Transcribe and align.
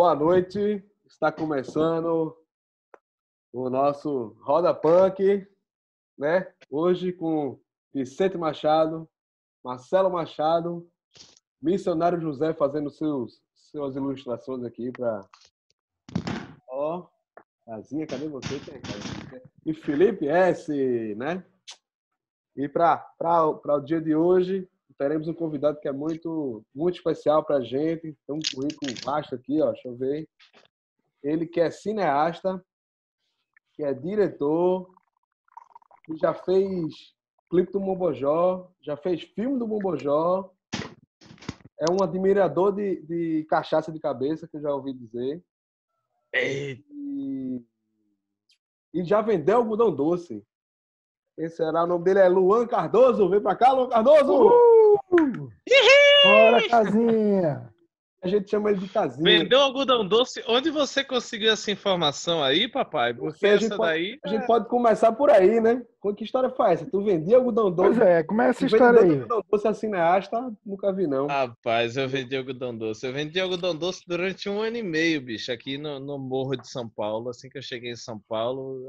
boa 0.00 0.14
noite. 0.14 0.82
Está 1.04 1.30
começando 1.30 2.34
o 3.52 3.68
nosso 3.68 4.34
Roda 4.40 4.72
Punk, 4.72 5.46
né? 6.16 6.50
Hoje 6.70 7.12
com 7.12 7.60
Vicente 7.92 8.38
Machado, 8.38 9.06
Marcelo 9.62 10.08
Machado, 10.08 10.90
Missionário 11.60 12.18
José 12.18 12.54
fazendo 12.54 12.88
seus 12.88 13.42
suas 13.54 13.94
ilustrações 13.94 14.64
aqui 14.64 14.90
para 14.90 15.22
ó, 16.66 17.06
casinha, 17.66 18.06
cadê 18.06 18.26
você? 18.26 18.54
E 19.66 19.74
Felipe 19.74 20.26
S, 20.26 21.14
né? 21.16 21.44
E 22.56 22.66
para 22.70 23.04
o 23.66 23.80
dia 23.80 24.00
de 24.00 24.16
hoje, 24.16 24.66
teremos 25.00 25.26
um 25.28 25.32
convidado 25.32 25.80
que 25.80 25.88
é 25.88 25.92
muito, 25.92 26.62
muito 26.74 26.96
especial 26.96 27.42
para 27.42 27.56
a 27.56 27.64
gente. 27.64 28.14
Tem 28.26 28.36
um 28.36 28.40
currículo 28.54 28.92
vasto 29.02 29.34
aqui, 29.34 29.58
ó, 29.62 29.72
deixa 29.72 29.88
eu 29.88 29.96
ver. 29.96 30.28
Ele 31.22 31.46
que 31.46 31.58
é 31.58 31.70
cineasta, 31.70 32.62
que 33.72 33.82
é 33.82 33.94
diretor, 33.94 34.90
que 36.04 36.18
já 36.18 36.34
fez 36.34 37.14
clipe 37.48 37.72
do 37.72 37.80
Mombojó, 37.80 38.70
já 38.82 38.94
fez 38.94 39.22
filme 39.22 39.58
do 39.58 39.66
Mombojó, 39.66 40.52
é 40.74 41.90
um 41.90 42.04
admirador 42.04 42.70
de, 42.70 43.00
de 43.00 43.46
cachaça 43.48 43.90
de 43.90 43.98
cabeça, 43.98 44.46
que 44.46 44.58
eu 44.58 44.60
já 44.60 44.74
ouvi 44.74 44.92
dizer. 44.92 45.42
E, 46.34 47.64
e 48.92 49.02
já 49.02 49.22
vendeu 49.22 49.56
algodão 49.56 49.90
doce. 49.90 50.44
Esse 51.38 51.56
será 51.56 51.84
o 51.84 51.86
nome 51.86 52.04
dele 52.04 52.18
é 52.18 52.28
Luan 52.28 52.66
Cardoso. 52.66 53.30
Vem 53.30 53.40
pra 53.40 53.56
cá, 53.56 53.72
Luan 53.72 53.88
Cardoso! 53.88 54.79
Bora, 56.24 56.68
casinha! 56.68 57.70
A 58.22 58.28
gente 58.28 58.50
chama 58.50 58.70
ele 58.70 58.80
de 58.80 58.88
casinha. 58.88 59.24
Vendeu 59.24 59.58
algodão 59.60 60.06
doce. 60.06 60.44
Onde 60.46 60.70
você 60.70 61.02
conseguiu 61.02 61.50
essa 61.50 61.70
informação 61.70 62.42
aí, 62.42 62.68
papai? 62.68 63.14
Porque 63.14 63.46
a 63.46 63.56
gente, 63.56 63.74
pode, 63.74 63.80
daí... 63.80 64.18
a 64.22 64.28
gente 64.28 64.46
pode 64.46 64.68
começar 64.68 65.12
por 65.12 65.30
aí, 65.30 65.58
né? 65.58 65.82
Que 66.16 66.24
história 66.24 66.50
foi 66.50 66.72
essa? 66.72 66.84
Tu 66.84 67.02
vendia 67.02 67.38
algodão 67.38 67.70
doce? 67.70 67.96
Pois 67.96 68.00
é, 68.08 68.22
como 68.22 68.42
é 68.42 68.50
essa 68.50 68.66
história 68.66 69.00
aí? 69.00 69.10
algodão 69.10 69.42
doce 69.50 69.68
assim 69.68 69.80
cineasta, 69.80 70.52
nunca 70.66 70.92
vi, 70.92 71.06
não. 71.06 71.28
Rapaz, 71.28 71.96
eu 71.96 72.06
vendi 72.06 72.36
algodão 72.36 72.76
doce. 72.76 73.06
Eu 73.06 73.12
vendi 73.12 73.40
algodão 73.40 73.74
doce 73.74 74.02
durante 74.06 74.50
um 74.50 74.60
ano 74.60 74.76
e 74.76 74.82
meio, 74.82 75.22
bicho, 75.22 75.50
aqui 75.50 75.78
no, 75.78 75.98
no 75.98 76.18
Morro 76.18 76.56
de 76.56 76.68
São 76.68 76.86
Paulo. 76.86 77.30
Assim 77.30 77.48
que 77.48 77.56
eu 77.56 77.62
cheguei 77.62 77.92
em 77.92 77.96
São 77.96 78.20
Paulo, 78.28 78.86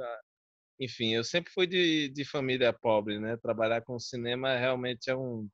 enfim, 0.78 1.14
eu 1.14 1.24
sempre 1.24 1.54
fui 1.54 1.66
de, 1.68 2.10
de 2.10 2.26
família 2.26 2.74
pobre, 2.74 3.18
né? 3.18 3.38
Trabalhar 3.38 3.80
com 3.82 3.98
cinema 3.98 4.58
realmente 4.58 5.10
é 5.10 5.16
um 5.16 5.48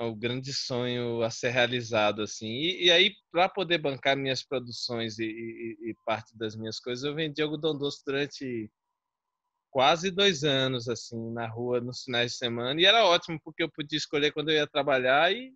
é 0.00 0.04
um 0.04 0.18
grande 0.18 0.52
sonho 0.52 1.22
a 1.22 1.30
ser 1.30 1.50
realizado 1.50 2.22
assim. 2.22 2.46
E, 2.46 2.86
e 2.86 2.90
aí 2.90 3.12
para 3.30 3.48
poder 3.48 3.78
bancar 3.78 4.16
minhas 4.16 4.42
produções 4.42 5.18
e, 5.18 5.24
e, 5.24 5.90
e, 5.90 5.94
parte 6.06 6.36
das 6.36 6.56
minhas 6.56 6.80
coisas 6.80 7.04
eu 7.04 7.14
vendi 7.14 7.42
algodão 7.42 7.76
doce 7.76 8.02
durante 8.04 8.70
quase 9.70 10.10
dois 10.10 10.42
anos 10.42 10.88
assim 10.88 11.30
na 11.32 11.46
rua 11.46 11.80
nos 11.82 12.02
finais 12.04 12.32
de 12.32 12.38
semana. 12.38 12.80
E 12.80 12.86
era 12.86 13.04
ótimo 13.04 13.38
porque 13.44 13.62
eu 13.62 13.70
podia 13.70 13.98
escolher 13.98 14.32
quando 14.32 14.48
eu 14.48 14.56
ia 14.56 14.66
trabalhar 14.66 15.30
e 15.32 15.52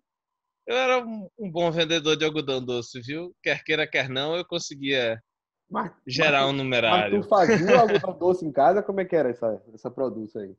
eu 0.67 0.77
era 0.77 1.03
um, 1.03 1.27
um 1.39 1.51
bom 1.51 1.71
vendedor 1.71 2.15
de 2.15 2.23
algodão 2.23 2.63
doce 2.63 3.01
viu? 3.01 3.35
Quer 3.41 3.63
queira 3.63 3.87
quer 3.87 4.09
não 4.09 4.35
eu 4.35 4.45
conseguia 4.45 5.19
mas, 5.67 5.91
gerar 6.05 6.41
mas, 6.41 6.49
um 6.51 6.53
numerário 6.53 7.17
mas 7.17 7.25
tu 7.25 7.29
fazia 7.29 7.79
algodão 7.81 8.15
doce 8.15 8.45
em 8.45 8.51
casa? 8.51 8.83
Como 8.83 9.01
é 9.01 9.05
que 9.05 9.15
era 9.15 9.29
essa 9.29 9.59
essa 9.73 9.89
produção 9.89 10.43
aí 10.43 10.55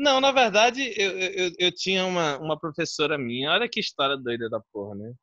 não, 0.00 0.18
na 0.18 0.32
verdade, 0.32 0.94
eu, 0.96 1.18
eu, 1.18 1.52
eu 1.58 1.72
tinha 1.72 2.06
uma, 2.06 2.38
uma 2.38 2.58
professora 2.58 3.18
minha. 3.18 3.50
Olha 3.50 3.68
que 3.68 3.80
história 3.80 4.16
doida 4.16 4.48
da 4.48 4.58
porra, 4.72 4.94
né? 4.94 5.14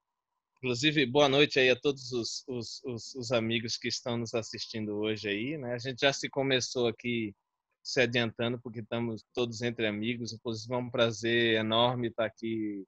Inclusive, 0.58 1.04
boa 1.08 1.28
noite 1.28 1.60
aí 1.60 1.72
a 1.72 1.76
todos 1.76 2.12
os, 2.12 2.44
os, 2.48 2.84
os, 2.84 3.16
os, 3.16 3.32
amigos 3.32 3.76
que 3.76 3.88
estão 3.88 4.18
nos 4.18 4.36
assistindo 4.36 4.96
hoje 4.98 5.30
aí, 5.30 5.58
né? 5.58 5.74
A 5.74 5.80
gente 5.80 6.02
já 6.02 6.14
se 6.14 6.30
começou 6.30 6.88
aqui 6.88 7.36
se 7.82 8.02
adiantando, 8.02 8.60
porque 8.62 8.82
estamos 8.82 9.24
todos 9.34 9.64
entre 9.64 9.88
amigos. 9.88 10.32
Inclusive, 10.32 10.72
é 10.72 10.78
um 10.78 10.92
prazer 10.92 11.56
enorme 11.56 12.10
estar 12.10 12.26
aqui 12.26 12.86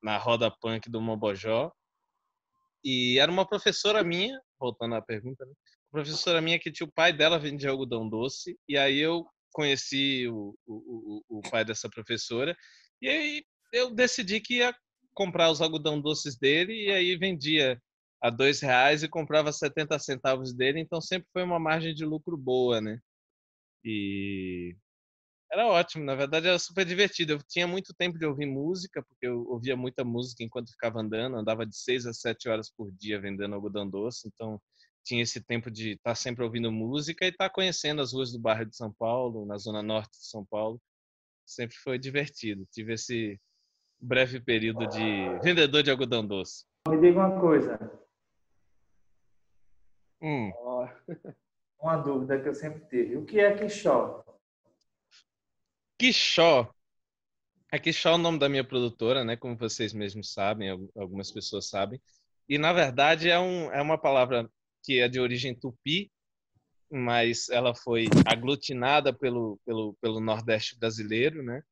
na 0.00 0.18
roda 0.18 0.48
punk 0.50 0.88
do 0.88 1.00
Mobojó. 1.00 1.72
E 2.84 3.18
era 3.18 3.30
uma 3.30 3.44
professora 3.44 4.04
minha, 4.04 4.40
voltando 4.58 4.94
à 4.94 5.02
pergunta, 5.02 5.44
né? 5.44 5.52
Uma 5.92 6.04
professora 6.04 6.40
minha 6.40 6.60
que 6.60 6.70
tinha 6.70 6.86
o 6.86 6.92
pai 6.92 7.12
dela 7.12 7.40
vendia 7.40 7.70
algodão 7.70 8.08
doce, 8.08 8.56
e 8.68 8.78
aí 8.78 8.98
eu 8.98 9.26
conheci 9.52 10.28
o, 10.28 10.56
o, 10.66 11.22
o, 11.28 11.40
pai 11.50 11.64
dessa 11.64 11.88
professora 11.88 12.56
e 13.00 13.08
aí 13.08 13.44
eu 13.72 13.94
decidi 13.94 14.40
que 14.40 14.58
ia 14.58 14.74
comprar 15.14 15.50
os 15.50 15.60
algodão 15.60 16.00
doces 16.00 16.38
dele 16.38 16.86
e 16.86 16.92
aí 16.92 17.16
vendia 17.16 17.80
a 18.20 18.30
dois 18.30 18.60
reais 18.60 19.02
e 19.02 19.08
comprava 19.08 19.52
70 19.52 19.98
centavos 19.98 20.54
dele, 20.54 20.80
então 20.80 21.00
sempre 21.00 21.28
foi 21.32 21.42
uma 21.42 21.58
margem 21.58 21.94
de 21.94 22.04
lucro 22.04 22.36
boa, 22.36 22.80
né? 22.80 22.98
E 23.84 24.76
era 25.50 25.66
ótimo, 25.66 26.04
na 26.04 26.14
verdade 26.14 26.46
era 26.48 26.58
super 26.58 26.84
divertido. 26.84 27.34
Eu 27.34 27.38
tinha 27.48 27.66
muito 27.66 27.94
tempo 27.94 28.18
de 28.18 28.26
ouvir 28.26 28.46
música, 28.46 29.02
porque 29.02 29.26
eu 29.26 29.46
ouvia 29.48 29.76
muita 29.76 30.04
música 30.04 30.42
enquanto 30.42 30.70
ficava 30.72 31.00
andando, 31.00 31.36
andava 31.36 31.64
de 31.64 31.76
seis 31.76 32.06
a 32.06 32.12
sete 32.12 32.48
horas 32.48 32.70
por 32.70 32.90
dia 32.92 33.20
vendendo 33.20 33.54
algodão 33.54 33.88
doce, 33.88 34.28
então 34.28 34.60
tinha 35.04 35.22
esse 35.22 35.40
tempo 35.40 35.70
de 35.70 35.92
estar 35.92 36.10
tá 36.10 36.14
sempre 36.14 36.44
ouvindo 36.44 36.70
música 36.70 37.24
e 37.24 37.28
estar 37.28 37.48
tá 37.48 37.54
conhecendo 37.54 38.02
as 38.02 38.12
ruas 38.12 38.32
do 38.32 38.38
bairro 38.38 38.66
de 38.66 38.76
São 38.76 38.92
Paulo, 38.92 39.46
na 39.46 39.56
zona 39.56 39.82
norte 39.82 40.18
de 40.18 40.26
São 40.26 40.44
Paulo. 40.44 40.80
Sempre 41.46 41.76
foi 41.76 41.98
divertido. 41.98 42.66
Tive 42.70 42.94
esse 42.94 43.40
breve 44.00 44.40
período 44.40 44.86
de 44.86 45.38
vendedor 45.42 45.82
de 45.82 45.90
algodão 45.90 46.26
doce. 46.26 46.64
Me 46.88 47.00
diga 47.00 47.18
uma 47.18 47.40
coisa. 47.40 47.78
Hum. 50.20 50.52
Uma 51.80 51.96
dúvida 51.96 52.40
que 52.40 52.48
eu 52.48 52.54
sempre 52.54 52.84
tive. 52.88 53.16
O 53.16 53.24
que 53.24 53.38
é 53.38 53.56
Quixó? 53.56 54.24
Quixó. 55.96 56.74
A 57.70 57.78
Quixó 57.78 58.10
é 58.10 58.14
o 58.14 58.18
nome 58.18 58.38
da 58.38 58.48
minha 58.48 58.64
produtora, 58.64 59.22
né? 59.22 59.36
Como 59.36 59.56
vocês 59.56 59.92
mesmos 59.92 60.32
sabem, 60.32 60.70
algumas 60.96 61.30
pessoas 61.30 61.68
sabem. 61.68 62.00
E, 62.48 62.58
na 62.58 62.72
verdade, 62.72 63.30
é, 63.30 63.38
um, 63.38 63.70
é 63.72 63.80
uma 63.80 63.96
palavra 63.96 64.50
que 64.82 65.00
é 65.00 65.08
de 65.08 65.20
origem 65.20 65.54
tupi, 65.54 66.10
mas 66.90 67.48
ela 67.48 67.74
foi 67.74 68.06
aglutinada 68.26 69.12
pelo, 69.12 69.58
pelo, 69.64 69.94
pelo 70.00 70.20
Nordeste 70.20 70.78
brasileiro, 70.78 71.42
né? 71.42 71.62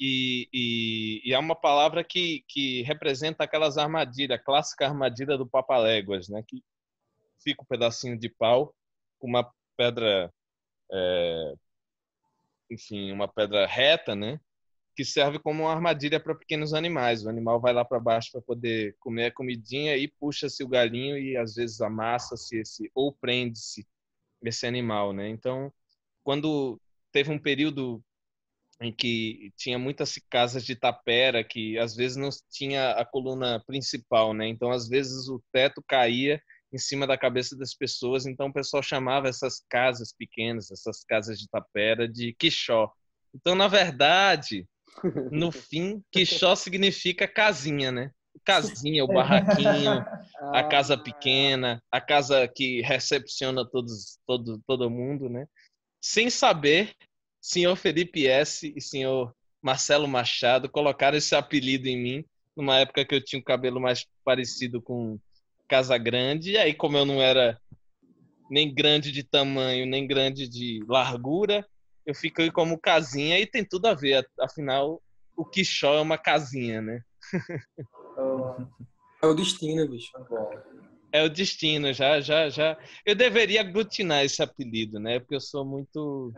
E, 0.00 0.48
e, 0.52 1.22
e, 1.24 1.34
é 1.34 1.38
uma 1.38 1.56
palavra 1.56 2.04
que, 2.04 2.44
que 2.48 2.82
representa 2.82 3.44
aquelas 3.44 3.76
armadilhas, 3.76 4.38
a 4.38 4.42
clássica 4.42 4.86
armadilha 4.86 5.36
do 5.36 5.46
papaléguas, 5.46 6.28
né? 6.28 6.42
Que 6.46 6.62
fica 7.42 7.62
um 7.62 7.66
pedacinho 7.66 8.18
de 8.18 8.28
pau 8.28 8.74
com 9.18 9.26
uma 9.26 9.52
pedra, 9.76 10.32
é, 10.92 11.54
enfim, 12.70 13.10
uma 13.12 13.26
pedra 13.26 13.66
reta, 13.66 14.14
né? 14.14 14.40
Que 14.98 15.04
serve 15.04 15.38
como 15.38 15.62
uma 15.62 15.72
armadilha 15.72 16.18
para 16.18 16.34
pequenos 16.34 16.74
animais. 16.74 17.24
O 17.24 17.28
animal 17.28 17.60
vai 17.60 17.72
lá 17.72 17.84
para 17.84 18.00
baixo 18.00 18.32
para 18.32 18.42
poder 18.42 18.96
comer 18.98 19.26
a 19.26 19.32
comidinha 19.32 19.96
e 19.96 20.08
puxa-se 20.08 20.64
o 20.64 20.68
galinho 20.68 21.16
e 21.16 21.36
às 21.36 21.54
vezes 21.54 21.80
amassa-se 21.80 22.58
esse 22.58 22.90
ou 22.92 23.12
prende-se 23.12 23.86
esse 24.42 24.66
animal, 24.66 25.12
né? 25.12 25.28
Então, 25.28 25.72
quando 26.24 26.80
teve 27.12 27.30
um 27.30 27.38
período 27.38 28.02
em 28.80 28.92
que 28.92 29.52
tinha 29.56 29.78
muitas 29.78 30.18
casas 30.28 30.64
de 30.64 30.74
tapera 30.74 31.44
que 31.44 31.78
às 31.78 31.94
vezes 31.94 32.16
não 32.16 32.30
tinha 32.50 32.90
a 32.90 33.04
coluna 33.04 33.62
principal, 33.68 34.34
né? 34.34 34.48
Então, 34.48 34.72
às 34.72 34.88
vezes 34.88 35.28
o 35.28 35.40
teto 35.52 35.80
caía 35.86 36.42
em 36.72 36.78
cima 36.78 37.06
da 37.06 37.16
cabeça 37.16 37.56
das 37.56 37.72
pessoas, 37.72 38.26
então 38.26 38.48
o 38.48 38.52
pessoal 38.52 38.82
chamava 38.82 39.28
essas 39.28 39.64
casas 39.70 40.12
pequenas, 40.12 40.72
essas 40.72 41.04
casas 41.04 41.38
de 41.38 41.48
tapera 41.48 42.08
de 42.08 42.34
quixó. 42.34 42.92
Então, 43.32 43.54
na 43.54 43.68
verdade, 43.68 44.66
no 45.30 45.50
fim, 45.52 46.02
Quixó 46.10 46.54
significa 46.54 47.26
casinha, 47.26 47.90
né? 47.90 48.10
Casinha, 48.44 49.04
o 49.04 49.08
barraquinho, 49.08 50.04
a 50.54 50.62
casa 50.64 50.94
ah. 50.94 50.98
pequena, 50.98 51.82
a 51.90 52.00
casa 52.00 52.46
que 52.48 52.80
recepciona 52.82 53.68
todos, 53.68 54.18
todo, 54.26 54.62
todo 54.66 54.90
mundo, 54.90 55.28
né? 55.28 55.46
Sem 56.00 56.30
saber, 56.30 56.94
senhor 57.40 57.76
Felipe 57.76 58.26
S. 58.26 58.72
e 58.76 58.80
senhor 58.80 59.34
Marcelo 59.60 60.06
Machado 60.06 60.68
colocaram 60.68 61.18
esse 61.18 61.34
apelido 61.34 61.88
em 61.88 62.00
mim 62.00 62.24
numa 62.58 62.78
época 62.78 63.04
que 63.04 63.14
eu 63.14 63.24
tinha 63.24 63.38
um 63.38 63.44
cabelo 63.44 63.80
mais 63.80 64.04
parecido 64.24 64.82
com 64.82 65.18
Casa 65.68 65.96
Grande, 65.96 66.52
e 66.52 66.58
aí 66.58 66.74
como 66.74 66.96
eu 66.96 67.04
não 67.04 67.22
era 67.22 67.60
nem 68.50 68.74
grande 68.74 69.12
de 69.12 69.22
tamanho, 69.22 69.86
nem 69.86 70.06
grande 70.06 70.48
de 70.48 70.82
largura, 70.88 71.64
eu 72.08 72.14
fiquei 72.14 72.50
como 72.50 72.78
casinha 72.80 73.38
e 73.38 73.46
tem 73.46 73.62
tudo 73.62 73.84
a 73.86 73.92
ver. 73.94 74.26
Afinal, 74.40 75.02
o 75.36 75.44
Quixó 75.44 75.94
é 75.94 76.00
uma 76.00 76.16
casinha, 76.16 76.80
né? 76.80 77.02
É 79.22 79.26
o 79.26 79.34
destino, 79.34 79.86
bicho. 79.86 80.10
É 81.12 81.22
o 81.22 81.28
destino, 81.28 81.92
já, 81.92 82.18
já, 82.18 82.48
já. 82.48 82.78
Eu 83.04 83.14
deveria 83.14 83.60
aglutinar 83.60 84.24
esse 84.24 84.42
apelido, 84.42 84.98
né? 84.98 85.20
Porque 85.20 85.34
eu 85.34 85.40
sou 85.40 85.66
muito. 85.66 86.32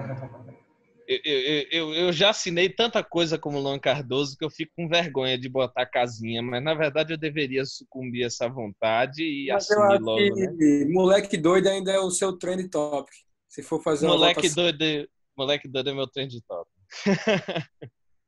eu, 1.06 1.20
eu, 1.24 1.66
eu, 1.70 1.94
eu 1.94 2.12
já 2.12 2.30
assinei 2.30 2.68
tanta 2.68 3.04
coisa 3.04 3.38
como 3.38 3.60
Luan 3.60 3.78
Cardoso 3.78 4.36
que 4.36 4.44
eu 4.44 4.50
fico 4.50 4.72
com 4.76 4.88
vergonha 4.88 5.38
de 5.38 5.48
botar 5.48 5.86
casinha, 5.86 6.42
mas 6.42 6.64
na 6.64 6.74
verdade 6.74 7.12
eu 7.12 7.18
deveria 7.18 7.64
sucumbir 7.64 8.24
essa 8.24 8.48
vontade 8.48 9.22
e 9.22 9.52
Mas 9.52 9.70
assumir 9.70 10.00
logo, 10.00 10.34
né? 10.34 10.86
moleque 10.88 11.36
doido 11.36 11.68
ainda 11.68 11.92
é 11.92 12.00
o 12.00 12.10
seu 12.10 12.36
trend 12.36 12.68
topic. 12.68 13.14
Se 13.48 13.62
for 13.62 13.80
fazer 13.80 14.06
uma 14.06 14.14
Moleque 14.16 14.48
votação- 14.48 14.64
doido, 14.64 15.08
moleque 15.40 15.68
doido 15.68 15.90
é 15.90 15.94
meu 15.94 16.06
trend 16.06 16.40
top. 16.46 16.70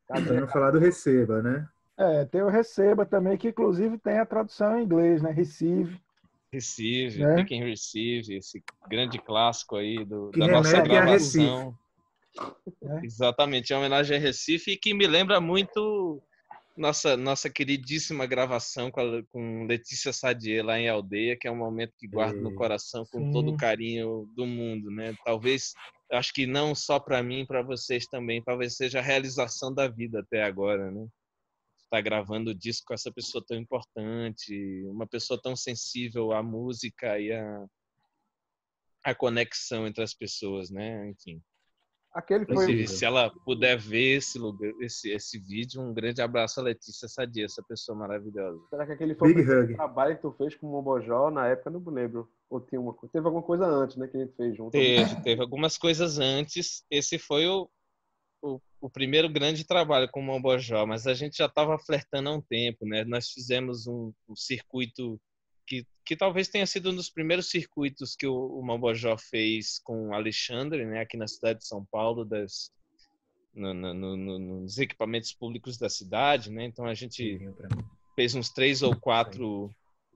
Pra 0.06 0.20
não 0.20 0.48
falar 0.48 0.70
do 0.70 0.78
receba, 0.78 1.42
né? 1.42 1.68
É, 1.98 2.24
tem 2.24 2.42
o 2.42 2.48
Receba 2.48 3.06
também, 3.06 3.36
que 3.36 3.48
inclusive 3.48 3.98
tem 3.98 4.18
a 4.18 4.26
tradução 4.26 4.78
em 4.78 4.84
inglês, 4.84 5.22
né? 5.22 5.30
Receive. 5.30 6.00
Receive, 6.52 7.20
Né? 7.20 7.36
Pick 7.36 7.52
and 7.52 7.64
Receive, 7.64 8.34
esse 8.36 8.62
grande 8.88 9.18
clássico 9.18 9.76
aí 9.76 10.04
do, 10.04 10.30
Que 10.30 10.40
da 10.40 10.48
nossa 10.48 10.80
gravação. 10.80 11.74
Né? 12.82 13.00
Exatamente, 13.04 13.72
é 13.72 13.76
uma 13.76 13.80
homenagem 13.82 14.16
a 14.16 14.20
Recife 14.20 14.72
e 14.72 14.76
que 14.76 14.92
me 14.94 15.06
lembra 15.06 15.40
muito 15.40 16.22
nossa 16.76 17.16
nossa 17.16 17.50
queridíssima 17.50 18.24
gravação 18.26 18.90
com, 18.90 19.00
a- 19.00 19.22
com 19.30 19.66
Letícia 19.66 20.12
Sadier 20.12 20.64
lá 20.64 20.78
em 20.78 20.88
Aldeia, 20.88 21.36
que 21.38 21.46
é 21.46 21.50
um 21.50 21.56
momento 21.56 21.92
que 21.98 22.08
guardo 22.08 22.40
no 22.40 22.50
É, 22.50 22.54
coração 22.54 23.04
com 23.12 23.20
sim. 23.20 23.32
todo 23.32 23.50
o 23.50 23.56
carinho 23.56 24.26
do 24.34 24.46
mundo, 24.46 24.90
né? 24.90 25.14
Talvez, 25.24 25.74
acho 26.12 26.32
que 26.32 26.46
não 26.46 26.74
só 26.74 27.00
para 27.00 27.22
mim, 27.22 27.46
para 27.46 27.62
vocês 27.62 28.06
também, 28.06 28.42
talvez 28.42 28.76
seja 28.76 28.98
a 28.98 29.02
realização 29.02 29.72
da 29.72 29.88
vida 29.88 30.20
até 30.20 30.42
agora, 30.42 30.90
né? 30.90 31.06
Estar 31.84 32.00
gravando 32.00 32.50
o 32.50 32.54
disco 32.54 32.88
com 32.88 32.94
essa 32.94 33.12
pessoa 33.12 33.44
tão 33.46 33.56
importante, 33.56 34.82
uma 34.86 35.06
pessoa 35.06 35.40
tão 35.40 35.56
sensível 35.56 36.32
à 36.32 36.42
música 36.42 37.18
e 37.18 37.32
à, 37.32 37.66
à 39.04 39.14
conexão 39.14 39.86
entre 39.86 40.02
as 40.02 40.14
pessoas, 40.14 40.70
né? 40.70 41.08
Enfim. 41.08 41.42
Aquele 42.14 42.44
foi. 42.44 42.54
Inclusive, 42.54 42.88
se 42.88 43.04
ela 43.06 43.30
puder 43.44 43.78
ver 43.78 44.18
esse, 44.18 44.38
lugar, 44.38 44.70
esse, 44.80 45.10
esse 45.10 45.38
vídeo, 45.38 45.80
um 45.80 45.94
grande 45.94 46.20
abraço 46.20 46.60
a 46.60 46.62
Letícia 46.62 47.08
Sadia, 47.08 47.46
essa 47.46 47.62
pessoa 47.62 47.96
maravilhosa. 47.96 48.60
Será 48.68 48.84
que 48.84 48.92
aquele 48.92 49.14
foi 49.14 49.30
o 49.30 49.34
Big 49.34 49.46
primeiro 49.46 49.68
Hug. 49.68 49.76
trabalho 49.76 50.16
que 50.16 50.22
tu 50.22 50.32
fez 50.32 50.54
com 50.54 50.66
o 50.66 50.70
Mobojó 50.70 51.30
na 51.30 51.48
época? 51.48 51.70
Não 51.70 51.80
me 51.80 51.90
lembro. 51.90 52.30
Ou 52.52 52.60
tinha 52.60 52.78
uma. 52.78 52.94
Teve 53.10 53.24
alguma 53.26 53.42
coisa 53.42 53.64
antes, 53.64 53.96
né? 53.96 54.06
Que 54.06 54.18
a 54.18 54.20
gente 54.20 54.36
fez 54.36 54.54
junto. 54.54 54.72
Teve, 54.72 55.22
teve 55.22 55.40
algumas 55.40 55.78
coisas 55.78 56.18
antes. 56.18 56.84
Esse 56.90 57.18
foi 57.18 57.46
o, 57.48 57.66
o, 58.42 58.60
o 58.78 58.90
primeiro 58.90 59.26
grande 59.30 59.64
trabalho 59.64 60.06
com 60.10 60.20
o 60.20 60.22
Mombojó, 60.22 60.84
mas 60.84 61.06
a 61.06 61.14
gente 61.14 61.38
já 61.38 61.46
estava 61.46 61.78
flertando 61.78 62.28
há 62.28 62.32
um 62.34 62.42
tempo, 62.42 62.84
né? 62.84 63.04
Nós 63.04 63.30
fizemos 63.30 63.86
um, 63.86 64.12
um 64.28 64.36
circuito 64.36 65.18
que, 65.66 65.86
que 66.04 66.14
talvez 66.14 66.48
tenha 66.48 66.66
sido 66.66 66.90
um 66.90 66.94
dos 66.94 67.08
primeiros 67.08 67.48
circuitos 67.48 68.14
que 68.14 68.26
o, 68.26 68.34
o 68.58 68.62
Mombojó 68.62 69.16
fez 69.16 69.78
com 69.82 70.08
o 70.08 70.14
Alexandre, 70.14 70.84
né? 70.84 71.00
Aqui 71.00 71.16
na 71.16 71.26
cidade 71.26 71.60
de 71.60 71.66
São 71.66 71.82
Paulo, 71.90 72.22
das, 72.22 72.70
no- 73.54 73.72
no- 73.72 73.94
no- 73.94 74.38
nos 74.38 74.76
equipamentos 74.76 75.32
públicos 75.32 75.78
da 75.78 75.88
cidade, 75.88 76.50
né? 76.50 76.66
Então 76.66 76.84
a 76.84 76.92
gente 76.92 77.38
fez 78.14 78.34
uns 78.34 78.50
três 78.50 78.82
ou 78.82 78.94
quatro 78.94 79.70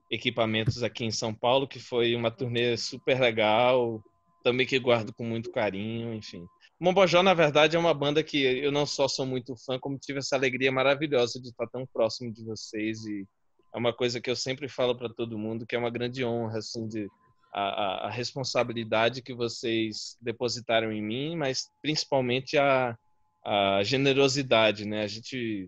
equipamentos 0.09 0.83
aqui 0.83 1.03
em 1.05 1.11
São 1.11 1.33
Paulo, 1.33 1.67
que 1.67 1.79
foi 1.79 2.15
uma 2.15 2.31
turnê 2.31 2.77
super 2.77 3.19
legal, 3.19 4.01
também 4.43 4.65
que 4.65 4.79
guardo 4.79 5.13
com 5.13 5.25
muito 5.25 5.51
carinho, 5.51 6.13
enfim. 6.13 6.45
Mombojó, 6.79 7.23
na 7.23 7.33
verdade, 7.33 7.75
é 7.75 7.79
uma 7.79 7.93
banda 7.93 8.23
que 8.23 8.37
eu 8.41 8.71
não 8.71 8.85
só 8.85 9.07
sou 9.07 9.25
muito 9.25 9.55
fã, 9.65 9.79
como 9.79 9.97
tive 9.97 10.19
essa 10.19 10.35
alegria 10.35 10.71
maravilhosa 10.71 11.41
de 11.41 11.49
estar 11.49 11.67
tão 11.67 11.85
próximo 11.91 12.31
de 12.31 12.43
vocês 12.45 13.03
e 13.05 13.25
é 13.73 13.77
uma 13.77 13.91
coisa 13.91 14.21
que 14.21 14.29
eu 14.29 14.35
sempre 14.35 14.69
falo 14.69 14.95
para 14.95 15.09
todo 15.09 15.37
mundo, 15.37 15.65
que 15.65 15.75
é 15.75 15.79
uma 15.79 15.89
grande 15.89 16.23
honra, 16.23 16.59
assim, 16.59 16.87
de 16.87 17.07
a, 17.53 17.61
a- 17.61 18.07
a 18.07 18.09
responsabilidade 18.11 19.21
que 19.21 19.33
vocês 19.33 20.15
depositaram 20.21 20.91
em 20.91 21.01
mim, 21.01 21.35
mas 21.35 21.69
principalmente 21.81 22.57
a, 22.57 22.95
a 23.43 23.81
generosidade, 23.83 24.85
né? 24.85 25.01
A 25.03 25.07
gente 25.07 25.67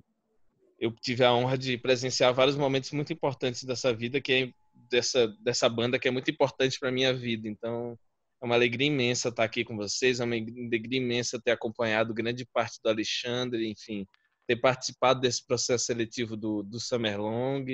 eu 0.79 0.91
tive 0.91 1.23
a 1.23 1.33
honra 1.33 1.57
de 1.57 1.77
presenciar 1.77 2.33
vários 2.33 2.55
momentos 2.55 2.91
muito 2.91 3.11
importantes 3.13 3.63
dessa 3.63 3.93
vida, 3.93 4.19
que 4.21 4.33
é 4.33 4.53
dessa 4.89 5.27
dessa 5.41 5.67
banda 5.69 5.99
que 5.99 6.07
é 6.07 6.11
muito 6.11 6.31
importante 6.31 6.79
para 6.79 6.91
minha 6.91 7.13
vida. 7.13 7.47
Então, 7.47 7.97
é 8.41 8.45
uma 8.45 8.55
alegria 8.55 8.87
imensa 8.87 9.29
estar 9.29 9.43
aqui 9.43 9.63
com 9.65 9.75
vocês, 9.75 10.19
é 10.19 10.23
uma 10.23 10.35
alegria 10.35 10.99
imensa 10.99 11.39
ter 11.41 11.51
acompanhado 11.51 12.13
grande 12.13 12.45
parte 12.45 12.79
do 12.83 12.89
Alexandre, 12.89 13.69
enfim, 13.69 14.07
ter 14.47 14.55
participado 14.55 15.19
desse 15.19 15.45
processo 15.45 15.85
seletivo 15.85 16.37
do, 16.37 16.63
do 16.63 16.79
Summer 16.79 17.19
Long, 17.19 17.65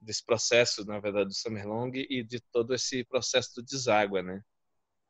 desse 0.00 0.24
processo, 0.26 0.84
na 0.84 0.98
verdade, 0.98 1.28
do 1.28 1.34
Summer 1.34 1.66
Long 1.66 1.90
e 1.94 2.22
de 2.24 2.40
todo 2.52 2.74
esse 2.74 3.04
processo 3.04 3.54
do 3.56 3.62
Deságua, 3.62 4.22
né? 4.22 4.42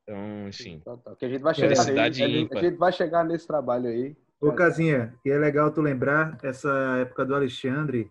Então, 0.03 0.49
enfim, 0.49 0.81
Tá, 0.85 0.97
tá. 0.99 1.17
Que 1.17 1.25
a 1.25 1.29
gente 1.31 1.41
vai 1.41 1.55
chegar 1.55 1.69
Felicidade 1.69 2.21
nele, 2.21 2.33
a 2.35 2.37
gente- 2.39 2.47
ímpar. 2.47 2.59
a 2.59 2.63
gente 2.69 2.77
vai 2.77 2.93
chegar 2.93 3.25
nesse 3.25 3.47
trabalho 3.47 3.89
aí. 3.89 4.15
Ô, 4.45 4.53
Casinha, 4.53 5.15
e 5.25 5.31
é 5.31 5.39
legal 5.39 5.73
tu 5.73 5.81
lembrar 5.81 6.39
essa 6.43 6.99
época 6.99 7.25
do 7.25 7.35
Alexandre, 7.35 8.11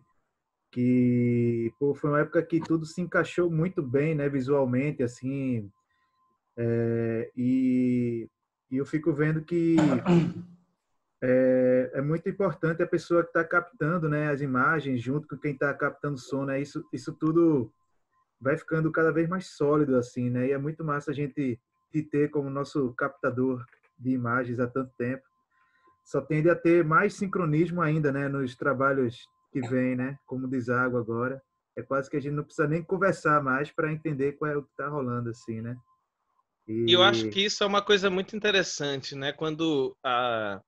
que 0.72 1.72
pô, 1.80 1.94
foi 1.94 2.10
uma 2.10 2.22
época 2.22 2.42
que 2.42 2.60
tudo 2.60 2.88
se 2.88 3.00
encaixou 3.02 3.52
muito 3.52 3.84
bem, 3.84 4.16
né, 4.16 4.28
visualmente, 4.28 5.04
assim, 5.04 5.72
é, 6.58 7.30
e, 7.38 8.28
e 8.72 8.78
eu 8.78 8.84
fico 8.84 9.14
vendo 9.14 9.44
que 9.44 9.76
é, 11.22 11.92
é 11.94 12.02
muito 12.02 12.28
importante 12.28 12.82
a 12.82 12.88
pessoa 12.88 13.22
que 13.22 13.30
está 13.30 13.44
captando, 13.44 14.10
né, 14.10 14.32
as 14.32 14.42
imagens 14.42 15.04
junto 15.04 15.28
com 15.28 15.38
quem 15.38 15.54
está 15.54 15.72
captando 15.72 16.16
o 16.16 16.18
som, 16.18 16.46
né, 16.46 16.60
isso, 16.60 16.84
isso 16.92 17.14
tudo 17.14 17.72
vai 18.42 18.58
ficando 18.58 18.92
cada 18.92 19.12
vez 19.12 19.30
mais 19.30 19.50
sólido, 19.50 19.96
assim, 19.98 20.32
né, 20.32 20.48
e 20.48 20.52
é 20.52 20.58
muito 20.58 20.84
massa 20.84 21.12
a 21.12 21.14
gente 21.14 21.60
te 21.92 22.02
ter 22.02 22.32
como 22.32 22.50
nosso 22.50 22.92
captador 22.94 23.64
de 24.00 24.10
imagens 24.10 24.60
há 24.60 24.66
tanto 24.66 24.92
tempo 24.98 25.32
só 26.04 26.22
tende 26.22 26.50
a 26.50 26.56
ter 26.56 26.84
mais 26.84 27.14
sincronismo 27.16 27.82
ainda, 27.82 28.12
né, 28.12 28.28
nos 28.28 28.56
trabalhos 28.56 29.28
que 29.52 29.62
vêm, 29.62 29.96
né, 29.96 30.18
como 30.26 30.48
deságua 30.48 31.00
agora. 31.00 31.42
É 31.76 31.82
quase 31.82 32.10
que 32.10 32.18
a 32.18 32.20
gente 32.20 32.34
não 32.34 32.44
precisa 32.44 32.68
nem 32.68 32.84
conversar 32.84 33.42
mais 33.42 33.72
para 33.72 33.92
entender 33.92 34.34
qual 34.34 34.52
é 34.52 34.58
o 34.58 34.64
que 34.64 34.70
está 34.72 34.88
rolando, 34.88 35.30
assim, 35.30 35.62
né? 35.62 35.76
E 36.68 36.94
eu 36.94 37.02
acho 37.02 37.30
que 37.30 37.46
isso 37.46 37.64
é 37.64 37.68
uma 37.68 37.82
coisa 37.82 38.10
muito 38.10 38.36
interessante, 38.36 39.16
né? 39.16 39.32
Quando 39.32 39.96
a- 40.04 40.62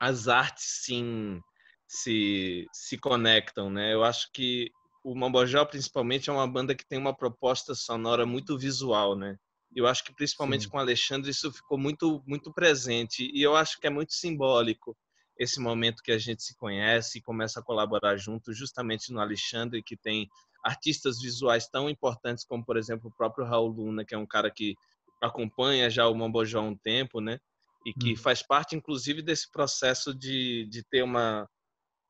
as 0.00 0.28
artes 0.28 0.82
sim 0.84 1.40
se, 1.86 2.66
se 2.72 2.98
conectam, 2.98 3.70
né? 3.70 3.92
Eu 3.92 4.04
acho 4.04 4.30
que 4.32 4.70
o 5.02 5.14
Mambojó, 5.14 5.64
principalmente, 5.64 6.30
é 6.30 6.32
uma 6.32 6.46
banda 6.46 6.74
que 6.74 6.86
tem 6.86 6.98
uma 6.98 7.14
proposta 7.16 7.74
sonora 7.74 8.24
muito 8.24 8.56
visual, 8.58 9.16
né? 9.16 9.36
Eu 9.74 9.86
acho 9.86 10.04
que 10.04 10.14
principalmente 10.14 10.64
Sim. 10.64 10.68
com 10.68 10.78
Alexandre 10.78 11.30
isso 11.30 11.52
ficou 11.52 11.78
muito 11.78 12.22
muito 12.26 12.52
presente 12.52 13.30
e 13.32 13.42
eu 13.42 13.56
acho 13.56 13.80
que 13.80 13.86
é 13.86 13.90
muito 13.90 14.12
simbólico 14.14 14.96
esse 15.38 15.60
momento 15.60 16.02
que 16.02 16.12
a 16.12 16.18
gente 16.18 16.42
se 16.42 16.56
conhece 16.56 17.18
e 17.18 17.22
começa 17.22 17.58
a 17.60 17.62
colaborar 17.62 18.16
junto, 18.16 18.52
justamente 18.52 19.12
no 19.12 19.20
Alexandre 19.20 19.82
que 19.82 19.96
tem 19.96 20.28
artistas 20.64 21.20
visuais 21.20 21.66
tão 21.68 21.90
importantes 21.90 22.44
como 22.44 22.64
por 22.64 22.76
exemplo 22.76 23.10
o 23.10 23.16
próprio 23.16 23.44
Raul 23.44 23.68
Luna, 23.68 24.04
que 24.04 24.14
é 24.14 24.18
um 24.18 24.26
cara 24.26 24.50
que 24.50 24.74
acompanha 25.20 25.90
já 25.90 26.06
o 26.08 26.14
Mambojó 26.14 26.58
há 26.60 26.62
um 26.62 26.76
tempo, 26.76 27.20
né? 27.20 27.38
E 27.86 27.92
que 27.92 28.12
Hum. 28.12 28.16
faz 28.16 28.42
parte, 28.42 28.76
inclusive, 28.76 29.22
desse 29.22 29.50
processo 29.50 30.14
de, 30.14 30.66
de 30.70 30.82
ter 30.84 31.02
uma, 31.02 31.48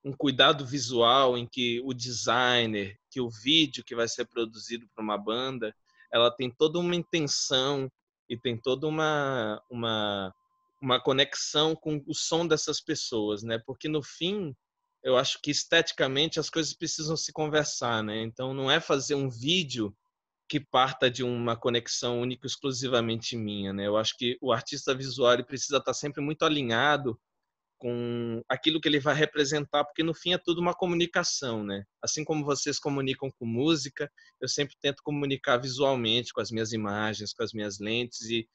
um 0.05 0.13
cuidado 0.13 0.67
visual 0.67 1.37
em 1.39 1.47
que 1.47 1.81
o 1.85 1.95
designer, 1.95 2.97
que 3.11 3.21
o 3.21 3.31
vídeo 3.31 3.85
que 3.85 3.95
vai 3.95 4.09
ser 4.09 4.27
produzido 4.27 4.87
para 4.95 5.03
uma 5.03 5.19
banda, 5.19 5.75
ela 6.15 6.31
tem 6.31 6.49
toda 6.49 6.79
uma 6.79 6.95
intenção 6.95 7.91
e 8.31 8.39
tem 8.39 8.57
toda 8.57 8.87
uma, 8.87 9.61
uma, 9.69 10.33
uma 10.81 11.01
conexão 11.01 11.75
com 11.75 12.01
o 12.07 12.15
som 12.15 12.47
dessas 12.47 12.81
pessoas, 12.81 13.43
né? 13.43 13.59
Porque 13.67 13.89
no 13.89 14.01
fim, 14.01 14.55
eu 15.03 15.17
acho 15.17 15.41
que 15.43 15.51
esteticamente 15.51 16.39
as 16.39 16.49
coisas 16.49 16.73
precisam 16.73 17.17
se 17.17 17.33
conversar, 17.33 18.01
né? 18.05 18.23
Então 18.23 18.55
não 18.55 18.71
é 18.71 18.79
fazer 18.79 19.17
um 19.17 19.29
vídeo 19.29 19.93
que 20.49 20.61
parta 20.61 21.11
de 21.11 21.25
uma 21.25 21.57
conexão 21.57 22.21
única 22.21 22.47
exclusivamente 22.47 23.37
minha, 23.37 23.73
né? 23.73 23.89
Eu 23.89 23.97
acho 23.97 24.17
que 24.17 24.39
o 24.41 24.53
artista 24.53 24.95
visual 24.95 25.43
precisa 25.45 25.79
estar 25.79 25.95
sempre 25.95 26.23
muito 26.23 26.45
alinhado 26.45 27.19
com 27.85 28.43
aquilo 28.49 28.81
que 28.81 28.89
ele 28.89 28.99
vai 28.99 29.15
representar, 29.15 29.85
porque 29.85 30.03
no 30.03 30.15
fim 30.15 30.33
é 30.33 30.39
tudo 30.39 30.59
uma 30.59 30.73
comunicação, 30.73 31.63
né? 31.63 31.85
Assim 32.03 32.25
como 32.25 32.43
vocês 32.43 32.79
comunicam 32.79 33.31
com 33.39 33.45
música, 33.45 34.11
eu 34.41 34.49
sempre 34.49 34.75
tento 34.81 35.03
comunicar 35.03 35.59
visualmente 35.59 36.33
com 36.33 36.41
as 36.41 36.51
minhas 36.51 36.73
imagens, 36.73 37.35
com 37.35 37.43
as 37.43 37.53
minhas 37.53 37.79
lentes 37.79 38.23
e 38.23 38.49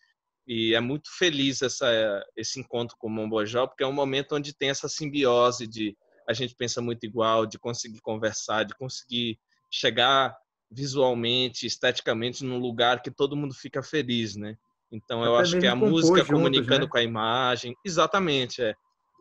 e 0.48 0.74
é 0.74 0.80
muito 0.80 1.12
feliz 1.16 1.62
essa, 1.62 2.26
esse 2.36 2.60
encontro 2.60 2.96
com 2.98 3.06
o 3.06 3.12
Mombojó, 3.12 3.68
porque 3.68 3.84
é 3.84 3.88
um 3.88 3.94
momento 3.94 4.36
onde 4.36 4.52
tem 4.52 4.72
essa 4.72 4.90
simbiose 4.90 5.68
de 5.68 5.96
a 6.28 6.34
gente 6.34 6.56
pensa 6.56 6.82
muito 6.82 7.04
igual, 7.04 7.46
de 7.46 7.60
conseguir 7.60 8.02
conversar, 8.02 8.64
de 8.64 8.74
conseguir 8.74 9.38
chegar 9.70 10.36
visualmente, 10.72 11.68
esteticamente, 11.68 12.44
num 12.44 12.58
lugar 12.58 13.04
que 13.04 13.12
todo 13.12 13.38
mundo 13.38 13.54
fica 13.54 13.84
feliz, 13.84 14.36
né? 14.36 14.56
Então 14.92 15.24
eu 15.24 15.36
Até 15.36 15.44
acho 15.44 15.60
que 15.60 15.68
a 15.68 15.76
mesmo 15.76 15.82
compor 15.82 15.92
música 15.92 16.18
juntos, 16.18 16.34
comunicando 16.34 16.86
né? 16.86 16.88
com 16.90 16.98
a 16.98 17.04
imagem, 17.04 17.76
exatamente, 17.86 18.64
é. 18.64 18.74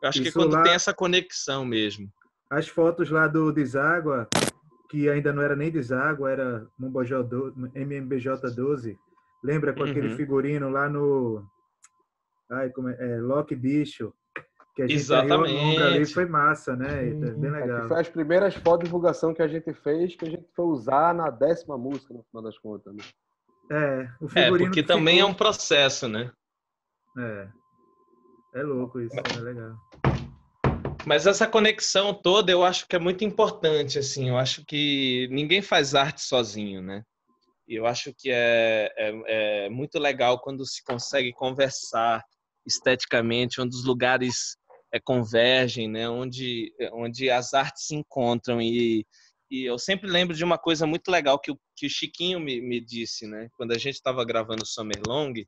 Acho 0.03 0.23
que 0.23 0.29
Isso 0.29 0.39
quando 0.39 0.53
lá- 0.55 0.63
tem 0.63 0.73
essa 0.73 0.95
conexão 0.95 1.65
mesmo. 1.65 2.11
As 2.51 2.69
fotos 2.69 3.11
lá 3.11 3.27
do 3.27 3.53
Deságua, 3.53 4.29
que 4.89 5.09
ainda 5.09 5.33
não 5.33 5.43
era 5.43 5.55
nem 5.57 5.71
Deságua, 5.71 6.31
era 6.31 6.67
Mombojó 6.79 7.23
do- 7.23 7.53
MMBJ 7.75 8.51
12, 8.55 8.97
lembra 9.43 9.73
com 9.75 9.83
aquele 9.83 10.09
Uhum. 10.09 10.17
figurino 10.17 10.71
lá 10.71 10.89
no 10.89 11.45
ai, 12.51 12.71
como 12.71 12.89
é, 12.89 12.97
é, 12.99 13.21
Loki 13.21 13.55
Bicho, 13.55 14.15
que 14.75 14.83
a 14.83 14.87
gente 14.87 14.97
Exatamente. 14.97 15.83
ali, 15.83 16.07
foi 16.07 16.25
massa, 16.25 16.75
né? 16.77 17.09
É 17.09 17.11
bem 17.11 17.51
É, 17.51 17.61
que 17.61 17.67
legal. 17.67 17.89
foi 17.89 18.01
as 18.01 18.09
primeiras 18.09 18.55
fotos 18.55 18.79
de 18.81 18.85
divulgação 18.87 19.35
que 19.35 19.43
a 19.43 19.49
gente 19.49 19.75
fez, 19.75 20.15
que 20.17 20.25
a 20.25 20.31
gente 20.31 20.47
foi 20.57 20.65
usar 20.67 21.13
na 21.15 21.29
décima 21.31 21.77
música, 21.77 22.15
no 22.15 22.23
final 22.23 22.43
das 22.43 22.57
contas. 22.59 22.95
Né? 22.95 23.03
É, 23.71 24.09
o 24.21 24.25
É, 24.27 24.29
figurino 24.29 24.59
porque 24.71 24.83
que 24.83 24.89
também 24.89 25.17
é 25.17 25.19
ficou- 25.19 25.31
um 25.33 25.35
processo, 25.35 26.09
né? 26.09 26.33
É. 27.19 27.49
É 28.55 28.63
louco 28.63 28.99
isso, 29.01 29.15
é 29.37 29.41
legal. 29.41 29.77
Mas 31.09 31.27
essa 31.27 31.47
conexão 31.47 32.13
toda 32.13 32.53
eu 32.53 32.63
acho 32.63 32.87
que 32.87 32.95
é 32.95 32.99
muito 32.99 33.25
importante, 33.25 33.99
assim. 33.99 34.29
Eu 34.29 34.37
acho 34.37 34.63
que 34.67 35.27
ninguém 35.31 35.63
faz 35.63 35.95
arte 35.95 36.21
sozinho, 36.21 36.83
né? 36.83 37.03
E 37.67 37.77
eu 37.77 37.87
acho 37.87 38.13
que 38.13 38.31
é, 38.31 38.93
é, 38.95 39.65
é 39.65 39.69
muito 39.71 39.99
legal 39.99 40.39
quando 40.39 40.67
se 40.67 40.85
consegue 40.85 41.33
conversar 41.33 42.23
esteticamente, 42.67 43.59
onde 43.59 43.75
os 43.75 43.87
lugares 43.87 44.59
é, 44.93 45.01
convergem, 45.01 45.89
né? 45.89 46.07
Onde, 46.11 46.75
onde 46.93 47.31
as 47.31 47.55
artes 47.55 47.87
se 47.87 47.95
encontram. 47.95 48.61
E, 48.61 49.07
e 49.51 49.65
eu 49.65 49.79
sempre 49.79 50.11
lembro 50.11 50.37
de 50.37 50.45
uma 50.45 50.59
coisa 50.59 50.87
muito 50.87 51.11
legal 51.11 51.39
que 51.39 51.51
o, 51.51 51.59
que 51.75 51.87
o 51.87 51.91
Chiquinho 51.91 52.39
me, 52.39 52.61
me 52.61 52.83
disse, 52.83 53.27
né? 53.27 53.49
Quando 53.57 53.73
a 53.73 53.79
gente 53.79 53.95
estava 53.95 54.23
gravando 54.27 54.67
Summer 54.67 55.01
Long, 55.07 55.33
que 55.33 55.47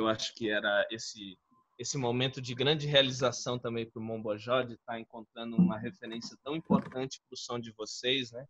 eu 0.00 0.08
acho 0.08 0.34
que 0.34 0.50
era 0.50 0.84
esse 0.90 1.38
esse 1.80 1.96
momento 1.96 2.42
de 2.42 2.54
grande 2.54 2.86
realização 2.86 3.58
também 3.58 3.86
para 3.86 3.98
o 3.98 4.04
Mombojó, 4.04 4.60
de 4.60 4.74
estar 4.74 5.00
encontrando 5.00 5.56
uma 5.56 5.78
referência 5.78 6.36
tão 6.44 6.54
importante 6.54 7.18
para 7.26 7.34
o 7.34 7.38
som 7.38 7.58
de 7.58 7.72
vocês, 7.72 8.30
né? 8.32 8.44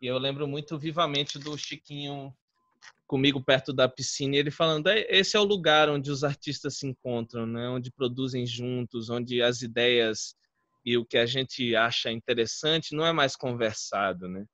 E 0.00 0.06
eu 0.06 0.16
lembro 0.16 0.46
muito 0.46 0.78
vivamente 0.78 1.40
do 1.40 1.58
Chiquinho 1.58 2.32
comigo 3.04 3.42
perto 3.42 3.72
da 3.72 3.88
piscina, 3.88 4.36
e 4.36 4.38
ele 4.38 4.52
falando: 4.52 4.86
"É, 4.86 5.04
esse 5.10 5.36
é 5.36 5.40
o 5.40 5.44
lugar 5.44 5.90
onde 5.90 6.08
os 6.08 6.22
artistas 6.22 6.78
se 6.78 6.86
encontram, 6.86 7.46
né? 7.46 7.68
Onde 7.68 7.90
produzem 7.90 8.46
juntos, 8.46 9.10
onde 9.10 9.42
as 9.42 9.60
ideias 9.60 10.36
e 10.84 10.96
o 10.96 11.04
que 11.04 11.18
a 11.18 11.26
gente 11.26 11.74
acha 11.74 12.12
interessante 12.12 12.94
não 12.94 13.04
é 13.04 13.12
mais 13.12 13.34
conversado, 13.34 14.28
né? 14.28 14.46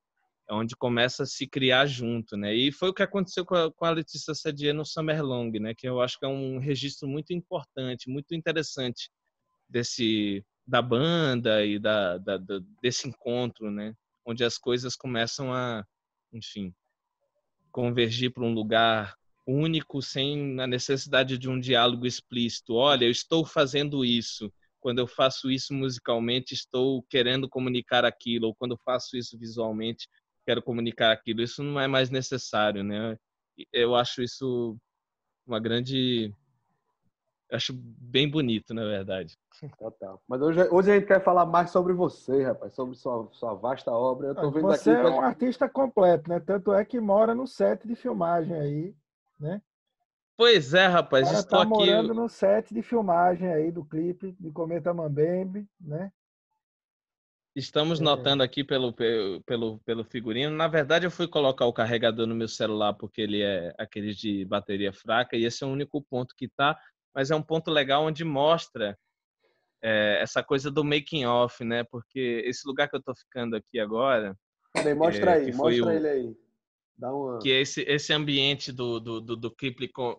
É 0.48 0.54
onde 0.54 0.76
começa 0.76 1.22
a 1.22 1.26
se 1.26 1.46
criar 1.46 1.86
junto, 1.86 2.36
né? 2.36 2.54
E 2.54 2.70
foi 2.72 2.90
o 2.90 2.94
que 2.94 3.02
aconteceu 3.02 3.46
com 3.46 3.54
a, 3.54 3.72
com 3.72 3.84
a 3.86 3.90
Letícia 3.90 4.34
Sadier 4.34 4.74
no 4.74 4.84
Summer 4.84 5.22
Long, 5.24 5.50
né? 5.60 5.74
Que 5.74 5.88
eu 5.88 6.00
acho 6.02 6.18
que 6.18 6.26
é 6.26 6.28
um 6.28 6.58
registro 6.58 7.08
muito 7.08 7.32
importante, 7.32 8.10
muito 8.10 8.34
interessante 8.34 9.10
desse 9.68 10.44
da 10.66 10.82
banda 10.82 11.64
e 11.66 11.78
da, 11.78 12.18
da, 12.18 12.38
da- 12.38 12.60
desse 12.82 13.08
encontro, 13.08 13.70
né? 13.70 13.94
Onde 14.26 14.44
as 14.44 14.58
coisas 14.58 14.96
começam 14.96 15.52
a, 15.52 15.84
enfim, 16.32 16.74
convergir 17.72 18.32
para 18.32 18.44
um 18.44 18.52
lugar 18.54 19.14
único 19.46 20.00
sem 20.00 20.58
a 20.60 20.66
necessidade 20.66 21.36
de 21.36 21.48
um 21.48 21.58
diálogo 21.60 22.06
explícito. 22.06 22.74
Olha, 22.74 23.04
eu 23.04 23.10
estou 23.10 23.44
fazendo 23.44 24.04
isso. 24.04 24.52
Quando 24.80 24.98
eu 24.98 25.06
faço 25.06 25.50
isso 25.50 25.72
musicalmente, 25.74 26.54
estou 26.54 27.02
querendo 27.04 27.48
comunicar 27.48 28.04
aquilo. 28.04 28.46
Ou 28.48 28.54
quando 28.54 28.72
eu 28.72 28.78
faço 28.84 29.16
isso 29.16 29.38
visualmente, 29.38 30.08
quero 30.44 30.62
comunicar 30.62 31.12
aquilo. 31.12 31.42
Isso 31.42 31.62
não 31.62 31.80
é 31.80 31.86
mais 31.86 32.10
necessário, 32.10 32.82
né? 32.82 33.16
Eu 33.72 33.94
acho 33.94 34.22
isso 34.22 34.76
uma 35.46 35.60
grande. 35.60 36.34
Acho 37.52 37.72
bem 37.74 38.28
bonito, 38.28 38.74
na 38.74 38.84
verdade. 38.84 39.36
Total. 39.78 40.20
Mas 40.26 40.40
hoje, 40.40 40.68
hoje 40.70 40.90
a 40.90 40.94
gente 40.94 41.06
quer 41.06 41.22
falar 41.22 41.46
mais 41.46 41.70
sobre 41.70 41.92
você, 41.92 42.42
rapaz, 42.42 42.74
sobre 42.74 42.96
sua, 42.96 43.28
sua 43.32 43.54
vasta 43.54 43.92
obra. 43.92 44.28
Eu 44.28 44.34
tô 44.34 44.50
vendo 44.50 44.66
Você 44.66 44.90
aqui. 44.90 45.06
é 45.06 45.10
um 45.10 45.20
artista 45.20 45.68
completo, 45.68 46.28
né? 46.28 46.40
Tanto 46.40 46.72
é 46.72 46.84
que 46.84 46.98
mora 46.98 47.34
no 47.34 47.46
set 47.46 47.86
de 47.86 47.94
filmagem 47.94 48.56
aí. 48.56 48.94
Pois 50.36 50.74
é, 50.74 50.86
rapaz, 50.86 51.28
cara 51.28 51.38
estou 51.38 51.58
tá 51.58 51.62
aqui. 51.62 51.70
morando 51.70 52.14
no 52.14 52.28
set 52.28 52.74
de 52.74 52.82
filmagem 52.82 53.48
aí 53.52 53.70
do 53.70 53.84
clipe 53.84 54.34
de 54.40 54.50
Cometa 54.50 54.92
Mambembe, 54.92 55.68
né? 55.80 56.10
Estamos 57.54 58.00
É. 58.00 58.02
notando 58.02 58.42
aqui 58.42 58.64
pelo, 58.64 58.92
pe- 58.92 59.40
pelo, 59.46 59.78
pelo 59.80 60.04
figurino. 60.04 60.54
Na 60.56 60.66
verdade, 60.66 61.06
eu 61.06 61.11
fui 61.11 61.28
colocar 61.28 61.66
o 61.66 61.73
carregador 61.73 62.26
no 62.26 62.34
meu 62.34 62.49
celular 62.49 62.94
porque 62.94 63.20
ele 63.20 63.42
é 63.42 63.73
aquele 63.78 64.12
de 64.12 64.44
bateria 64.44 64.92
fraca 64.92 65.37
e 65.37 65.44
esse 65.44 65.62
é 65.62 65.66
o 65.66 65.70
único 65.70 66.02
ponto 66.02 66.34
que 66.37 66.49
tá. 66.49 66.78
Mas 67.14 67.30
é 67.30 67.37
um 67.37 67.42
ponto 67.42 67.70
legal 67.70 68.04
onde 68.04 68.25
mostra 68.25 68.99
é, 69.80 70.18
essa 70.20 70.42
coisa 70.42 70.68
do 70.68 70.82
making 70.82 71.26
off, 71.26 71.62
né? 71.62 71.84
Porque 71.84 72.42
esse 72.44 72.66
lugar 72.66 72.88
que 72.88 72.96
eu 72.96 73.02
tô 73.02 73.14
ficando 73.14 73.54
aqui 73.54 73.78
agora, 73.78 74.37
Peraí, 74.73 74.94
mostra 74.94 75.30
é, 75.32 75.34
aí, 75.34 75.52
mostra 75.52 75.87
o- 75.87 75.90
ele 75.90 76.08
aí. 76.08 76.37
Dá 76.96 77.12
uma. 77.12 77.38
que 77.40 77.50
é 77.52 77.61
esse, 77.61 77.82
esse 77.82 78.12
ambiente 78.12 78.73
do, 78.73 78.99
do, 79.00 79.20
do, 79.20 79.37
do 79.37 79.54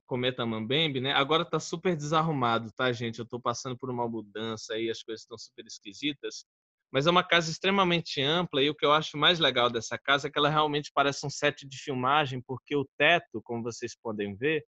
Cometa 0.06 0.46
Mambembe, 0.46 1.00
né? 1.02 1.12
Agora 1.14 1.44
tá 1.44 1.60
super 1.60 1.96
desarrumado, 1.96 2.72
tá, 2.74 2.92
gente? 2.92 3.20
Eu 3.20 3.26
tô 3.26 3.40
passando 3.40 3.78
por 3.78 3.90
uma 3.90 4.08
mudança 4.08 4.74
aí, 4.74 4.90
as 4.90 5.02
coisas 5.02 5.22
estão 5.22 5.38
super 5.38 5.66
esquisitas. 5.66 6.46
Mas 6.92 7.08
é 7.08 7.12
uma 7.12 7.24
casa 7.24 7.52
extremamente 7.52 8.22
ampla 8.22 8.62
e 8.64 8.70
o 8.70 8.76
que 8.76 8.86
eu 8.86 8.94
acho 8.94 9.18
mais 9.18 9.40
legal 9.40 9.70
dessa 9.70 9.98
casa 9.98 10.28
é 10.28 10.32
que 10.32 10.38
ela 10.40 10.50
realmente 10.50 10.92
parece 10.94 11.26
um 11.26 11.30
set 11.30 11.68
de 11.68 11.78
filmagem, 11.78 12.42
porque 12.42 12.76
o 12.76 12.88
teto, 12.98 13.42
como 13.44 13.64
vocês 13.64 13.96
podem 13.96 14.36
ver, 14.36 14.66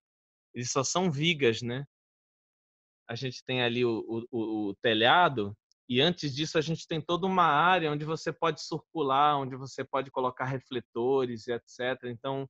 eles 0.55 0.71
só 0.73 0.85
são 0.85 1.11
vigas, 1.11 1.63
né? 1.63 1.85
A 3.09 3.15
gente 3.15 3.45
tem 3.45 3.63
ali 3.63 3.85
o, 3.85 4.27
o, 4.31 4.69
o- 4.71 4.75
telhado 4.83 5.57
e 5.89 6.01
antes 6.01 6.35
disso 6.35 6.59
a 6.59 6.61
gente 6.61 6.87
tem 6.89 7.01
toda 7.01 7.27
uma 7.27 7.45
área 7.45 7.91
onde 7.93 8.05
você 8.05 8.33
pode 8.33 8.61
circular, 8.63 9.39
onde 9.39 9.55
você 9.57 9.85
pode 9.85 10.11
colocar 10.11 10.45
refletores 10.47 11.47
e 11.47 11.53
etc. 11.53 12.05
Então, 12.11 12.49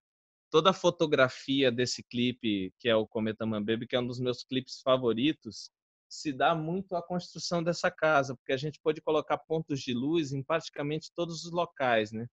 toda 0.51 0.71
a 0.71 0.75
fotografia 0.75 1.71
desse 1.73 2.03
clipe, 2.05 2.73
que 2.81 2.89
é 2.89 2.97
o 2.97 3.07
Cometa 3.07 3.47
Mambebe, 3.47 3.87
que 3.87 3.97
é 3.97 4.01
um 4.01 4.07
dos 4.07 4.21
meus 4.21 4.45
clipes 4.45 4.81
favoritos, 4.83 5.71
se 6.09 6.33
dá 6.33 6.55
muito 6.55 6.95
à 6.95 7.03
construção 7.03 7.63
dessa 7.63 7.91
casa, 7.91 8.35
porque 8.37 8.53
a 8.53 8.57
gente 8.57 8.81
pode 8.81 9.01
colocar 9.01 9.39
pontos 9.39 9.81
de 9.81 9.93
luz 9.93 10.33
em 10.33 10.43
praticamente 10.43 11.11
todos 11.15 11.45
os 11.45 11.53
locais, 11.53 12.13
né? 12.13 12.27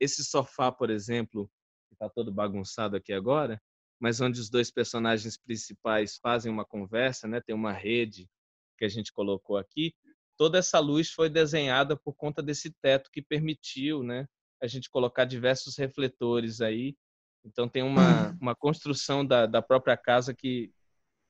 Esse 0.00 0.24
sofá, 0.24 0.72
por 0.72 0.90
exemplo, 0.90 1.50
que 1.88 1.94
está 1.94 2.08
todo 2.08 2.32
bagunçado 2.32 2.96
aqui 2.96 3.12
agora, 3.12 3.60
mas 4.00 4.20
onde 4.20 4.40
os 4.40 4.50
dois 4.50 4.70
personagens 4.70 5.36
principais 5.36 6.18
fazem 6.20 6.50
uma 6.50 6.64
conversa, 6.64 7.28
né? 7.28 7.40
Tem 7.40 7.54
uma 7.54 7.72
rede 7.72 8.28
que 8.76 8.84
a 8.84 8.88
gente 8.88 9.12
colocou 9.12 9.56
aqui. 9.56 9.94
Toda 10.36 10.58
essa 10.58 10.80
luz 10.80 11.10
foi 11.12 11.30
desenhada 11.30 11.96
por 11.96 12.14
conta 12.14 12.42
desse 12.42 12.72
teto 12.82 13.10
que 13.12 13.22
permitiu, 13.22 14.02
né? 14.02 14.26
A 14.60 14.66
gente 14.66 14.90
colocar 14.90 15.24
diversos 15.24 15.76
refletores 15.76 16.60
aí. 16.60 16.96
Então 17.44 17.68
tem 17.68 17.82
uma, 17.82 18.36
uma 18.40 18.56
construção 18.56 19.24
da, 19.24 19.46
da 19.46 19.62
própria 19.62 19.96
casa 19.96 20.34
que, 20.34 20.72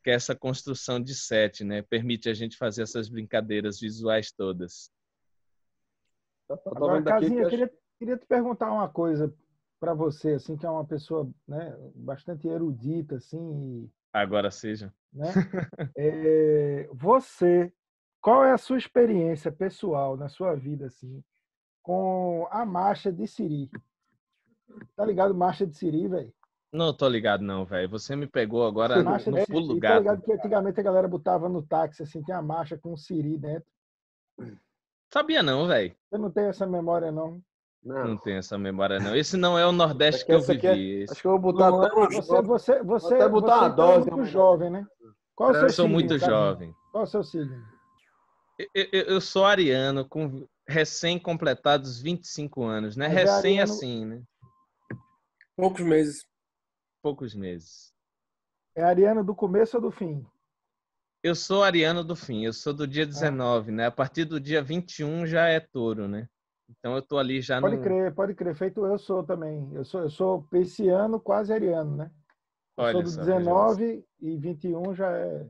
que 0.02 0.10
é 0.10 0.14
essa 0.14 0.34
construção 0.34 1.00
de 1.00 1.14
set, 1.14 1.64
né? 1.64 1.82
Permite 1.82 2.28
a 2.28 2.34
gente 2.34 2.56
fazer 2.56 2.82
essas 2.82 3.08
brincadeiras 3.08 3.78
visuais 3.80 4.32
todas. 4.32 4.90
Agora, 6.66 7.02
Casinha, 7.02 7.40
que 7.40 7.44
eu 7.46 7.50
queria, 7.50 7.72
queria 7.98 8.16
te 8.18 8.26
perguntar 8.26 8.70
uma 8.72 8.88
coisa 8.88 9.32
para 9.80 9.94
você, 9.94 10.34
assim, 10.34 10.56
que 10.56 10.66
é 10.66 10.70
uma 10.70 10.84
pessoa 10.84 11.30
né, 11.48 11.76
bastante 11.94 12.46
erudita, 12.46 13.16
assim, 13.16 13.90
Agora 14.12 14.50
seja. 14.50 14.92
né? 15.12 15.24
É, 15.96 16.88
você, 16.92 17.72
qual 18.20 18.44
é 18.44 18.52
a 18.52 18.58
sua 18.58 18.76
experiência 18.76 19.50
pessoal 19.50 20.16
na 20.16 20.28
sua 20.28 20.54
vida, 20.54 20.86
assim, 20.86 21.24
com 21.82 22.46
a 22.50 22.66
marcha 22.66 23.10
de 23.10 23.26
Siri? 23.26 23.70
Tá 24.94 25.04
ligado? 25.04 25.34
Marcha 25.34 25.66
de 25.66 25.76
Siri, 25.76 26.06
velho? 26.08 26.32
Não 26.72 26.92
tô 26.94 27.06
ligado 27.08 27.42
não, 27.44 27.66
velho. 27.66 27.88
Você 27.90 28.16
me 28.16 28.26
pegou 28.26 28.66
agora 28.66 28.96
no, 28.98 29.04
Marcha 29.04 29.30
no 29.30 29.46
pulo 29.46 29.74
do. 29.74 29.80
Tá 29.80 29.88
gato. 29.88 29.98
ligado 30.00 30.22
que 30.22 30.32
antigamente 30.32 30.80
a 30.80 30.82
galera 30.82 31.06
botava 31.06 31.48
no 31.48 31.62
táxi, 31.62 32.02
assim, 32.02 32.22
tem 32.22 32.34
a 32.34 32.40
marcha 32.40 32.78
com 32.78 32.96
Siri 32.96 33.36
dentro. 33.36 33.70
Sabia 35.12 35.42
não, 35.42 35.66
velho. 35.66 35.94
Você 36.08 36.16
não 36.18 36.30
tem 36.30 36.44
essa 36.46 36.66
memória, 36.66 37.12
não? 37.12 37.42
Não. 37.84 38.08
Não 38.08 38.16
tenho 38.16 38.38
essa 38.38 38.56
memória 38.56 38.98
não. 39.00 39.14
Esse 39.14 39.36
não 39.36 39.58
é 39.58 39.66
o 39.66 39.72
Nordeste 39.72 40.24
que 40.24 40.32
eu 40.32 40.38
é- 40.38 40.40
vivi. 40.40 41.02
Esse- 41.02 41.12
Acho 41.12 41.20
que 41.22 41.26
eu 41.26 41.32
vou 41.32 41.40
botar 41.52 41.70
Não, 41.70 41.82
até 41.82 42.16
Você, 42.16 42.40
você, 42.42 42.82
você, 42.82 43.14
até 43.16 43.28
botar 43.28 43.54
você 43.58 43.64
uma 43.64 43.66
é 43.66 43.74
dose, 43.74 44.10
muito 44.10 44.16
né? 44.24 44.24
jovem, 44.30 44.70
né? 44.70 44.86
Qual 45.34 45.48
é 45.50 45.52
o 45.52 45.54
seu 45.56 45.62
Eu 45.64 45.68
sou 45.70 45.84
signo, 45.86 45.92
muito 45.98 46.08
Casinha? 46.10 46.30
jovem. 46.30 46.74
Qual 46.92 47.02
é 47.02 47.06
o 47.06 47.10
seu 47.10 47.24
signo? 47.24 47.62
Eu, 48.58 48.86
eu- 48.92 49.02
eu 49.14 49.20
sou 49.20 49.44
ariano, 49.44 50.08
com 50.08 50.46
recém-completados 50.68 52.00
25 52.00 52.62
anos, 52.62 52.96
né? 52.96 53.08
Mas 53.08 53.16
é 53.16 53.20
Recém 53.20 53.60
ariano- 53.60 53.72
assim, 53.72 54.04
né? 54.06 54.22
Poucos 55.56 55.84
meses. 55.84 56.24
Poucos 57.02 57.34
meses. 57.34 57.92
É 58.74 58.82
Ariana 58.82 59.22
do 59.22 59.34
começo 59.34 59.76
ou 59.76 59.82
do 59.82 59.90
fim? 59.90 60.24
Eu 61.22 61.34
sou 61.34 61.62
ariano 61.62 62.02
do 62.02 62.16
fim, 62.16 62.44
eu 62.44 62.52
sou 62.52 62.72
do 62.72 62.84
Ah. 62.84 62.86
dia 62.86 63.06
19, 63.06 63.70
né? 63.70 63.86
A 63.86 63.90
partir 63.90 64.24
do 64.24 64.40
dia 64.40 64.62
21 64.62 65.26
já 65.26 65.46
é 65.48 65.60
touro, 65.60 66.08
né? 66.08 66.28
Então 66.68 66.96
eu 66.96 67.02
tô 67.02 67.18
ali 67.18 67.40
já 67.40 67.60
Pode 67.60 67.76
no... 67.76 67.82
crer, 67.82 68.14
pode 68.14 68.34
crer. 68.34 68.54
Feito 68.54 68.84
eu 68.86 68.98
sou 68.98 69.22
também. 69.22 69.70
Eu 69.74 69.84
sou, 69.84 70.02
eu 70.02 70.10
sou 70.10 70.42
pisciano, 70.44 71.20
quase 71.20 71.52
ariano, 71.52 71.96
né? 71.96 72.10
Eu 72.76 72.84
Olha 72.84 72.92
sou 72.92 73.02
do 73.02 73.10
só, 73.10 73.20
19 73.20 74.04
e 74.20 74.36
21 74.38 74.94
já 74.94 75.10
é. 75.16 75.46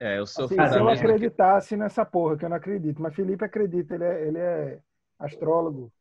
É, 0.00 0.18
eu 0.18 0.26
sou 0.26 0.46
Assim, 0.46 0.56
se 0.56 0.78
eu 0.78 0.88
acreditasse 0.88 1.76
nessa 1.76 2.04
porra, 2.06 2.36
que 2.36 2.44
eu 2.44 2.48
não 2.48 2.56
acredito. 2.56 3.00
Mas 3.00 3.14
Felipe 3.14 3.44
acredita, 3.44 3.94
ele 3.94 4.04
é, 4.04 4.26
ele 4.26 4.38
é 4.38 4.82
astrólogo. 5.18 5.92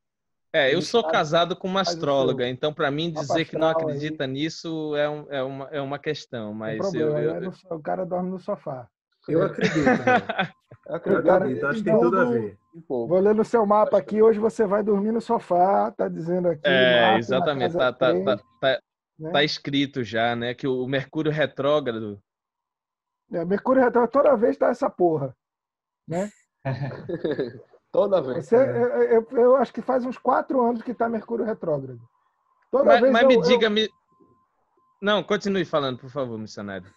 É, 0.51 0.73
eu 0.73 0.81
sou 0.81 1.03
casado 1.03 1.55
com 1.55 1.67
uma 1.67 1.81
astróloga, 1.81 2.47
então 2.47 2.73
para 2.73 2.89
mim 2.89 3.11
mapa 3.11 3.21
dizer 3.21 3.45
que 3.45 3.55
não 3.55 3.67
astral 3.67 3.87
aí. 3.87 3.95
acredita 3.95 4.25
nisso 4.25 4.95
é, 4.95 5.07
um- 5.07 5.27
é 5.29 5.43
uma, 5.43 5.65
é 5.71 5.81
uma 5.81 5.99
questão, 5.99 6.53
mas 6.53 6.77
eu, 6.77 6.91
problema, 6.91 7.19
eu- 7.19 7.33
né? 7.35 7.39
No 7.41 7.53
so- 7.53 7.67
o 7.75 7.79
cara 7.81 8.05
dorme 8.05 8.31
no 8.31 8.39
sofá. 8.39 8.87
Eu 9.27 9.43
acredito. 9.43 9.75
né? 9.85 10.51
Eu 10.87 10.91
Eu 10.91 10.95
acredito 10.95 11.25
Cara, 11.25 11.43
acredito. 11.43 11.65
Acho 11.67 11.77
que 11.79 11.83
tem 11.85 11.93
então, 11.93 12.03
tudo 12.03 12.19
a 12.19 12.25
ver. 12.25 12.57
um. 12.73 12.79
Vou 13.07 13.19
ler 13.19 13.35
no 13.35 13.45
seu 13.45 13.63
mapa 13.65 13.97
aqui, 13.97 14.21
hoje 14.23 14.39
você 14.39 14.65
vai 14.65 14.81
dormir 14.81 15.11
no 15.11 15.21
sofá, 15.21 15.91
tá 15.91 16.07
dizendo 16.07 16.47
aqui. 16.47 16.61
É, 16.67 17.11
na 17.11 17.17
exatamente, 17.19 17.73
tá, 17.75 17.93
tá, 17.93 18.09
três, 18.09 18.25
tá, 18.25 18.37
tá, 18.59 18.81
né? 19.19 19.31
tá 19.31 19.43
escrito 19.43 20.03
já, 20.03 20.35
né, 20.35 20.55
que 20.55 20.67
o 20.67 20.87
Mercúrio 20.87 21.31
retrógrado 21.31 22.19
É, 23.31 23.45
Mercúrio 23.45 23.83
retrógrado 23.83 24.11
toda 24.11 24.35
vez 24.35 24.57
tá 24.57 24.69
essa 24.69 24.89
porra. 24.89 25.35
Né? 26.07 26.31
Toda 27.91 28.21
vez. 28.21 28.45
Você, 28.47 28.55
eu, 28.55 28.61
eu- 28.63 29.27
eu 29.31 29.55
acho 29.55 29.73
que 29.73 29.81
faz 29.81 30.05
uns 30.05 30.17
quatro 30.17 30.61
anos 30.63 30.81
que 30.81 30.93
tá 30.93 31.09
Mercúrio 31.09 31.45
retrógrado. 31.45 31.99
Toda 32.71 32.85
Mas, 32.85 33.01
vez 33.01 33.11
mas 33.13 33.21
eu- 33.23 33.27
me 33.29 33.35
eu- 33.35 33.41
diga, 33.41 33.69
me... 33.69 33.89
Não, 35.01 35.23
continue 35.23 35.65
falando, 35.65 35.97
por 35.99 36.09
favor, 36.09 36.37
missionário. 36.37 36.87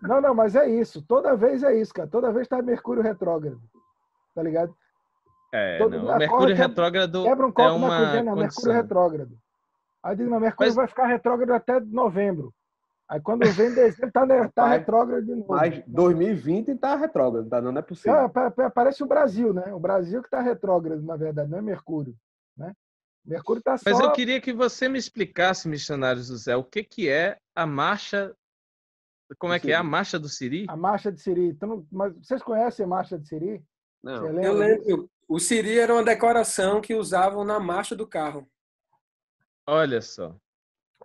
Não, 0.00 0.20
não, 0.20 0.34
mas 0.34 0.54
é 0.56 0.68
isso. 0.68 1.00
Toda 1.02 1.36
vez 1.36 1.62
é 1.62 1.78
isso, 1.78 1.92
cara. 1.94 2.08
Toda 2.08 2.32
vez 2.32 2.48
tá 2.48 2.60
Mercúrio 2.60 3.02
retrógrado. 3.02 3.60
Tá 4.34 4.42
ligado? 4.42 4.74
É, 5.52 5.78
Todo 5.78 5.98
não, 5.98 6.14
o 6.14 6.18
Mercúrio 6.18 6.48
quebra- 6.56 6.66
retrógrado 6.66 7.22
Quebra 7.24 7.46
um 7.46 7.50
é 7.50 7.52
copo 7.52 7.68
na 7.68 7.74
uma 7.74 7.98
cozinha, 7.98 8.22
não, 8.22 8.36
Mercúrio 8.36 8.72
retrógrado. 8.72 9.38
Aí 10.02 10.16
diz, 10.16 10.28
não, 10.28 10.40
Mercúrio 10.40 10.68
Mas- 10.70 10.74
vai 10.74 10.86
ficar 10.88 11.06
retrógrado 11.06 11.50
até 11.52 11.78
novembro. 11.78 12.52
Aí 13.12 13.20
quando 13.20 13.44
vem 13.52 13.74
dezembro, 13.74 14.10
tá, 14.10 14.24
ne- 14.24 14.48
tá 14.48 14.62
Mas- 14.62 14.78
retrógrado 14.78 15.22
de 15.26 15.34
novo. 15.34 15.52
Mas 15.52 15.84
2020 15.86 16.74
tá 16.76 16.96
retrógrado, 16.96 17.46
tá? 17.46 17.60
Não 17.60 17.76
é 17.78 17.82
possível. 17.82 18.16
É, 18.16 18.26
pa- 18.28 18.50
pa- 18.50 18.70
parece 18.70 19.02
o 19.02 19.06
Brasil, 19.06 19.52
né? 19.52 19.72
O 19.74 19.78
Brasil 19.78 20.22
que 20.22 20.30
tá 20.30 20.40
retrógrado, 20.40 21.02
na 21.02 21.14
verdade, 21.14 21.50
não 21.50 21.58
é 21.58 21.60
Mercúrio. 21.60 22.16
Né? 22.56 22.72
Mercúrio 23.22 23.62
tá 23.62 23.76
só. 23.76 23.84
Mas 23.90 24.00
eu 24.00 24.10
queria 24.12 24.40
que 24.40 24.50
você 24.50 24.88
me 24.88 24.98
explicasse, 24.98 25.68
missionário 25.68 26.22
José, 26.22 26.56
o 26.56 26.64
que 26.64 26.82
que 26.82 27.06
é 27.10 27.36
a 27.54 27.66
marcha 27.66 28.34
como 29.38 29.52
é 29.52 29.60
que 29.60 29.72
é 29.72 29.74
a 29.74 29.82
marcha 29.82 30.18
do 30.18 30.28
Siri? 30.28 30.66
A 30.68 30.76
marcha 30.76 31.10
de 31.12 31.20
Siri. 31.20 31.48
Então, 31.48 31.68
não- 31.68 31.86
mas 31.90 32.14
vocês 32.16 32.42
conhecem 32.42 32.84
a 32.84 32.88
marcha 32.88 33.18
de 33.18 33.28
Siri? 33.28 33.62
Não. 34.02 34.26
Eu 34.40 34.52
lembro. 34.54 35.10
O 35.28 35.38
Siri 35.38 35.78
era 35.78 35.92
uma 35.92 36.02
decoração 36.04 36.80
que 36.80 36.94
usavam 36.94 37.44
na 37.44 37.60
marcha 37.60 37.94
do 37.94 38.06
carro. 38.06 38.46
Olha 39.66 40.00
só. 40.02 40.34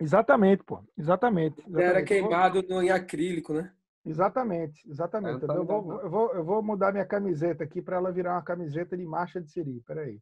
Exatamente, 0.00 0.62
pô. 0.64 0.82
Exatamente. 0.96 1.60
Ele 1.66 1.74
Era 1.82 2.00
exatamente. 2.00 2.08
queimado 2.08 2.62
no- 2.68 2.82
em 2.82 2.90
acrílico, 2.90 3.52
né? 3.52 3.72
Exatamente, 4.04 4.88
exatamente. 4.88 5.42
Eu 5.42 5.48
não 5.48 5.56
Eu 5.56 5.64
vou, 5.64 5.84
não. 5.84 6.00
eu, 6.00 6.10
vou, 6.10 6.34
eu 6.34 6.44
vou 6.44 6.62
mudar 6.62 6.92
minha 6.92 7.04
camiseta 7.04 7.64
aqui 7.64 7.82
para 7.82 7.96
ela 7.96 8.10
virar 8.12 8.32
uma 8.34 8.42
camiseta 8.42 8.96
de 8.96 9.04
marcha 9.04 9.40
de 9.40 9.50
Siri. 9.50 9.82
Peraí. 9.86 10.18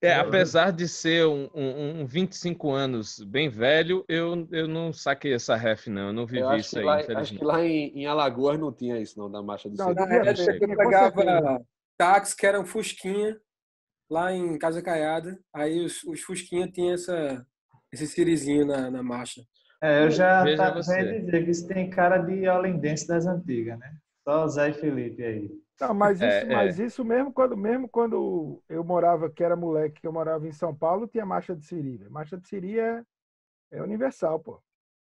É, 0.00 0.14
apesar 0.14 0.70
de 0.72 0.86
ser 0.88 1.26
um, 1.26 1.48
um, 1.52 2.00
um 2.02 2.06
25 2.06 2.70
anos 2.70 3.18
bem 3.20 3.48
velho, 3.48 4.04
eu, 4.08 4.46
eu 4.52 4.68
não 4.68 4.92
saquei 4.92 5.34
essa 5.34 5.56
ref, 5.56 5.88
não. 5.88 6.08
Eu 6.08 6.12
não 6.12 6.24
vivi 6.26 6.40
Eu 6.42 6.56
isso 6.56 6.78
aí, 6.78 6.84
lá, 6.84 6.94
acho 6.96 7.04
infelizmente. 7.04 7.38
que 7.38 7.44
lá 7.44 7.64
em, 7.64 7.88
em 8.00 8.06
Alagoas 8.06 8.58
não 8.58 8.72
tinha 8.72 8.98
isso, 9.00 9.18
não, 9.18 9.30
da 9.30 9.42
marcha 9.42 9.68
Não, 9.68 9.76
Siri. 9.88 10.00
Época 10.00 10.34
ter, 10.34 10.62
eu 10.70 10.76
pegava 10.76 11.60
táxi 11.96 12.36
que 12.36 12.46
era 12.46 12.60
um 12.60 12.64
Fusquinha 12.64 13.40
lá 14.08 14.32
em 14.32 14.56
Casa 14.56 14.80
Caiada. 14.80 15.38
Aí 15.52 15.84
os, 15.84 16.02
os 16.04 16.20
Fusquinha 16.22 16.68
tinham 16.70 16.94
essa, 16.94 17.44
esse 17.92 18.06
Sirizinho 18.06 18.66
na, 18.66 18.90
na 18.90 19.02
marcha. 19.02 19.42
É, 19.82 20.04
eu 20.04 20.10
já, 20.10 20.44
tá, 20.56 20.72
você. 20.74 20.92
já 20.92 21.12
ia 21.12 21.20
dizer 21.20 21.44
que 21.44 21.50
isso 21.50 21.66
tem 21.68 21.88
cara 21.88 22.18
de 22.18 22.48
holendense 22.48 23.06
das 23.06 23.26
antigas, 23.26 23.78
né? 23.78 23.96
Só 24.24 24.46
Zé 24.48 24.70
e 24.70 24.74
Felipe 24.74 25.22
aí. 25.24 25.50
Não, 25.80 25.94
mas 25.94 26.18
isso, 26.20 26.26
É, 26.26 26.40
é. 26.40 26.54
mas 26.54 26.78
isso 26.78 27.04
mesmo 27.04 27.32
quando 27.32 27.56
mesmo 27.56 27.88
quando 27.88 28.60
eu 28.68 28.82
morava, 28.82 29.30
que 29.30 29.44
era 29.44 29.54
moleque, 29.54 30.00
que 30.00 30.06
eu 30.06 30.12
morava 30.12 30.46
em 30.48 30.52
São 30.52 30.74
Paulo, 30.74 31.06
tinha 31.06 31.24
marcha 31.24 31.54
de 31.54 31.64
Siri. 31.64 32.00
Marcha 32.10 32.36
de 32.36 32.48
Siri 32.48 32.78
é, 32.80 33.02
é 33.72 33.82
universal, 33.82 34.40
pô. 34.40 34.60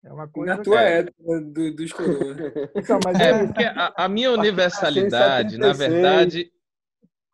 É 0.04 0.12
uma 0.12 0.28
coisa. 0.28 0.54
Na 0.56 0.62
tua 0.62 0.78
que- 0.78 0.84
época 0.84 1.40
do, 1.40 1.74
dos 1.74 1.92
coroas. 1.92 2.36
Então, 2.76 3.00
mas 3.02 3.18
É, 3.18 3.30
é, 3.30 3.46
porque 3.46 3.64
a, 3.64 3.92
a 3.96 4.08
minha 4.08 4.30
universalidade, 4.30 5.58
na 5.58 5.74
76. 5.74 5.90
verdade, 5.92 6.52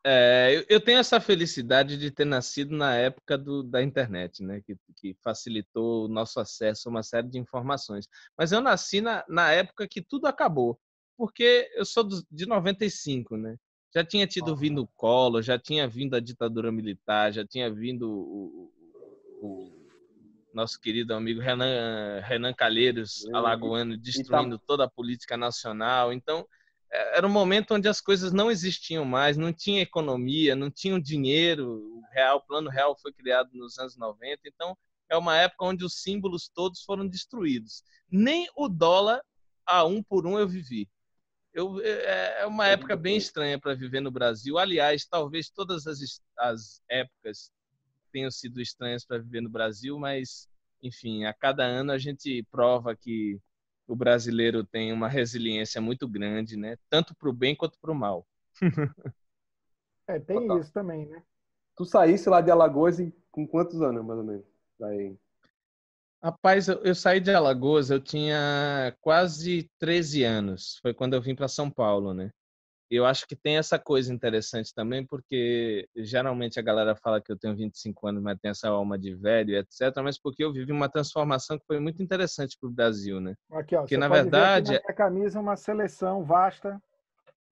é, 0.04 0.64
eu, 0.68 0.80
tenho 0.80 0.98
essa 0.98 1.20
felicidade 1.20 1.96
de 1.96 2.10
ter 2.10 2.24
nascido 2.26 2.76
na 2.76 2.94
época 2.94 3.38
do, 3.38 3.62
da 3.62 3.82
internet, 3.82 4.42
né? 4.42 4.60
Que, 4.60 4.76
que 4.96 5.16
facilitou 5.22 6.04
o 6.04 6.08
nosso 6.08 6.38
acesso 6.40 6.88
a 6.88 6.90
uma 6.90 7.02
série 7.02 7.28
de 7.28 7.38
informações. 7.38 8.06
Mas 8.36 8.52
eu 8.52 8.60
nasci 8.60 9.00
na, 9.00 9.24
na 9.28 9.50
época 9.52 9.88
que 9.88 10.02
tudo 10.02 10.26
acabou, 10.26 10.78
porque 11.16 11.70
eu 11.74 11.84
sou 11.86 12.04
dos- 12.04 12.24
de 12.30 12.46
95, 12.46 13.36
né? 13.36 13.56
Já 13.94 14.04
tinha 14.04 14.26
tido 14.26 14.54
vindo 14.56 14.82
o 14.82 14.88
Collor, 14.88 15.40
já 15.42 15.58
tinha 15.58 15.88
vindo 15.88 16.14
a 16.16 16.20
ditadura 16.20 16.70
militar, 16.72 17.32
já 17.32 17.46
tinha 17.46 17.72
vindo 17.72 18.10
o, 18.10 18.70
o- 19.40 19.46
o 19.46 19.88
nosso 20.52 20.78
querido 20.80 21.14
amigo 21.14 21.40
Renan, 21.40 22.20
Renan 22.20 22.52
Calheiros, 22.54 23.26
alagoano, 23.32 23.96
destruindo 23.96 24.58
toda 24.66 24.84
a 24.84 24.90
política 24.90 25.36
nacional. 25.36 26.12
Então, 26.12 26.46
era 26.94 27.26
um 27.26 27.30
momento 27.30 27.74
onde 27.74 27.88
as 27.88 28.00
coisas 28.00 28.32
não 28.32 28.50
existiam 28.50 29.04
mais, 29.04 29.36
não 29.36 29.52
tinha 29.52 29.82
economia, 29.82 30.54
não 30.54 30.70
tinha 30.70 31.00
dinheiro, 31.00 31.68
o 31.68 32.02
real, 32.12 32.38
o 32.38 32.46
plano 32.46 32.70
real 32.70 32.96
foi 33.00 33.12
criado 33.12 33.50
nos 33.52 33.78
anos 33.78 33.96
90, 33.96 34.40
então 34.44 34.76
é 35.08 35.16
uma 35.16 35.36
época 35.36 35.64
onde 35.64 35.84
os 35.84 36.00
símbolos 36.02 36.48
todos 36.48 36.82
foram 36.82 37.06
destruídos. 37.06 37.82
Nem 38.10 38.48
o 38.56 38.68
dólar 38.68 39.22
a 39.66 39.84
um 39.84 40.02
por 40.02 40.26
um 40.26 40.38
eu 40.38 40.48
vivi. 40.48 40.88
Eu, 41.52 41.80
é 41.80 42.42
é 42.42 42.46
uma 42.46 42.66
época 42.66 42.96
bem 42.96 43.16
estranha 43.16 43.58
para 43.58 43.74
viver 43.74 44.00
no 44.00 44.10
Brasil. 44.10 44.58
Aliás, 44.58 45.06
talvez 45.06 45.48
todas 45.48 45.86
as, 45.86 45.98
as 46.38 46.82
épocas 46.88 47.52
tenham 48.12 48.30
sido 48.30 48.60
estranhas 48.60 49.04
para 49.04 49.18
viver 49.18 49.40
no 49.40 49.50
Brasil, 49.50 49.98
mas, 49.98 50.48
enfim, 50.82 51.24
a 51.24 51.34
cada 51.34 51.64
ano 51.64 51.92
a 51.92 51.98
gente 51.98 52.42
prova 52.50 52.94
que 52.94 53.40
o 53.86 53.96
brasileiro 53.96 54.64
tem 54.64 54.92
uma 54.92 55.08
resiliência 55.08 55.80
muito 55.80 56.08
grande, 56.08 56.56
né? 56.56 56.76
Tanto 56.90 57.14
para 57.16 57.28
o 57.28 57.32
bem 57.32 57.54
quanto 57.56 57.78
para 57.78 57.92
o 57.92 57.94
mal. 57.94 58.26
é, 60.06 60.18
tem 60.18 60.36
Total. 60.40 60.58
isso 60.58 60.72
também, 60.72 61.06
né? 61.06 61.22
Tu 61.76 61.84
saísse 61.84 62.28
lá 62.28 62.40
de 62.40 62.50
Alagoas 62.50 63.00
em- 63.00 63.12
com 63.30 63.46
quantos 63.46 63.82
anos, 63.82 64.04
mais 64.04 64.18
ou 64.18 64.24
menos? 64.26 64.46
Daí. 64.78 65.16
Rapaz, 66.22 66.68
eu, 66.68 66.82
eu 66.82 66.94
saí 66.94 67.20
de 67.20 67.30
Alagoas, 67.30 67.90
eu 67.90 68.00
tinha 68.00 68.96
quase 69.00 69.70
13 69.78 70.24
anos. 70.24 70.78
Foi 70.80 70.94
quando 70.94 71.14
eu 71.14 71.20
vim 71.22 71.34
para 71.34 71.48
São 71.48 71.70
Paulo, 71.70 72.14
né? 72.14 72.30
Eu 72.90 73.06
acho 73.06 73.26
que 73.26 73.34
tem 73.34 73.56
essa 73.56 73.78
coisa 73.78 74.12
interessante 74.12 74.72
também, 74.74 75.04
porque 75.06 75.88
geralmente 75.96 76.58
a 76.60 76.62
galera 76.62 76.94
fala 76.94 77.20
que 77.20 77.32
eu 77.32 77.38
tenho 77.38 77.56
25 77.56 78.06
anos, 78.06 78.22
mas 78.22 78.38
tem 78.38 78.50
essa 78.50 78.68
alma 78.68 78.98
de 78.98 79.14
velho, 79.14 79.56
etc. 79.56 79.96
Mas 80.02 80.18
porque 80.18 80.44
eu 80.44 80.52
vivi 80.52 80.70
uma 80.70 80.88
transformação 80.88 81.58
que 81.58 81.66
foi 81.66 81.80
muito 81.80 82.02
interessante 82.02 82.56
para 82.60 82.68
o 82.68 82.72
Brasil, 82.72 83.20
né? 83.20 83.34
Aqui, 83.52 83.74
ó. 83.74 83.80
Porque, 83.80 83.94
você 83.94 83.98
na 83.98 84.08
pode 84.08 84.22
ver 84.22 84.28
aqui 84.28 84.30
verdade, 84.30 84.72
na 84.72 84.80
minha 84.80 84.94
camisa 84.94 85.40
uma 85.40 85.56
seleção 85.56 86.22
vasta 86.24 86.80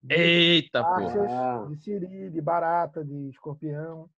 de 0.01 0.15
Eita, 0.15 0.83
pô! 0.83 0.89
Ah. 0.89 1.65
de 1.69 1.77
Siri, 1.77 2.29
de 2.29 2.41
barata, 2.41 3.03
de 3.03 3.29
escorpião. 3.29 4.09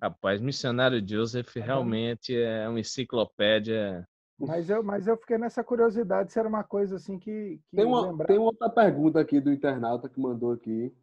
Rapaz, 0.00 0.40
missionário 0.40 1.02
Joseph 1.06 1.54
vendo? 1.54 1.64
realmente 1.64 2.36
é 2.36 2.68
uma 2.68 2.80
enciclopédia. 2.80 4.06
Mas 4.46 4.70
eu, 4.70 4.82
mas 4.82 5.06
eu 5.06 5.16
fiquei 5.16 5.36
nessa 5.36 5.62
curiosidade 5.62 6.32
se 6.32 6.38
era 6.38 6.48
uma 6.48 6.64
coisa 6.64 6.96
assim 6.96 7.18
que, 7.18 7.60
que 7.68 7.76
Tem 7.76 7.84
uma, 7.84 8.06
lembrava. 8.06 8.26
tem 8.26 8.38
outra 8.38 8.70
pergunta 8.70 9.20
aqui 9.20 9.40
do 9.40 9.52
internauta 9.52 10.08
que 10.08 10.18
mandou 10.18 10.52
aqui. 10.52 10.94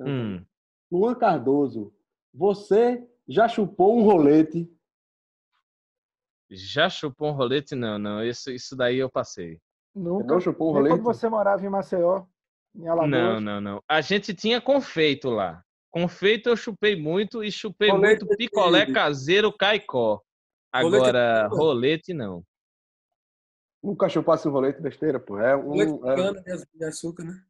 Hum. 0.00 0.44
Luan 0.90 1.14
Cardoso, 1.14 1.94
você 2.34 3.06
já 3.28 3.48
chupou 3.48 3.98
um 3.98 4.02
rolete? 4.02 4.68
Já 6.50 6.88
chupou 6.88 7.28
um 7.28 7.32
rolete? 7.32 7.74
Não, 7.74 7.98
não. 7.98 8.24
Isso, 8.24 8.50
isso 8.50 8.74
daí 8.74 8.98
eu 8.98 9.10
passei. 9.10 9.60
Nunca. 9.94 10.26
Não 10.26 10.40
chupou 10.40 10.70
um 10.70 10.74
Nem 10.74 10.82
rolete? 10.82 10.96
quando 10.96 11.04
você 11.04 11.28
morava 11.28 11.64
em 11.64 11.68
Maceió, 11.68 12.24
em 12.74 12.88
Alagoas. 12.88 13.10
Não, 13.10 13.40
não, 13.40 13.60
não. 13.60 13.82
A 13.88 14.00
gente 14.00 14.34
tinha 14.34 14.60
confeito 14.60 15.30
lá. 15.30 15.62
Confeito 15.90 16.48
eu 16.48 16.56
chupei 16.56 16.96
muito 16.96 17.42
e 17.42 17.50
chupei 17.50 17.90
Rolete 17.90 18.24
muito 18.24 18.36
picolé 18.36 18.86
caseiro 18.92 19.52
caicó. 19.52 20.20
Rolete 20.76 21.12
Agora, 21.12 21.46
rolete 21.48 22.14
não. 22.14 22.42
Nunca 23.82 24.08
chupasse 24.08 24.46
um 24.48 24.52
rolete 24.52 24.80
besteira, 24.80 25.18
pô. 25.18 25.38
É 25.38 25.56
um. 25.56 25.76
de 25.76 25.98
É, 26.08 26.14
cana 26.14 26.40
de 26.42 26.64
de 26.78 26.84
açúcar, 26.84 27.24
né? 27.24 27.42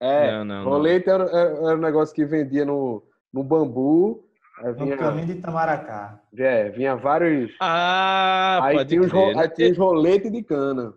é, 0.00 0.34
Não, 0.34 0.44
não, 0.44 0.66
não. 0.66 0.90
rolete 0.90 1.08
era, 1.08 1.24
era, 1.24 1.50
era 1.68 1.76
um 1.76 1.80
negócio 1.80 2.14
que 2.14 2.24
vendia 2.24 2.64
no, 2.64 3.02
no 3.32 3.42
bambu. 3.44 4.28
Aí 4.58 4.72
No 4.76 4.86
vinha, 4.86 4.96
caminho 4.98 5.28
de 5.28 5.32
Itamaracá. 5.38 6.20
é, 6.36 6.70
vinha 6.70 6.96
vários. 6.96 7.52
Ah, 7.58 8.66
aí, 8.66 8.70
pode 8.70 8.86
tinha 8.86 9.02
os, 9.02 9.12
crer. 9.12 9.36
aí 9.36 9.48
tinha 9.50 9.70
os 9.70 9.78
roletes 9.78 10.32
de 10.32 10.42
cana. 10.42 10.94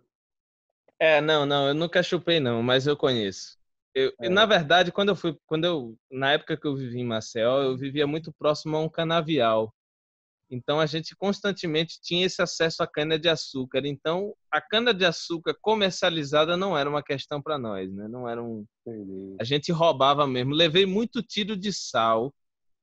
É, 1.00 1.20
não, 1.22 1.46
não, 1.46 1.68
eu 1.68 1.74
nunca 1.74 2.02
chupei 2.04 2.40
não, 2.40 2.64
mas 2.64 2.88
eu 2.88 2.96
conheço. 2.98 3.58
Eu, 3.94 4.14
É. 4.20 4.30
Na 4.30 4.46
verdade, 4.46 4.92
quando 4.92 5.10
eu 5.10 5.16
fui, 5.16 5.38
quando 5.46 5.66
eu, 5.66 5.98
na 6.12 6.32
época 6.34 6.58
que 6.58 6.66
eu 6.68 6.76
vivi 6.76 7.00
em 7.00 7.06
Maceió, 7.06 7.64
eu 7.64 7.78
vivia 7.78 8.08
muito 8.08 8.32
próximo 8.34 8.76
a 8.78 8.82
um 8.82 8.90
canavial. 8.90 9.74
Então 10.50 10.80
a 10.80 10.86
gente 10.86 11.16
constantemente 11.16 12.00
tinha 12.02 12.26
esse 12.26 12.42
acesso 12.42 12.84
à 12.84 12.88
cana 12.88 13.18
de 13.18 13.28
açúcar. 13.28 13.82
Então 13.86 14.34
a 14.52 14.62
cana 14.62 14.94
de 14.94 15.06
açúcar 15.06 15.56
comercializada 15.60 16.56
não 16.56 16.78
era 16.78 16.90
uma 16.90 17.04
questão 17.04 17.42
para 17.42 17.58
nós, 17.58 17.92
né? 17.92 18.08
Não 18.08 18.30
era 18.30 18.42
um, 18.44 18.66
Entendi. 18.86 19.36
a 19.40 19.44
gente 19.44 19.72
roubava 19.72 20.28
mesmo. 20.28 20.54
Levei 20.54 20.86
muito 20.86 21.24
tiro 21.24 21.58
de 21.58 21.74
sal 21.74 22.34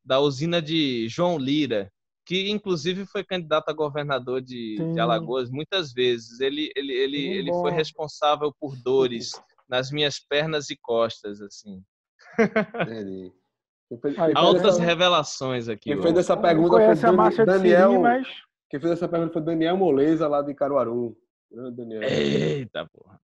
da 0.05 0.19
usina 0.19 0.61
de 0.61 1.09
João 1.09 1.39
Lira, 1.39 1.91
que 2.27 2.51
inclusive 2.51 3.07
foi 3.07 3.25
candidato 3.25 3.69
a 3.69 3.73
governador 3.73 4.41
de, 4.41 4.77
de. 4.93 5.01
Alagoas 5.01 5.51
muitas 5.51 5.93
vezes. 5.93 6.41
Ele, 6.41 6.73
ele, 6.75 6.93
ele, 6.93 7.19
ele 7.19 7.51
bom. 7.51 7.63
foi 7.63 7.73
responsável 7.73 8.53
por 8.61 8.77
dores 8.77 9.33
nas 9.69 9.91
minhas 9.91 10.19
pernas 10.19 10.69
e 10.71 10.77
costas, 10.77 11.41
assim. 11.41 11.83
Entendi. 12.83 13.33
Fez, 14.01 14.17
Altas 14.35 14.77
essa, 14.77 14.83
revelações 14.83 15.69
aqui. 15.69 15.93
quem 15.93 16.01
fez 16.03 16.17
essa 16.17 16.37
pergunta 16.37 16.77
foi 16.77 16.95
Dan- 16.95 17.45
Daniel. 17.45 17.91
Siri, 17.91 18.03
mas 18.03 18.29
Quem 18.71 18.81
fez 18.81 18.93
essa 18.93 19.09
pergunta 19.09 19.33
foi 19.33 19.43
Daniel 19.43 19.77
Moleza, 19.77 20.27
lá 20.29 20.41
de 20.43 20.55
Caruaru. 20.55 21.17
Daniel. 21.75 22.03
Eita, 22.03 22.89
porra. 22.93 23.21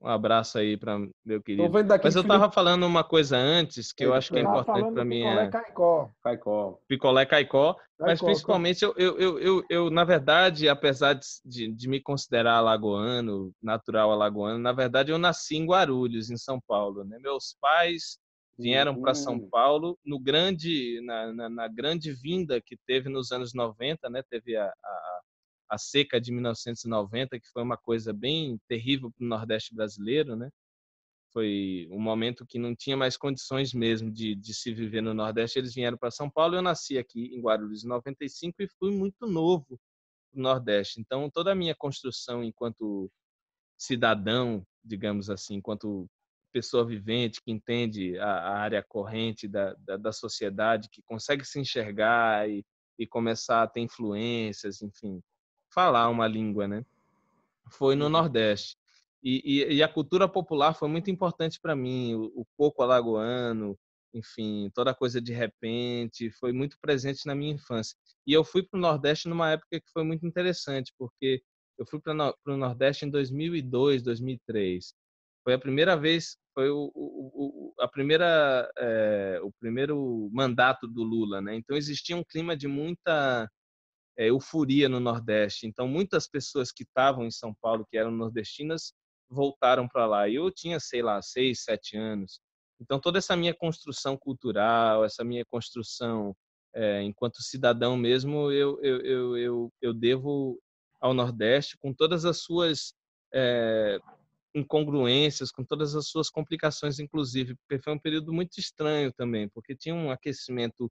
Um 0.00 0.06
abraço 0.06 0.58
aí 0.58 0.76
para 0.76 0.96
meu 0.96 1.38
Tô 1.38 1.42
querido. 1.42 1.68
vendo 1.72 1.88
daqui 1.88 2.04
Mas 2.04 2.14
eu 2.14 2.22
Felipe 2.22 2.38
tava 2.40 2.52
falando 2.52 2.86
uma 2.86 3.02
coisa 3.02 3.36
antes 3.36 3.92
que 3.92 4.04
eu 4.04 4.10
Eita, 4.10 4.18
acho 4.18 4.32
que 4.32 4.38
é 4.38 4.42
tava 4.44 4.60
importante 4.60 4.94
para 4.94 5.04
mim 5.04 5.18
picolé 5.22 5.44
é 5.44 5.50
Caicó. 5.50 6.10
Caicó. 6.22 6.78
picolé 6.86 7.26
caicó, 7.26 7.76
mas 7.98 8.08
Caicó, 8.20 8.26
principalmente 8.26 8.84
eu, 8.84 8.94
eu, 8.96 9.18
eu, 9.18 9.38
eu, 9.40 9.64
eu, 9.68 9.90
na 9.90 10.04
verdade, 10.04 10.68
apesar 10.68 11.14
de, 11.14 11.26
de, 11.44 11.72
de 11.72 11.88
me 11.88 12.00
considerar 12.00 12.58
alagoano, 12.58 13.52
natural 13.60 14.12
alagoano, 14.12 14.60
na 14.60 14.72
verdade 14.72 15.10
eu 15.10 15.18
nasci 15.18 15.56
em 15.56 15.66
Guarulhos, 15.66 16.30
em 16.30 16.36
São 16.36 16.60
Paulo, 16.64 17.02
né? 17.04 17.18
Meus 17.20 17.56
pais 17.60 18.20
vieram 18.58 19.00
para 19.00 19.14
São. 19.14 19.38
Paulo 19.48 19.98
no 20.04 20.18
grande 20.18 21.00
na, 21.02 21.32
na, 21.32 21.48
na 21.48 21.68
grande 21.68 22.12
vinda 22.12 22.60
que 22.60 22.76
teve 22.86 23.08
nos 23.08 23.30
anos 23.30 23.54
90, 23.54 24.10
né? 24.10 24.22
Teve 24.28 24.56
a, 24.56 24.66
a, 24.66 25.20
a 25.70 25.78
seca 25.78 26.20
de 26.20 26.32
1990, 26.32 27.38
que 27.38 27.48
foi 27.50 27.62
uma 27.62 27.76
coisa 27.76 28.12
bem 28.12 28.58
terrível 28.68 29.10
para 29.12 29.24
o 29.24 29.28
Nordeste 29.28 29.74
brasileiro, 29.74 30.34
né? 30.34 30.50
Foi 31.32 31.86
um 31.90 32.00
momento 32.00 32.46
que 32.46 32.58
não 32.58 32.74
tinha 32.74 32.96
mais 32.96 33.16
condições 33.16 33.72
mesmo 33.72 34.10
de, 34.10 34.34
de 34.34 34.54
se 34.54 34.72
viver 34.72 35.02
no 35.02 35.14
Nordeste. 35.14 35.58
Eles 35.58 35.74
vieram 35.74 35.96
para 35.96 36.10
São 36.10 36.30
Paulo. 36.30 36.56
Eu 36.56 36.62
nasci 36.62 36.96
aqui 36.96 37.26
em 37.34 37.40
Guarulhos 37.40 37.84
em 37.84 37.88
95 37.88 38.62
e 38.62 38.68
fui 38.78 38.90
muito 38.90 39.26
novo 39.26 39.78
no 40.32 40.42
Nordeste. 40.42 41.00
Então, 41.00 41.30
toda 41.30 41.52
a 41.52 41.54
minha 41.54 41.74
construção 41.74 42.42
enquanto 42.42 43.10
cidadão, 43.76 44.66
digamos 44.82 45.30
assim, 45.30 45.56
enquanto 45.56 46.08
pessoa 46.52 46.84
vivente 46.84 47.42
que 47.42 47.50
entende 47.50 48.18
a, 48.18 48.26
a 48.26 48.58
área 48.58 48.82
corrente 48.82 49.46
da, 49.46 49.74
da, 49.74 49.96
da 49.96 50.12
sociedade, 50.12 50.88
que 50.90 51.02
consegue 51.02 51.44
se 51.44 51.60
enxergar 51.60 52.48
e, 52.48 52.64
e 52.98 53.06
começar 53.06 53.62
a 53.62 53.66
ter 53.66 53.80
influências, 53.80 54.82
enfim, 54.82 55.22
falar 55.72 56.08
uma 56.08 56.26
língua, 56.26 56.66
né? 56.66 56.84
Foi 57.70 57.94
no 57.94 58.08
Nordeste. 58.08 58.76
E, 59.22 59.42
e, 59.44 59.74
e 59.74 59.82
a 59.82 59.88
cultura 59.88 60.28
popular 60.28 60.74
foi 60.74 60.88
muito 60.88 61.10
importante 61.10 61.60
para 61.60 61.76
mim, 61.76 62.14
o, 62.14 62.40
o 62.40 62.46
coco 62.56 62.82
alagoano, 62.82 63.78
enfim, 64.14 64.70
toda 64.74 64.94
coisa 64.94 65.20
de 65.20 65.32
repente, 65.32 66.30
foi 66.32 66.52
muito 66.52 66.78
presente 66.80 67.26
na 67.26 67.34
minha 67.34 67.54
infância. 67.54 67.96
E 68.26 68.32
eu 68.32 68.44
fui 68.44 68.62
para 68.62 68.78
o 68.78 68.80
Nordeste 68.80 69.28
numa 69.28 69.50
época 69.50 69.80
que 69.80 69.90
foi 69.92 70.04
muito 70.04 70.26
interessante, 70.26 70.92
porque 70.98 71.42
eu 71.78 71.86
fui 71.86 72.00
para 72.00 72.34
o 72.46 72.56
Nordeste 72.56 73.04
em 73.04 73.10
2002, 73.10 74.02
2003. 74.02 74.94
Foi 75.48 75.54
a 75.54 75.58
primeira 75.58 75.96
vez, 75.96 76.36
foi 76.52 76.68
o, 76.68 76.92
o, 76.94 77.72
o 77.72 77.74
a 77.80 77.88
primeira, 77.88 78.70
é, 78.76 79.40
o 79.42 79.50
primeiro 79.58 80.28
mandato 80.30 80.86
do 80.86 81.02
Lula, 81.02 81.40
né? 81.40 81.56
Então 81.56 81.74
existia 81.74 82.14
um 82.14 82.22
clima 82.22 82.54
de 82.54 82.68
muita 82.68 83.50
é, 84.18 84.28
euforia 84.28 84.90
no 84.90 85.00
Nordeste. 85.00 85.66
Então 85.66 85.88
muitas 85.88 86.28
pessoas 86.28 86.70
que 86.70 86.82
estavam 86.82 87.24
em 87.24 87.30
São 87.30 87.54
Paulo, 87.62 87.86
que 87.90 87.96
eram 87.96 88.10
nordestinas, 88.10 88.92
voltaram 89.26 89.88
para 89.88 90.04
lá. 90.04 90.28
E 90.28 90.34
eu 90.34 90.50
tinha, 90.50 90.78
sei 90.78 91.00
lá, 91.00 91.22
seis, 91.22 91.64
sete 91.64 91.96
anos. 91.96 92.40
Então 92.78 93.00
toda 93.00 93.16
essa 93.16 93.34
minha 93.34 93.54
construção 93.54 94.18
cultural, 94.18 95.02
essa 95.02 95.24
minha 95.24 95.46
construção 95.46 96.36
é, 96.74 97.02
enquanto 97.04 97.42
cidadão 97.42 97.96
mesmo, 97.96 98.52
eu, 98.52 98.78
eu, 98.82 99.00
eu, 99.00 99.38
eu, 99.38 99.72
eu 99.80 99.94
devo 99.94 100.60
ao 101.00 101.14
Nordeste 101.14 101.78
com 101.78 101.94
todas 101.94 102.26
as 102.26 102.42
suas 102.42 102.92
é, 103.32 103.98
incongruências, 104.58 105.50
com 105.50 105.64
todas 105.64 105.94
as 105.94 106.08
suas 106.08 106.30
complicações, 106.30 106.98
inclusive, 106.98 107.54
porque 107.56 107.82
foi 107.82 107.92
um 107.92 107.98
período 107.98 108.32
muito 108.32 108.58
estranho 108.58 109.12
também, 109.12 109.48
porque 109.48 109.74
tinha 109.74 109.94
um 109.94 110.10
aquecimento 110.10 110.90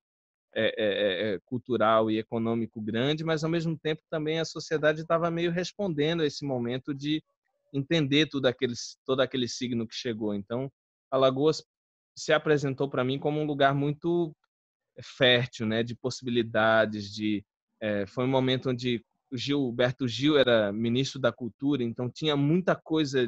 é, 0.56 1.34
é, 1.36 1.40
cultural 1.46 2.10
e 2.10 2.18
econômico 2.18 2.82
grande, 2.82 3.24
mas 3.24 3.44
ao 3.44 3.50
mesmo 3.50 3.78
tempo 3.78 4.02
também 4.10 4.40
a 4.40 4.46
sociedade 4.46 5.02
estava 5.02 5.30
meio 5.30 5.52
respondendo 5.52 6.22
a 6.22 6.26
esse 6.26 6.44
momento 6.44 6.94
de 6.94 7.24
entender 7.74 8.28
tudo 8.28 8.48
aquele, 8.48 8.74
todo 9.06 9.22
aquele 9.22 9.48
signo 9.48 9.88
que 9.88 9.94
chegou. 9.94 10.34
Então, 10.34 10.72
Alagoas 11.12 11.64
se 12.16 12.34
apresentou 12.34 12.90
para 12.90 13.04
mim 13.04 13.20
como 13.20 13.40
um 13.40 13.46
lugar 13.46 13.76
muito 13.76 14.36
fértil, 15.00 15.68
né, 15.68 15.84
de 15.84 15.96
possibilidades, 15.96 17.14
de 17.14 17.46
é, 17.80 18.08
foi 18.08 18.26
um 18.26 18.30
momento 18.30 18.72
onde 18.72 19.06
Gilberto 19.32 20.08
Gil 20.08 20.38
era 20.38 20.72
ministro 20.72 21.20
da 21.20 21.32
Cultura, 21.32 21.84
então 21.84 22.10
tinha 22.10 22.36
muita 22.36 22.76
coisa 22.76 23.28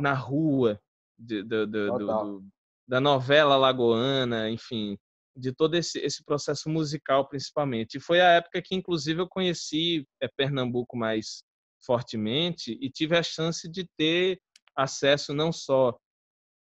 na 0.00 0.14
rua 0.14 0.80
de, 1.18 1.42
de, 1.42 1.66
de, 1.66 1.86
do, 1.86 2.44
da 2.86 3.00
novela 3.00 3.56
lagoana, 3.56 4.50
enfim, 4.50 4.98
de 5.36 5.52
todo 5.52 5.74
esse, 5.74 5.98
esse 6.00 6.24
processo 6.24 6.68
musical 6.68 7.28
principalmente. 7.28 7.96
E 7.96 8.00
foi 8.00 8.20
a 8.20 8.30
época 8.30 8.62
que, 8.62 8.74
inclusive, 8.74 9.20
eu 9.20 9.28
conheci 9.28 10.06
é, 10.20 10.28
Pernambuco 10.28 10.96
mais 10.96 11.42
fortemente 11.84 12.76
e 12.80 12.90
tive 12.90 13.16
a 13.16 13.22
chance 13.22 13.68
de 13.68 13.88
ter 13.96 14.40
acesso 14.76 15.32
não 15.32 15.52
só 15.52 15.96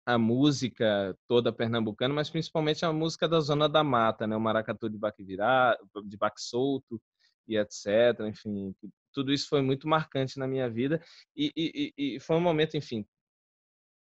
à 0.05 0.17
música 0.17 1.15
toda 1.27 1.53
pernambucana, 1.53 2.13
mas 2.13 2.29
principalmente 2.29 2.85
à 2.85 2.91
música 2.91 3.27
da 3.27 3.39
Zona 3.39 3.69
da 3.69 3.83
Mata, 3.83 4.27
né? 4.27 4.35
o 4.35 4.39
maracatu 4.39 4.89
de 4.89 4.97
baque 4.97 5.23
virado, 5.23 5.79
de 6.05 6.17
baque 6.17 6.41
solto, 6.41 7.01
e 7.47 7.57
etc. 7.57 8.19
Enfim, 8.27 8.75
tudo 9.13 9.33
isso 9.33 9.47
foi 9.47 9.61
muito 9.61 9.87
marcante 9.87 10.37
na 10.37 10.47
minha 10.47 10.69
vida 10.69 11.01
e, 11.35 11.51
e, 11.55 11.93
e, 11.97 12.19
foi 12.19 12.35
um 12.35 12.41
momento, 12.41 12.77
enfim, 12.77 13.05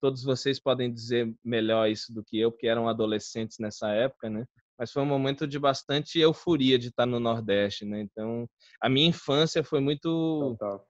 todos 0.01 0.23
vocês 0.23 0.59
podem 0.59 0.91
dizer 0.91 1.33
melhor 1.43 1.89
isso 1.89 2.13
do 2.13 2.23
que 2.23 2.39
eu, 2.39 2.51
porque 2.51 2.67
eram 2.67 2.87
adolescentes 2.87 3.57
nessa 3.59 3.89
época, 3.89 4.29
né? 4.29 4.45
Mas 4.77 4.91
foi 4.91 5.01
um 5.01 5.07
momento 5.07 5.47
de 5.47 5.57
bastante 5.57 6.19
euforia 6.19 6.77
de 6.77 6.89
estar 6.89 7.05
no 7.05 7.19
Nordeste, 7.19 7.83
né? 7.85 8.01
Então, 8.01 8.47
a 8.81 8.87
minha 8.87 9.07
infância 9.07 9.63
foi 9.63 9.79
muito, 9.79 10.57
Total. 10.57 10.85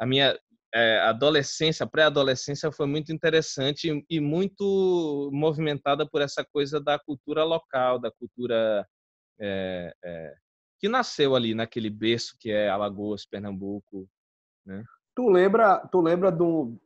a 0.00 0.06
minha 0.06 0.38
é, 0.74 1.00
adolescência, 1.00 1.86
pré-adolescência 1.86 2.70
foi 2.72 2.86
muito 2.86 3.12
interessante 3.12 4.04
e, 4.08 4.20
muito 4.20 5.30
movimentada 5.32 6.08
por 6.08 6.22
essa 6.22 6.44
coisa 6.44 6.80
da 6.80 6.98
cultura 6.98 7.44
local, 7.44 7.98
da 7.98 8.10
cultura 8.10 8.86
é, 9.40 9.92
é, 10.04 10.34
que 10.78 10.88
nasceu 10.88 11.36
ali 11.36 11.54
naquele 11.54 11.90
berço 11.90 12.36
que 12.40 12.50
é 12.50 12.68
Alagoas, 12.68 13.26
Pernambuco, 13.26 14.08
né? 14.64 14.84
Tu 15.14 15.28
lembra, 15.28 15.78
tu 15.92 16.00
lembra 16.00 16.32
do, 16.32 16.80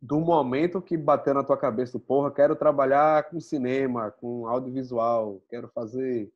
do 0.00 0.20
momento 0.20 0.82
que 0.82 0.96
bateu 0.96 1.34
na 1.34 1.42
tua 1.44 1.56
cabeça, 1.56 1.98
porra, 1.98 2.30
quero 2.30 2.54
trabalhar 2.54 3.24
com 3.24 3.40
cinema, 3.40 4.10
com 4.10 4.46
audiovisual, 4.46 5.42
quero 5.48 5.68
fazer. 5.68 6.30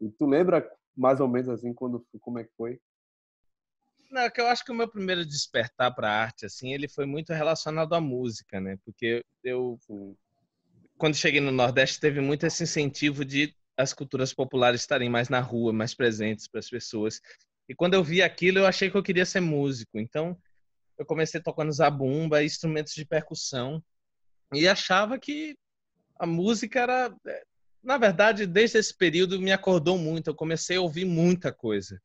E 0.00 0.08
tu 0.08 0.26
lembra 0.26 0.70
mais 0.96 1.20
ou 1.20 1.28
menos 1.28 1.48
assim 1.48 1.72
quando 1.72 2.04
como 2.20 2.38
é 2.38 2.44
que 2.44 2.52
foi? 2.56 2.80
Não, 4.10 4.22
é 4.22 4.30
que 4.30 4.40
eu 4.40 4.46
acho 4.46 4.64
que 4.64 4.72
o 4.72 4.74
meu 4.74 4.88
primeiro 4.88 5.24
despertar 5.24 5.94
para 5.94 6.10
arte 6.10 6.46
assim, 6.46 6.72
ele 6.72 6.88
foi 6.88 7.06
muito 7.06 7.32
relacionado 7.32 7.94
à 7.94 8.00
música, 8.00 8.60
né? 8.60 8.78
Porque 8.84 9.24
eu 9.44 9.78
quando 10.96 11.14
cheguei 11.14 11.40
no 11.40 11.52
Nordeste 11.52 12.00
teve 12.00 12.20
muito 12.20 12.44
esse 12.46 12.62
incentivo 12.62 13.24
de 13.24 13.54
as 13.76 13.94
culturas 13.94 14.34
populares 14.34 14.80
estarem 14.80 15.08
mais 15.08 15.28
na 15.28 15.40
rua, 15.40 15.72
mais 15.72 15.94
presentes 15.94 16.48
para 16.48 16.58
as 16.58 16.68
pessoas. 16.68 17.20
E 17.68 17.74
quando 17.74 17.94
eu 17.94 18.02
vi 18.02 18.22
aquilo, 18.22 18.58
eu 18.58 18.66
achei 18.66 18.90
que 18.90 18.96
eu 18.96 19.02
queria 19.02 19.24
ser 19.24 19.40
músico. 19.40 19.98
Então, 19.98 20.36
eu 20.98 21.06
comecei 21.06 21.40
tocando 21.40 21.72
zabumba, 21.72 22.42
instrumentos 22.42 22.92
de 22.92 23.04
percussão, 23.04 23.82
e 24.52 24.66
achava 24.66 25.18
que 25.18 25.56
a 26.18 26.26
música 26.26 26.80
era. 26.80 27.14
Na 27.82 27.96
verdade, 27.96 28.46
desde 28.46 28.78
esse 28.78 28.96
período 28.96 29.40
me 29.40 29.52
acordou 29.52 29.96
muito. 29.96 30.28
Eu 30.28 30.34
comecei 30.34 30.76
a 30.76 30.80
ouvir 30.80 31.04
muita 31.04 31.52
coisa. 31.52 32.00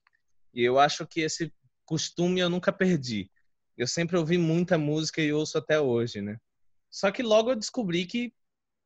E 0.53 0.63
eu 0.63 0.79
acho 0.79 1.07
que 1.07 1.21
esse 1.21 1.51
costume 1.85 2.39
eu 2.39 2.49
nunca 2.49 2.71
perdi. 2.71 3.29
Eu 3.75 3.87
sempre 3.87 4.17
ouvi 4.17 4.37
muita 4.37 4.77
música 4.77 5.21
e 5.21 5.33
ouço 5.33 5.57
até 5.57 5.79
hoje, 5.79 6.21
né? 6.21 6.37
Só 6.91 7.11
que 7.11 7.23
logo 7.23 7.51
eu 7.51 7.55
descobri 7.55 8.05
que 8.05 8.31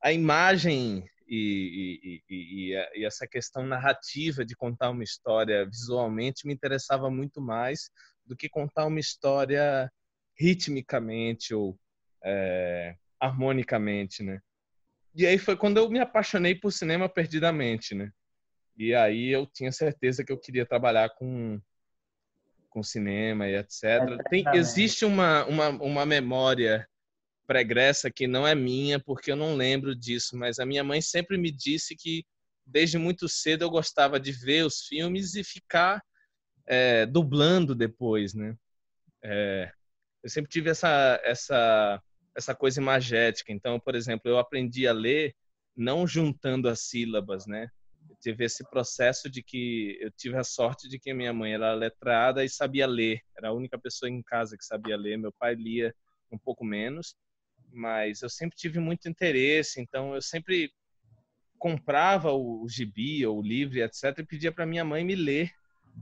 a 0.02 0.14
imagem 0.14 1.04
e, 1.28 2.24
e, 2.30 2.34
e, 2.34 2.74
e, 2.96 3.06
essa 3.06 3.28
questão 3.28 3.66
narrativa 3.66 4.46
de 4.46 4.56
contar 4.56 4.92
uma 4.92 5.04
história 5.04 5.66
visualmente 5.66 6.48
me 6.48 6.54
interessava 6.54 7.10
muito 7.10 7.42
mais 7.42 7.92
do 8.28 8.36
que 8.36 8.50
contar 8.50 8.86
uma 8.86 9.00
história 9.00 9.92
ritmicamente 10.38 11.54
ou 11.54 11.80
é, 12.24 12.96
harmonicamente, 13.20 14.22
né? 14.22 14.40
E 15.16 15.26
aí 15.26 15.38
foi 15.38 15.58
quando 15.58 15.78
eu 15.78 15.90
me 15.90 16.00
apaixonei 16.00 16.54
por 16.54 16.72
cinema 16.72 17.10
perdidamente, 17.10 17.96
né? 17.96 18.12
E 18.78 18.94
aí 18.94 19.30
eu 19.30 19.48
tinha 19.48 19.72
certeza 19.72 20.24
que 20.24 20.32
eu 20.32 20.38
queria 20.38 20.66
trabalhar 20.66 21.10
com 21.10 21.60
com 22.70 22.84
cinema 22.84 23.48
e 23.48 23.56
etc. 23.56 24.22
Tem, 24.30 24.44
existe 24.54 25.04
uma, 25.04 25.44
uma, 25.46 25.70
uma 25.70 26.06
memória 26.06 26.88
pregressa 27.48 28.12
que 28.12 28.28
não 28.28 28.46
é 28.46 28.54
minha, 28.54 29.00
porque 29.00 29.32
eu 29.32 29.36
não 29.36 29.56
lembro 29.56 29.96
disso, 29.96 30.38
mas 30.38 30.60
a 30.60 30.66
minha 30.66 30.84
mãe 30.84 31.02
sempre 31.02 31.38
me 31.38 31.52
disse 31.52 31.96
que 31.96 32.24
desde 32.64 33.00
muito 33.00 33.28
cedo 33.28 33.64
eu 33.64 33.70
gostava 33.70 34.20
de 34.20 34.32
ver 34.32 34.64
os 34.64 34.82
filmes 34.82 35.34
e 35.34 35.44
ficar 35.44 36.04
é, 36.68 37.06
dublando 37.06 37.74
depois, 37.76 38.34
né? 38.34 38.56
É, 39.24 39.72
eu 40.24 40.30
sempre 40.30 40.50
tive 40.52 40.70
essa 40.70 41.20
essa 41.24 42.02
essa 42.36 42.56
coisa 42.56 42.82
imagética. 42.82 43.52
Então, 43.52 43.80
por 43.80 43.96
exemplo, 43.96 44.30
eu 44.30 44.38
aprendi 44.38 44.88
a 44.88 44.94
ler 44.94 45.36
não 45.76 46.08
juntando 46.08 46.70
as 46.70 46.82
sílabas, 46.82 47.48
né? 47.48 47.70
Eu 48.10 48.16
tive 48.22 48.46
esse 48.46 48.64
processo 48.70 49.30
de 49.30 49.44
que 49.44 49.98
eu 50.02 50.12
tive 50.12 50.38
a 50.38 50.44
sorte 50.44 50.88
de 50.90 51.00
que 51.00 51.14
minha 51.14 51.34
mãe 51.34 51.54
era 51.54 51.74
letrada 51.74 52.44
e 52.44 52.50
sabia 52.50 52.88
ler. 52.88 53.22
Era 53.38 53.50
a 53.50 53.54
única 53.54 53.78
pessoa 53.80 54.10
em 54.10 54.22
casa 54.24 54.58
que 54.58 54.66
sabia 54.66 54.98
ler. 54.98 55.18
Meu 55.18 55.32
pai 55.34 55.56
lia 55.56 55.96
um 56.32 56.38
pouco 56.38 56.64
menos, 56.66 57.16
mas 57.72 58.22
eu 58.22 58.30
sempre 58.30 58.58
tive 58.58 58.80
muito 58.80 59.10
interesse. 59.10 59.82
Então, 59.82 60.14
eu 60.16 60.22
sempre 60.22 60.72
comprava 61.58 62.32
o 62.32 62.68
gibi 62.70 63.26
ou 63.26 63.40
o 63.40 63.42
livro, 63.42 63.80
etc, 63.80 64.20
e 64.20 64.26
pedia 64.26 64.52
para 64.52 64.66
minha 64.66 64.86
mãe 64.86 65.04
me 65.04 65.16
ler. 65.16 65.52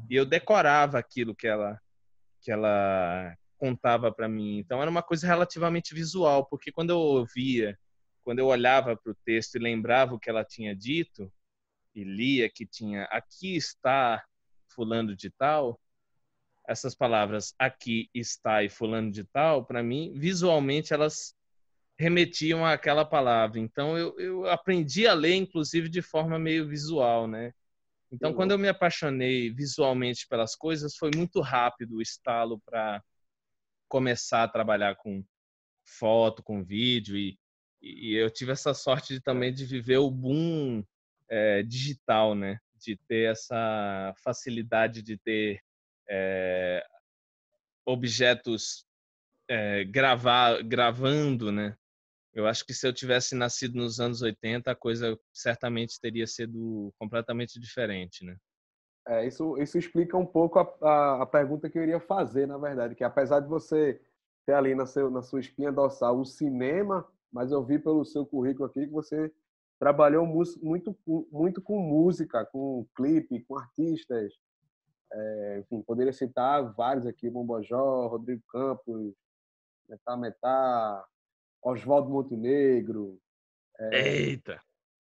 E 0.09 0.15
eu 0.15 0.25
decorava 0.25 0.99
aquilo 0.99 1.35
que 1.35 1.47
ela 1.47 1.79
que 2.41 2.51
ela 2.51 3.35
contava 3.57 4.11
para 4.11 4.27
mim. 4.29 4.59
Então 4.59 4.81
era 4.81 4.91
uma 4.91 5.01
coisa 5.01 5.25
relativamente 5.25 5.95
visual, 5.95 6.45
porque 6.45 6.71
quando 6.71 6.91
eu 6.91 6.99
ouvia, 6.99 7.77
quando 8.23 8.39
eu 8.39 8.47
olhava 8.47 8.95
para 8.95 9.11
o 9.11 9.17
texto 9.25 9.55
e 9.55 9.59
lembrava 9.59 10.13
o 10.13 10.19
que 10.19 10.29
ela 10.29 10.45
tinha 10.45 10.75
dito 10.75 11.31
e 11.95 12.03
lia 12.03 12.49
que 12.49 12.65
tinha 12.65 13.05
aqui 13.05 13.55
está 13.55 14.23
fulano 14.67 15.15
de 15.15 15.29
tal, 15.31 15.79
essas 16.67 16.95
palavras 16.95 17.53
aqui 17.57 18.09
está 18.13 18.63
e 18.63 18.69
fulano 18.69 19.11
de 19.11 19.23
tal, 19.23 19.65
para 19.65 19.81
mim, 19.81 20.13
visualmente 20.15 20.93
elas 20.93 21.35
remetiam 21.97 22.65
àquela 22.65 23.05
palavra. 23.05 23.59
Então 23.59 23.97
eu, 23.97 24.19
eu 24.19 24.49
aprendi 24.49 25.07
a 25.07 25.13
ler, 25.13 25.35
inclusive, 25.35 25.87
de 25.89 26.01
forma 26.01 26.37
meio 26.37 26.67
visual, 26.67 27.27
né? 27.27 27.53
Então, 28.11 28.33
quando 28.33 28.51
eu 28.51 28.57
me 28.57 28.67
apaixonei 28.67 29.49
visualmente 29.51 30.27
pelas 30.27 30.55
coisas, 30.55 30.95
foi 30.95 31.11
muito 31.15 31.41
rápido 31.41 31.97
o 31.97 32.01
estalo 32.01 32.59
para 32.61 33.03
começar 33.87 34.43
a 34.43 34.47
trabalhar 34.47 34.95
com 34.95 35.23
foto, 35.83 36.43
com 36.43 36.63
vídeo 36.63 37.17
e, 37.17 37.37
e 37.81 38.15
eu 38.15 38.29
tive 38.29 38.51
essa 38.51 38.73
sorte 38.73 39.13
de, 39.13 39.21
também 39.21 39.53
de 39.53 39.65
viver 39.65 39.97
o 39.97 40.09
boom 40.09 40.83
é, 41.29 41.63
digital, 41.63 42.35
né? 42.35 42.59
De 42.75 42.97
ter 43.07 43.31
essa 43.31 44.13
facilidade 44.23 45.01
de 45.01 45.17
ter 45.17 45.61
é, 46.09 46.85
objetos 47.85 48.85
é, 49.47 49.83
gravar, 49.83 50.61
gravando, 50.63 51.51
né? 51.51 51.77
Eu 52.35 52.45
acho 52.45 52.65
que 52.65 52.73
se 52.73 52.85
eu 52.85 52.93
tivesse 52.93 53.33
nascido 53.33 53.75
nos 53.75 54.01
anos 54.01 54.21
80, 54.21 54.69
a 54.69 54.75
coisa 54.75 55.17
certamente 55.33 55.99
teria 56.01 56.27
sido 56.27 56.93
completamente 56.99 57.57
diferente, 57.57 58.25
né? 58.25 58.35
É, 59.07 59.25
isso, 59.25 59.57
isso 59.57 59.77
explica 59.77 60.17
um 60.17 60.25
pouco 60.25 60.59
a, 60.59 60.75
a, 60.81 61.21
a, 61.21 61.25
pergunta 61.25 61.69
que 61.69 61.77
eu 61.77 61.83
iria 61.83 61.99
fazer, 61.99 62.45
na 62.45 62.57
verdade, 62.57 62.95
que 62.95 63.03
apesar 63.03 63.39
de 63.39 63.47
você 63.47 64.01
ter 64.45 64.53
ali 64.53 64.75
na, 64.75 64.85
seu, 64.85 65.09
na 65.09 65.21
sua 65.21 65.39
espinha 65.39 65.71
dorsal 65.71 66.19
o 66.19 66.25
cinema, 66.25 67.07
mas 67.31 67.51
eu 67.51 67.63
vi 67.63 67.79
pelo 67.79 68.03
seu 68.03 68.25
currículo 68.25 68.65
aqui 68.65 68.85
que 68.85 68.91
você 68.91 69.31
trabalhou 69.79 70.25
muito, 70.25 70.97
muito 71.31 71.61
com 71.61 71.79
música, 71.79 72.45
com 72.45 72.85
clipe, 72.95 73.45
com 73.45 73.57
artistas. 73.57 74.33
É, 75.13 75.59
enfim, 75.59 75.81
poderia 75.83 76.11
citar 76.11 76.73
vários 76.73 77.05
aqui, 77.05 77.29
Bombojó, 77.29 78.07
Rodrigo 78.07 78.41
Campos, 78.49 79.13
Metá 79.87 80.17
Metá, 80.17 81.05
Oswaldo 81.65 82.09
Montenegro. 82.09 83.19
É, 83.79 84.19
Eita! 84.19 84.61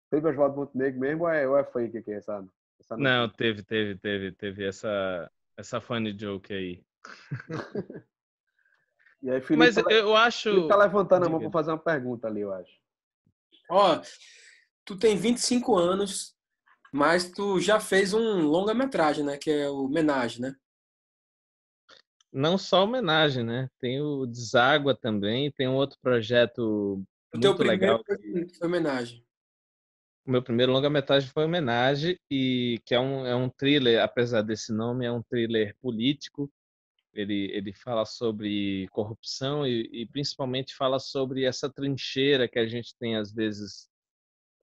Teve 0.10 0.30
Oswaldo 0.30 0.56
Montenegro 0.56 1.00
mesmo 1.00 1.24
ou 1.24 1.30
é, 1.30 1.48
ou 1.48 1.58
é 1.58 1.64
fake 1.66 1.98
aqui, 1.98 2.22
sabe? 2.22 2.50
Não, 2.98 3.30
teve, 3.30 3.64
teve, 3.64 3.98
teve, 3.98 4.32
teve 4.32 4.66
essa, 4.66 5.30
essa 5.58 5.82
funny 5.82 6.18
joke 6.18 6.54
aí. 6.54 6.84
e 9.22 9.30
aí 9.30 9.42
Felipe 9.42 9.58
Mas 9.58 9.76
tá, 9.76 9.84
eu 9.92 10.16
acho. 10.16 10.50
Felipe 10.50 10.68
tá 10.70 10.78
levantando 10.78 11.26
a 11.26 11.30
mão 11.30 11.40
para 11.40 11.52
fazer 11.52 11.72
uma 11.72 11.78
pergunta 11.78 12.28
ali, 12.28 12.42
eu 12.42 12.54
acho. 12.54 12.72
Ó, 13.70 14.02
tu 14.86 14.98
tem 14.98 15.18
25 15.18 15.76
anos, 15.76 16.36
mas 16.92 17.30
tu 17.30 17.60
já 17.60 17.80
fez 17.80 18.14
um 18.14 18.42
longa-metragem, 18.46 19.26
né? 19.26 19.38
Que 19.38 19.52
é 19.52 19.70
o 19.70 19.86
Homenagem, 19.86 20.42
né? 20.42 20.56
Não 22.34 22.58
só 22.58 22.84
homenagem, 22.84 23.44
né? 23.44 23.70
Tem 23.80 24.02
o 24.02 24.26
Deságua 24.26 24.96
também, 24.96 25.52
tem 25.52 25.68
um 25.68 25.76
outro 25.76 26.00
projeto 26.02 27.06
o 27.32 27.38
muito 27.38 27.64
legal. 27.64 28.04
Foi 28.58 28.68
homenagem. 28.68 29.24
O 30.26 30.32
meu 30.32 30.42
primeiro 30.42 30.72
longa-metragem 30.72 31.30
foi 31.30 31.44
homenagem 31.44 32.18
e 32.32 32.80
que 32.86 32.96
é 32.96 33.00
um, 33.00 33.26
é 33.26 33.36
um 33.36 33.50
thriller, 33.50 34.02
apesar 34.02 34.42
desse 34.42 34.74
nome, 34.74 35.06
é 35.06 35.12
um 35.12 35.22
thriller 35.22 35.76
político. 35.82 36.52
Ele, 37.14 37.52
ele 37.52 37.74
fala 37.74 38.06
sobre 38.06 38.88
corrupção 38.90 39.68
e, 39.68 39.88
e 39.92 40.06
principalmente 40.08 40.74
fala 40.76 40.98
sobre 40.98 41.44
essa 41.44 41.70
trincheira 41.70 42.48
que 42.48 42.58
a 42.58 42.66
gente 42.66 42.96
tem 42.98 43.16
às 43.16 43.32
vezes, 43.32 43.88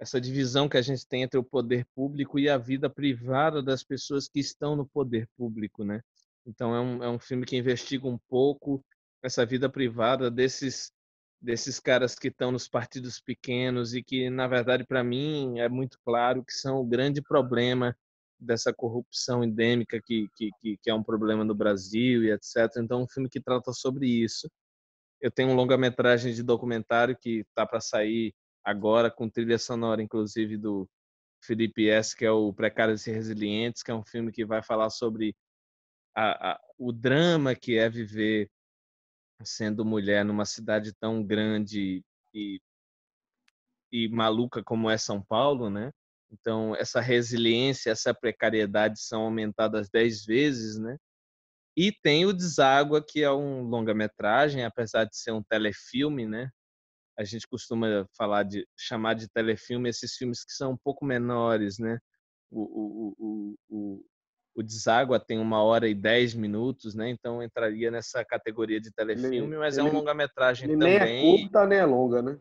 essa 0.00 0.20
divisão 0.20 0.68
que 0.68 0.76
a 0.76 0.83
gente 0.83 1.06
tem 1.06 1.22
entre 1.22 1.38
o 1.38 1.44
poder 1.44 1.87
público 1.94 2.38
e 2.38 2.48
a 2.48 2.56
vida 2.56 2.90
privada 2.90 3.62
das 3.62 3.85
pessoas 3.85 4.26
que 4.26 4.40
estão 4.40 4.74
no 4.74 4.87
poder 4.88 5.28
público, 5.37 5.85
né? 5.85 6.00
Então 6.46 6.74
é 6.74 6.81
um, 6.81 7.05
é 7.05 7.09
um 7.09 7.18
filme 7.18 7.46
que 7.46 7.57
investiga 7.57 8.07
um 8.09 8.18
pouco 8.29 8.85
essa 9.22 9.44
vida 9.44 9.68
privada 9.68 10.31
desses 10.31 10.92
desses 11.40 11.81
caras 11.81 12.14
que 12.14 12.29
estão 12.29 12.53
nos 12.53 12.68
partidos 12.68 13.18
pequenos 13.18 13.94
e 13.94 14.03
que, 14.03 14.29
na 14.29 14.46
verdade, 14.46 14.85
para 14.85 15.03
mim 15.03 15.59
é 15.59 15.68
muito 15.68 15.98
claro 16.05 16.44
que 16.44 16.53
são 16.53 16.79
o 16.79 16.85
grande 16.85 17.22
problema 17.22 17.96
dessa 18.38 18.72
corrupção 18.72 19.42
endêmica 19.42 20.00
que, 20.05 20.29
que, 20.37 20.50
que 20.61 20.90
é 20.90 20.94
um 20.94 21.03
problema 21.03 21.44
no 21.44 21.55
Brasil 21.55 22.24
e 22.24 22.31
etc. 22.31 22.76
Então, 22.79 23.00
é 23.00 23.05
um 23.05 23.09
filme 23.09 23.29
que 23.29 23.40
trata 23.40 23.72
sobre 23.72 24.07
isso. 24.07 24.50
Eu 25.20 25.31
tenho 25.31 25.50
um 25.50 25.55
longa-metragem 25.55 26.35
de 26.35 26.42
documentário 26.42 27.16
que 27.16 27.40
está 27.40 27.66
para 27.66 27.81
sair 27.81 28.35
agora, 28.64 29.11
com 29.11 29.29
trilha 29.29 29.59
sonora, 29.59 30.03
inclusive, 30.03 30.57
do 30.57 30.88
Felipe 31.42 31.88
S., 31.88 32.14
que 32.14 32.24
é 32.24 32.31
o 32.31 32.53
Precários 32.53 33.07
e 33.07 33.12
Resilientes, 33.12 33.83
que 33.83 33.90
é 33.90 33.94
um 33.94 34.05
filme 34.05 34.33
que 34.33 34.44
vai 34.44 34.62
falar 34.62 34.90
sobre 34.90 35.35
a, 36.14 36.53
a, 36.53 36.61
o 36.79 36.92
drama 36.92 37.55
que 37.55 37.79
é 37.79 37.88
viver 37.88 38.51
sendo 39.42 39.85
mulher 39.85 40.25
numa 40.25 40.44
cidade 40.44 40.92
tão 40.94 41.23
grande 41.25 42.03
e, 42.35 42.61
e 43.92 44.09
maluca 44.09 44.62
como 44.62 44.90
é 44.90 44.99
São 44.99 45.23
Paulo, 45.23 45.70
né? 45.70 45.90
Então, 46.31 46.77
essa 46.77 47.01
resiliência, 47.01 47.90
essa 47.90 48.14
precariedade 48.14 49.01
são 49.01 49.23
aumentadas 49.23 49.88
dez 49.90 50.25
vezes, 50.25 50.79
né? 50.79 50.96
E 51.77 51.92
tem 51.92 52.27
o 52.27 52.33
Deságua, 52.33 53.05
que 53.05 53.23
é 53.23 53.31
um 53.31 53.62
longa-metragem, 53.62 54.64
apesar 54.64 55.05
de 55.05 55.16
ser 55.16 55.33
um 55.33 55.42
telefilme, 55.42 56.27
né? 56.27 56.51
A 57.18 57.25
gente 57.25 57.46
costuma 57.49 58.07
falar 58.16 58.44
de 58.44 58.66
chamar 58.77 59.14
de 59.14 59.29
telefilme 59.29 59.88
esses 59.88 60.14
filmes 60.14 60.44
que 60.44 60.53
são 60.53 60.73
um 60.73 60.77
pouco 60.77 61.05
menores, 61.05 61.79
né? 61.79 61.99
O, 62.51 62.62
o, 62.62 63.57
o, 63.68 64.05
o 64.61 64.62
Deságua 64.62 65.18
tem 65.18 65.38
uma 65.38 65.62
hora 65.62 65.88
e 65.88 65.94
dez 65.94 66.35
minutos, 66.35 66.94
né? 66.94 67.11
Então 67.11 67.42
entraria 67.42 67.90
nessa 67.90 68.25
categoria 68.25 68.81
de 68.81 68.92
telefilme, 68.92 69.57
mas 69.57 69.77
ele, 69.77 69.88
é 69.88 69.90
um 69.90 69.94
longa-metragem 69.94 70.68
também. 70.68 70.99
Nem 71.01 71.18
é 71.18 71.23
curta 71.23 71.66
nem 71.66 71.79
é 71.79 71.85
longa, 71.85 72.23
né? 72.23 72.38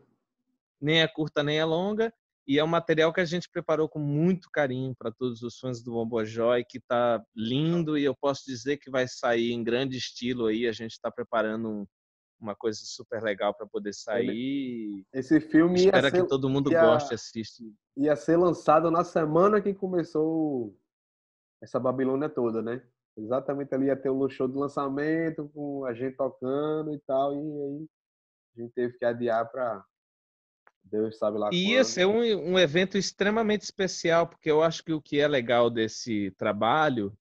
Nem 0.80 1.02
é 1.02 1.08
curta 1.08 1.42
nem 1.42 1.58
é 1.58 1.64
longa. 1.64 2.12
E 2.46 2.58
é 2.58 2.64
um 2.64 2.68
material 2.68 3.12
que 3.12 3.20
a 3.20 3.24
gente 3.24 3.48
preparou 3.48 3.88
com 3.88 3.98
muito 3.98 4.50
carinho 4.50 4.94
para 4.98 5.12
todos 5.12 5.42
os 5.42 5.58
fãs 5.58 5.82
do 5.82 5.92
Bombojói, 5.92 6.64
que 6.64 6.78
está 6.78 7.22
lindo 7.36 7.96
e 7.96 8.04
eu 8.04 8.14
posso 8.14 8.42
dizer 8.46 8.78
que 8.78 8.90
vai 8.90 9.06
sair 9.06 9.52
em 9.52 9.62
grande 9.62 9.96
estilo 9.96 10.46
aí. 10.46 10.66
A 10.66 10.72
gente 10.72 10.92
está 10.92 11.10
preparando 11.10 11.68
um, 11.68 11.86
uma 12.40 12.56
coisa 12.56 12.80
super 12.82 13.22
legal 13.22 13.54
para 13.54 13.66
poder 13.66 13.94
sair. 13.94 15.04
Esse 15.12 15.38
filme 15.38 15.78
ser, 15.78 16.10
que 16.10 16.24
todo 16.24 16.48
mundo 16.48 16.72
ia, 16.72 16.80
goste 16.80 17.12
e 17.12 17.14
assista. 17.14 17.62
Ia 17.96 18.16
ser 18.16 18.36
lançado 18.36 18.90
na 18.90 19.04
semana 19.04 19.60
que 19.60 19.72
começou 19.72 20.76
essa 21.60 21.78
Babilônia 21.78 22.28
toda, 22.28 22.62
né? 22.62 22.82
Exatamente 23.16 23.74
ali 23.74 23.86
ia 23.86 23.96
ter 23.96 24.10
o 24.10 24.28
show 24.28 24.48
de 24.48 24.56
lançamento, 24.56 25.48
com 25.52 25.84
a 25.84 25.92
gente 25.92 26.16
tocando 26.16 26.94
e 26.94 26.98
tal, 27.00 27.34
e 27.34 27.38
aí 27.38 27.88
a 28.56 28.60
gente 28.62 28.72
teve 28.72 28.98
que 28.98 29.04
adiar 29.04 29.50
para 29.50 29.84
Deus 30.82 31.18
sabe 31.18 31.38
lá 31.38 31.50
e 31.52 31.72
Ia 31.72 31.84
ser 31.84 32.06
um, 32.06 32.20
um 32.20 32.58
evento 32.58 32.96
extremamente 32.96 33.62
especial, 33.62 34.26
porque 34.26 34.50
eu 34.50 34.62
acho 34.62 34.82
que 34.82 34.92
o 34.92 35.02
que 35.02 35.20
é 35.20 35.28
legal 35.28 35.70
desse 35.70 36.30
trabalho 36.32 37.16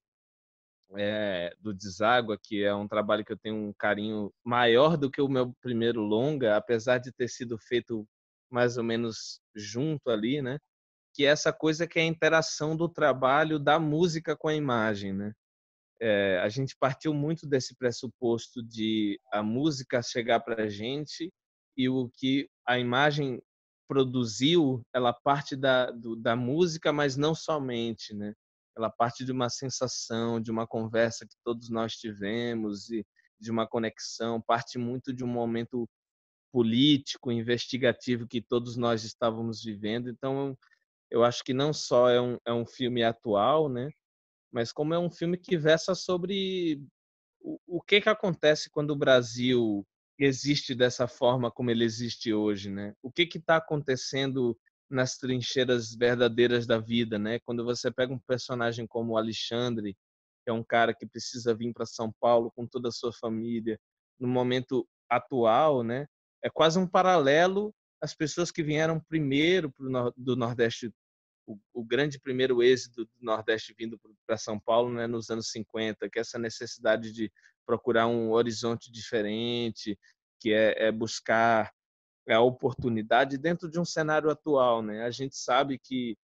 é, 0.96 1.54
do 1.60 1.74
Deságua, 1.74 2.38
que 2.42 2.64
é 2.64 2.74
um 2.74 2.88
trabalho 2.88 3.24
que 3.24 3.32
eu 3.32 3.38
tenho 3.38 3.56
um 3.56 3.74
carinho 3.74 4.34
maior 4.44 4.98
do 4.98 5.12
que 5.12 5.22
o 5.22 5.28
meu 5.28 5.54
primeiro 5.62 6.02
longa, 6.02 6.56
apesar 6.56 6.98
de 6.98 7.12
ter 7.12 7.28
sido 7.28 7.58
feito 7.60 8.08
mais 8.50 8.78
ou 8.78 8.84
menos 8.84 9.40
junto 9.56 10.10
ali, 10.10 10.42
né? 10.42 10.58
Que 11.20 11.26
é 11.26 11.28
essa 11.32 11.52
coisa 11.52 11.86
que 11.86 12.00
é 12.00 12.04
a 12.04 12.06
interação 12.06 12.78
do 12.78 12.88
trabalho 12.88 13.60
da 13.60 13.78
música 13.78 14.38
com 14.38 14.48
a 14.48 14.56
imagem, 14.56 15.12
né? 15.12 15.34
É, 16.02 16.40
a 16.40 16.48
gente 16.48 16.78
partiu 16.80 17.14
muito 17.14 17.46
desse 17.46 17.76
pressuposto 17.76 18.64
de 18.64 19.20
a 19.30 19.44
música 19.44 20.02
chegar 20.02 20.40
para 20.40 20.64
a 20.64 20.70
gente 20.70 21.30
e 21.76 21.90
o 21.90 22.10
que 22.10 22.50
a 22.66 22.80
imagem 22.80 23.42
produziu, 23.86 24.82
ela 24.96 25.12
parte 25.12 25.58
da, 25.58 25.92
do, 25.92 26.16
da 26.16 26.38
música, 26.38 26.94
mas 26.94 27.18
não 27.18 27.36
somente, 27.36 28.14
né? 28.14 28.34
Ela 28.78 28.90
parte 28.90 29.26
de 29.26 29.34
uma 29.34 29.50
sensação, 29.50 30.40
de 30.40 30.50
uma 30.50 30.66
conversa 30.66 31.28
que 31.28 31.36
todos 31.44 31.70
nós 31.70 31.98
tivemos 31.98 32.90
e 32.92 33.06
de 33.38 33.52
uma 33.52 33.68
conexão, 33.68 34.42
parte 34.42 34.78
muito 34.78 35.12
de 35.12 35.26
um 35.26 35.28
momento 35.28 35.86
político, 36.50 37.30
investigativo 37.30 38.26
que 38.26 38.42
todos 38.42 38.78
nós 38.78 39.04
estávamos 39.04 39.62
vivendo. 39.62 40.10
Então, 40.10 40.58
eu 41.12 41.24
acho 41.24 41.44
que 41.44 41.54
não 41.54 41.74
só 41.74 42.10
é 42.10 42.22
um, 42.22 42.38
é 42.46 42.54
um 42.54 42.66
filme 42.66 43.04
atual, 43.04 43.70
né? 43.70 43.90
Mas 44.52 44.72
como 44.72 44.94
é 44.94 45.00
um 45.00 45.10
filme 45.10 45.38
que 45.38 45.58
versa 45.58 45.96
sobre 45.96 46.82
o, 47.42 47.60
o 47.68 47.82
que 47.82 48.02
que 48.02 48.10
acontece 48.10 48.70
quando 48.70 48.92
o 48.92 48.96
Brasil 48.96 49.86
existe 50.18 50.76
dessa 50.76 51.08
forma 51.08 51.52
como 51.52 51.72
ele 51.72 51.84
existe 51.84 52.34
hoje, 52.34 52.70
né? 52.70 52.94
O 53.02 53.12
que 53.12 53.24
está 53.24 53.58
acontecendo 53.58 54.58
nas 54.90 55.18
trincheiras 55.18 55.96
verdadeiras 55.96 56.66
da 56.66 56.80
vida, 56.80 57.18
né? 57.20 57.40
Quando 57.40 57.64
você 57.64 57.92
pega 57.92 58.14
um 58.14 58.20
personagem 58.20 58.88
como 58.88 59.14
o 59.14 59.18
Alexandre, 59.18 59.94
que 60.44 60.50
é 60.50 60.54
um 60.54 60.64
cara 60.64 60.94
que 60.94 61.06
precisa 61.06 61.54
vir 61.54 61.72
para 61.74 61.86
São 61.86 62.12
Paulo 62.20 62.52
com 62.56 62.68
toda 62.68 62.90
a 62.90 62.92
sua 62.92 63.14
família, 63.14 63.80
no 64.20 64.28
momento 64.28 64.88
atual, 65.10 65.84
né? 65.84 66.08
É 66.44 66.50
quase 66.50 66.80
um 66.80 66.88
paralelo 66.88 67.74
às 68.02 68.14
pessoas 68.14 68.52
que 68.52 68.64
vieram 68.64 69.00
primeiro 69.00 69.74
do 70.16 70.36
Nordeste, 70.36 70.94
o, 71.74 71.84
grande 71.84 72.20
primeiro 72.20 72.62
êxito 72.62 73.06
do 73.06 73.12
Nordeste 73.20 73.74
vindo 73.78 74.00
para 74.26 74.38
São 74.38 74.60
Paulo, 74.60 74.92
né? 74.94 75.08
Nos 75.08 75.30
anos 75.30 75.50
50, 75.52 76.10
que 76.10 76.20
é 76.20 76.22
essa 76.22 76.38
necessidade 76.38 77.12
de 77.12 77.32
procurar 77.66 78.08
um 78.08 78.32
horizonte 78.32 78.92
diferente, 78.92 79.98
que 80.40 80.54
é, 80.54 80.88
é 80.88 80.92
buscar 80.92 81.72
a 82.30 82.40
oportunidade 82.40 83.38
dentro 83.38 83.70
de 83.70 83.80
um 83.80 83.86
cenário 83.86 84.30
atual, 84.30 84.84
né? 84.84 85.04
A 85.04 85.12
gente 85.12 85.36
sabe 85.36 85.80
que 85.80 86.16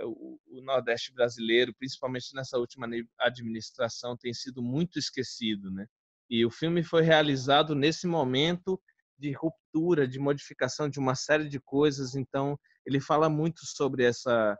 o, 0.00 0.38
o 0.48 0.60
Nordeste 0.60 1.12
brasileiro, 1.12 1.72
principalmente 1.74 2.34
nessa 2.34 2.58
última 2.58 2.88
administração, 3.18 4.16
tem 4.16 4.34
sido 4.34 4.62
muito 4.62 4.98
esquecido, 4.98 5.70
né? 5.70 5.86
E 6.28 6.44
o 6.44 6.50
filme 6.50 6.82
foi 6.82 7.02
realizado 7.02 7.74
nesse 7.74 8.06
momento 8.06 8.80
de 9.24 9.32
ruptura, 9.32 10.06
de 10.06 10.18
modificação 10.18 10.88
de 10.88 10.98
uma 10.98 11.14
série 11.14 11.48
de 11.48 11.58
coisas. 11.58 12.14
Então, 12.14 12.58
ele 12.84 13.00
fala 13.00 13.28
muito 13.28 13.60
sobre 13.64 14.04
essa, 14.04 14.58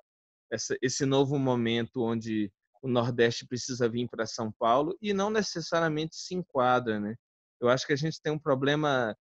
essa 0.50 0.74
esse 0.80 1.04
novo 1.04 1.38
momento 1.38 2.02
onde 2.02 2.50
o 2.82 2.88
Nordeste 2.88 3.46
precisa 3.46 3.88
vir 3.88 4.08
para 4.08 4.26
São 4.26 4.50
Paulo 4.52 4.96
e 5.02 5.12
não 5.12 5.28
necessariamente 5.28 6.16
se 6.16 6.34
enquadra, 6.34 6.98
né? 6.98 7.14
Eu 7.60 7.68
acho 7.68 7.86
que 7.86 7.92
a 7.92 7.96
gente 7.96 8.20
tem 8.22 8.32
um 8.32 8.38
problema 8.38 9.14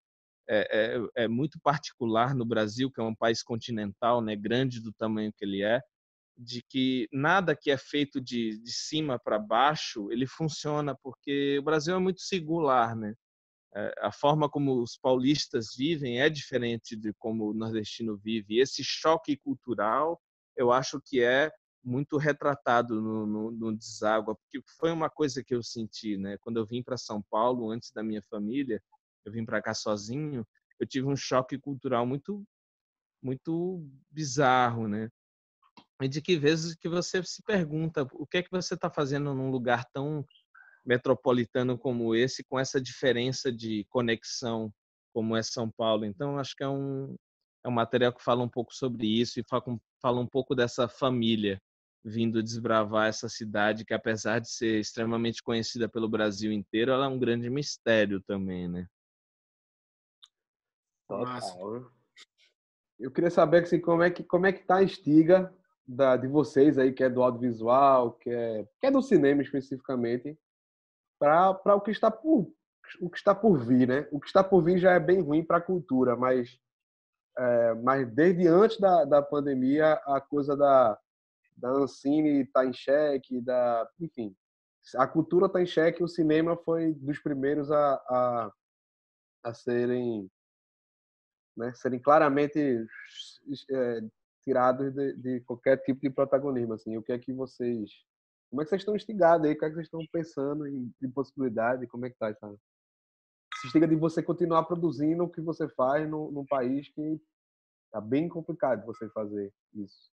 é, 0.49 0.97
é, 0.97 1.25
é, 1.25 1.29
muito 1.29 1.59
particular 1.61 2.35
no 2.35 2.45
Brasil, 2.45 2.91
que 2.91 3.01
é 3.01 3.05
um 3.05 3.15
país 3.15 3.43
continental, 3.43 4.21
né, 4.21 4.35
grande 4.35 4.81
do 4.81 4.93
tamanho 4.93 5.33
que 5.37 5.45
ele 5.45 5.63
é, 5.63 5.81
de 6.37 6.63
que 6.69 7.09
nada 7.13 7.55
que 7.55 7.71
é 7.71 7.77
feito 7.77 8.21
de, 8.21 8.59
de 8.61 8.73
cima 8.73 9.19
para 9.19 9.39
baixo 9.39 10.11
ele 10.11 10.27
funciona, 10.27 10.97
porque 11.03 11.59
o 11.59 11.63
Brasil 11.63 11.95
é 11.95 11.99
muito 11.99 12.21
singular, 12.21 12.97
né? 12.97 13.15
A 14.01 14.13
forma 14.13 14.51
como 14.51 14.83
os 14.83 14.97
paulistas 14.97 15.75
vivem 15.77 16.21
é 16.21 16.29
diferente 16.29 16.95
de 16.95 17.13
como 17.15 17.51
o 17.51 17.55
nordestino 17.55 18.19
vive. 18.19 18.59
Esse 18.59 18.85
choque 18.85 19.37
cultural, 19.37 20.21
eu 20.57 20.71
acho 20.71 21.01
que 21.01 21.23
é 21.23 21.51
muito 21.83 22.17
retratado 22.17 23.01
no, 23.01 23.27
no, 23.27 23.51
no 23.51 23.77
Deságua, 23.77 24.37
porque 24.37 24.63
foi 24.79 24.93
uma 24.93 25.11
coisa 25.11 25.43
que 25.43 25.55
eu 25.55 25.63
senti, 25.63 26.17
né? 26.17 26.37
Quando 26.39 26.59
eu 26.59 26.67
vim 26.67 26.83
para 26.83 26.97
São 26.97 27.23
Paulo, 27.31 27.71
antes 27.71 27.91
da 27.93 28.03
minha 28.03 28.23
família, 28.23 28.81
eu 29.25 29.33
vim 29.33 29.45
para 29.45 29.63
cá 29.63 29.75
sozinho, 29.75 30.47
eu 30.79 30.87
tive 30.87 31.07
um 31.07 31.17
choque 31.17 31.59
cultural 31.59 32.07
muito, 32.07 32.45
muito 33.23 33.85
bizarro, 34.11 34.87
né? 34.87 35.09
E 36.01 36.09
de 36.09 36.21
que 36.21 36.37
vezes 36.37 36.75
que 36.75 36.89
você 36.89 37.23
se 37.23 37.43
pergunta 37.43 38.07
o 38.13 38.27
que 38.27 38.39
é 38.39 38.43
que 38.43 38.51
você 38.51 38.75
está 38.75 38.91
fazendo 38.91 39.35
num 39.35 39.51
lugar 39.51 39.85
tão 39.93 40.25
metropolitano 40.85 41.79
como 41.79 42.15
esse, 42.15 42.45
com 42.45 42.59
essa 42.59 42.81
diferença 42.81 43.53
de 43.53 43.85
conexão 43.89 44.73
como 45.13 45.37
é 45.37 45.43
São 45.43 45.71
Paulo. 45.71 46.05
Então, 46.05 46.39
acho 46.39 46.57
que 46.57 46.65
é 46.65 46.69
um, 46.69 47.15
é 47.65 47.69
um 47.69 47.73
material 47.73 48.13
que 48.13 48.23
fala 48.23 48.43
um 48.43 48.49
pouco 48.49 48.75
sobre 48.75 49.07
isso 49.07 49.39
e 49.39 49.45
fala, 49.49 49.63
fala 50.01 50.21
um 50.21 50.27
pouco 50.27 50.55
dessa 50.55 50.89
família 50.89 51.61
vindo 52.05 52.43
desbravar 52.43 53.09
essa 53.09 53.29
cidade 53.29 53.85
que, 53.85 53.95
apesar 53.95 54.41
de 54.41 54.51
ser 54.51 54.81
extremamente 54.81 55.43
conhecida 55.43 55.89
pelo 55.89 56.09
Brasil 56.09 56.51
inteiro, 56.51 56.91
ela 56.91 57.07
é 57.07 57.09
um 57.09 57.19
grande 57.19 57.49
mistério 57.49 58.21
também, 58.23 58.69
né? 58.69 58.87
Total. 61.07 61.93
Eu 62.99 63.11
queria 63.11 63.31
saber 63.31 63.63
assim, 63.63 63.81
como 63.81 64.03
é 64.03 64.11
que 64.11 64.25
como 64.25 64.47
é 64.47 64.53
que 64.53 64.65
tá 64.65 64.77
a 64.77 64.83
estiga 64.83 65.53
da, 65.87 66.17
de 66.17 66.27
vocês 66.27 66.79
aí 66.79 66.93
que 66.93 67.05
é 67.05 67.11
do 67.11 67.23
audiovisual, 67.23 68.13
que 68.13 68.31
é 68.31 68.67
que 68.81 68.87
é 68.87 68.91
do 68.91 69.03
cinema 69.03 69.43
especificamente, 69.43 70.39
para 71.23 71.77
o 71.77 71.81
que 71.81 71.91
está 71.91 72.11
por 72.11 72.53
o 73.01 73.09
que 73.09 73.17
está 73.17 73.35
por 73.35 73.59
vir, 73.59 73.89
né? 73.89 74.09
O 74.11 74.21
que 74.21 74.27
está 74.27 74.43
por 74.43 74.63
vir 74.63 74.79
já 74.79 74.93
é 74.93 75.01
bem 75.01 75.21
ruim 75.21 75.45
para 75.45 75.59
a 75.59 75.63
cultura, 75.63 76.17
mas 76.17 76.59
é, 77.39 77.75
mas 77.75 78.11
desde 78.13 78.47
antes 78.47 78.79
da, 78.79 79.05
da 79.05 79.23
pandemia 79.23 79.95
a 80.05 80.21
coisa 80.21 80.57
da 80.57 80.99
da 81.57 81.71
Ancine 81.71 82.43
está 82.43 82.65
em 82.65 82.73
xeque, 82.73 83.41
da, 83.41 83.89
enfim, 84.01 84.35
a 84.97 85.07
cultura 85.07 85.47
está 85.47 85.63
em 85.63 85.67
xeque. 85.67 86.03
O 86.03 86.09
cinema 86.09 86.57
foi 86.57 86.93
dos 86.95 87.19
primeiros 87.21 87.71
a, 87.71 87.95
a, 87.95 88.53
a 89.45 89.55
serem, 89.55 90.31
né, 91.57 91.73
serem 91.75 92.01
claramente 92.01 92.59
é, 93.71 94.01
tirados 94.43 94.93
de, 94.93 95.17
de, 95.17 95.41
qualquer 95.43 95.77
tipo 95.79 96.01
de 96.01 96.11
protagonismo. 96.11 96.75
Assim, 96.75 96.97
o 96.97 97.03
que 97.03 97.13
é 97.13 97.19
que 97.19 97.33
vocês, 97.33 97.91
como 98.53 98.61
é 98.61 98.65
que 98.65 98.69
vocês 98.69 98.83
estão 98.83 98.95
instigados 98.95 99.47
aí? 99.47 99.55
O 99.55 99.59
que 99.59 99.65
é 99.65 99.69
que 99.71 99.75
vocês 99.77 99.87
estão 99.87 100.07
pensando 100.13 100.67
em, 100.67 100.93
em 101.03 101.11
possibilidade? 101.11 101.87
Como 101.87 102.05
é 102.05 102.11
que 102.11 102.19
tá, 102.19 102.35
sabe? 102.35 102.55
Se 103.55 103.67
instiga 103.67 103.89
de 103.89 103.97
você 103.97 104.23
continuar 104.23 104.65
produzindo 104.65 105.25
o 105.25 105.31
que 105.31 105.41
você 105.41 105.67
faz 105.71 106.07
no, 106.07 106.31
num 106.31 106.45
país 106.45 106.87
que 106.91 107.19
tá 107.91 107.99
bem 107.99 108.29
complicado 108.29 108.85
você 108.85 109.09
fazer 109.09 109.51
isso. 109.73 110.11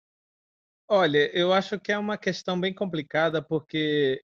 Olha, 0.89 1.31
eu 1.37 1.53
acho 1.53 1.79
que 1.79 1.93
é 1.93 1.99
uma 1.99 2.17
questão 2.17 2.59
bem 2.59 2.75
complicada 2.75 3.43
porque 3.43 4.25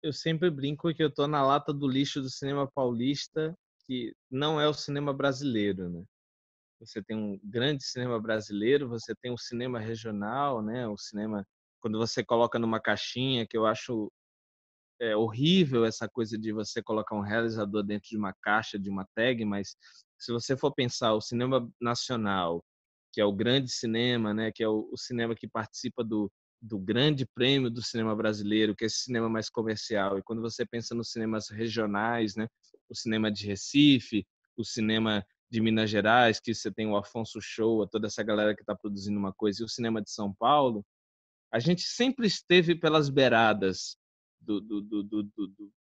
eu 0.00 0.12
sempre 0.12 0.48
brinco 0.48 0.94
que 0.94 1.02
eu 1.02 1.08
estou 1.08 1.26
na 1.26 1.44
lata 1.44 1.72
do 1.72 1.88
lixo 1.88 2.22
do 2.22 2.30
cinema 2.30 2.70
paulista, 2.70 3.52
que 3.84 4.14
não 4.30 4.60
é 4.60 4.68
o 4.68 4.74
cinema 4.74 5.12
brasileiro, 5.12 5.88
né? 5.88 6.04
Você 6.78 7.02
tem 7.02 7.16
um 7.16 7.40
grande 7.42 7.82
cinema 7.82 8.20
brasileiro, 8.20 8.88
você 8.88 9.12
tem 9.16 9.32
um 9.32 9.36
cinema 9.36 9.80
regional, 9.80 10.62
né? 10.62 10.86
O 10.86 10.96
cinema 10.96 11.44
quando 11.84 11.98
você 11.98 12.24
coloca 12.24 12.58
numa 12.58 12.80
caixinha, 12.80 13.46
que 13.46 13.58
eu 13.58 13.66
acho 13.66 14.10
é 14.98 15.14
horrível 15.14 15.84
essa 15.84 16.08
coisa 16.08 16.38
de 16.38 16.50
você 16.50 16.82
colocar 16.82 17.14
um 17.14 17.20
realizador 17.20 17.82
dentro 17.82 18.08
de 18.08 18.16
uma 18.16 18.32
caixa, 18.40 18.78
de 18.78 18.88
uma 18.88 19.06
tag, 19.14 19.44
mas 19.44 19.76
se 20.18 20.32
você 20.32 20.56
for 20.56 20.72
pensar 20.72 21.12
o 21.12 21.20
cinema 21.20 21.70
nacional, 21.78 22.64
que 23.12 23.20
é 23.20 23.24
o 23.26 23.34
grande 23.34 23.70
cinema, 23.70 24.32
né, 24.32 24.50
que 24.50 24.62
é 24.62 24.68
o, 24.68 24.88
o 24.90 24.96
cinema 24.96 25.34
que 25.34 25.46
participa 25.46 26.02
do, 26.02 26.32
do 26.58 26.78
grande 26.78 27.26
prêmio 27.26 27.68
do 27.68 27.82
cinema 27.82 28.16
brasileiro, 28.16 28.74
que 28.74 28.84
é 28.84 28.86
esse 28.86 29.00
cinema 29.00 29.28
mais 29.28 29.50
comercial. 29.50 30.16
E 30.16 30.22
quando 30.22 30.40
você 30.40 30.64
pensa 30.64 30.94
nos 30.94 31.10
cinemas 31.10 31.50
regionais, 31.50 32.34
né, 32.34 32.48
o 32.88 32.96
cinema 32.96 33.30
de 33.30 33.46
Recife, 33.46 34.26
o 34.56 34.64
cinema 34.64 35.22
de 35.50 35.60
Minas 35.60 35.90
Gerais, 35.90 36.40
que 36.40 36.54
você 36.54 36.72
tem 36.72 36.86
o 36.86 36.96
Afonso 36.96 37.42
Show, 37.42 37.86
toda 37.88 38.06
essa 38.06 38.22
galera 38.22 38.54
que 38.54 38.62
está 38.62 38.74
produzindo 38.74 39.18
uma 39.18 39.34
coisa, 39.34 39.60
e 39.60 39.66
o 39.66 39.68
cinema 39.68 40.00
de 40.00 40.10
São 40.10 40.32
Paulo, 40.32 40.82
a 41.54 41.60
gente 41.60 41.82
sempre 41.82 42.26
esteve 42.26 42.74
pelas 42.74 43.08
beiradas 43.08 43.96
do, 44.40 44.60
do, 44.60 44.82
do, 44.82 45.22
do, 45.22 45.72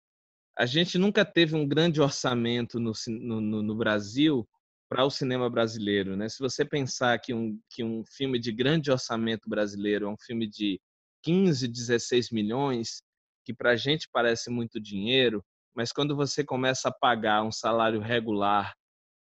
a 0.57 0.67
gente 0.67 0.99
nunca 0.99 1.25
teve 1.25 1.57
um 1.57 1.67
grande 1.67 1.99
orçamento 1.99 2.79
no, 2.79 2.93
no, 3.09 3.63
no 3.63 3.75
Brasil 3.75 4.47
para 4.87 5.07
o 5.07 5.11
cinema 5.11 5.49
brasileiro, 5.49 6.15
né? 6.15 6.29
Se 6.29 6.39
você 6.41 6.63
pensar 6.63 7.19
que 7.19 7.33
um, 7.33 7.59
que 7.71 7.83
um 7.83 8.05
filme 8.05 8.39
de 8.39 8.53
grande 8.53 8.91
orçamento 8.91 9.49
brasileiro 9.49 10.05
é 10.05 10.09
um 10.11 10.19
filme 10.19 10.47
de 10.47 10.79
15, 11.25 11.67
16 11.67 12.31
milhões, 12.31 13.03
que 13.43 13.55
para 13.55 13.71
a 13.71 13.77
gente 13.77 14.11
parece 14.13 14.51
muito 14.51 14.79
dinheiro, 14.79 15.43
mas 15.75 15.91
quando 15.91 16.15
você 16.15 16.45
começa 16.45 16.91
a 16.91 16.95
pagar 16.95 17.43
um 17.43 17.51
salário 17.51 17.99
regular 17.99 18.75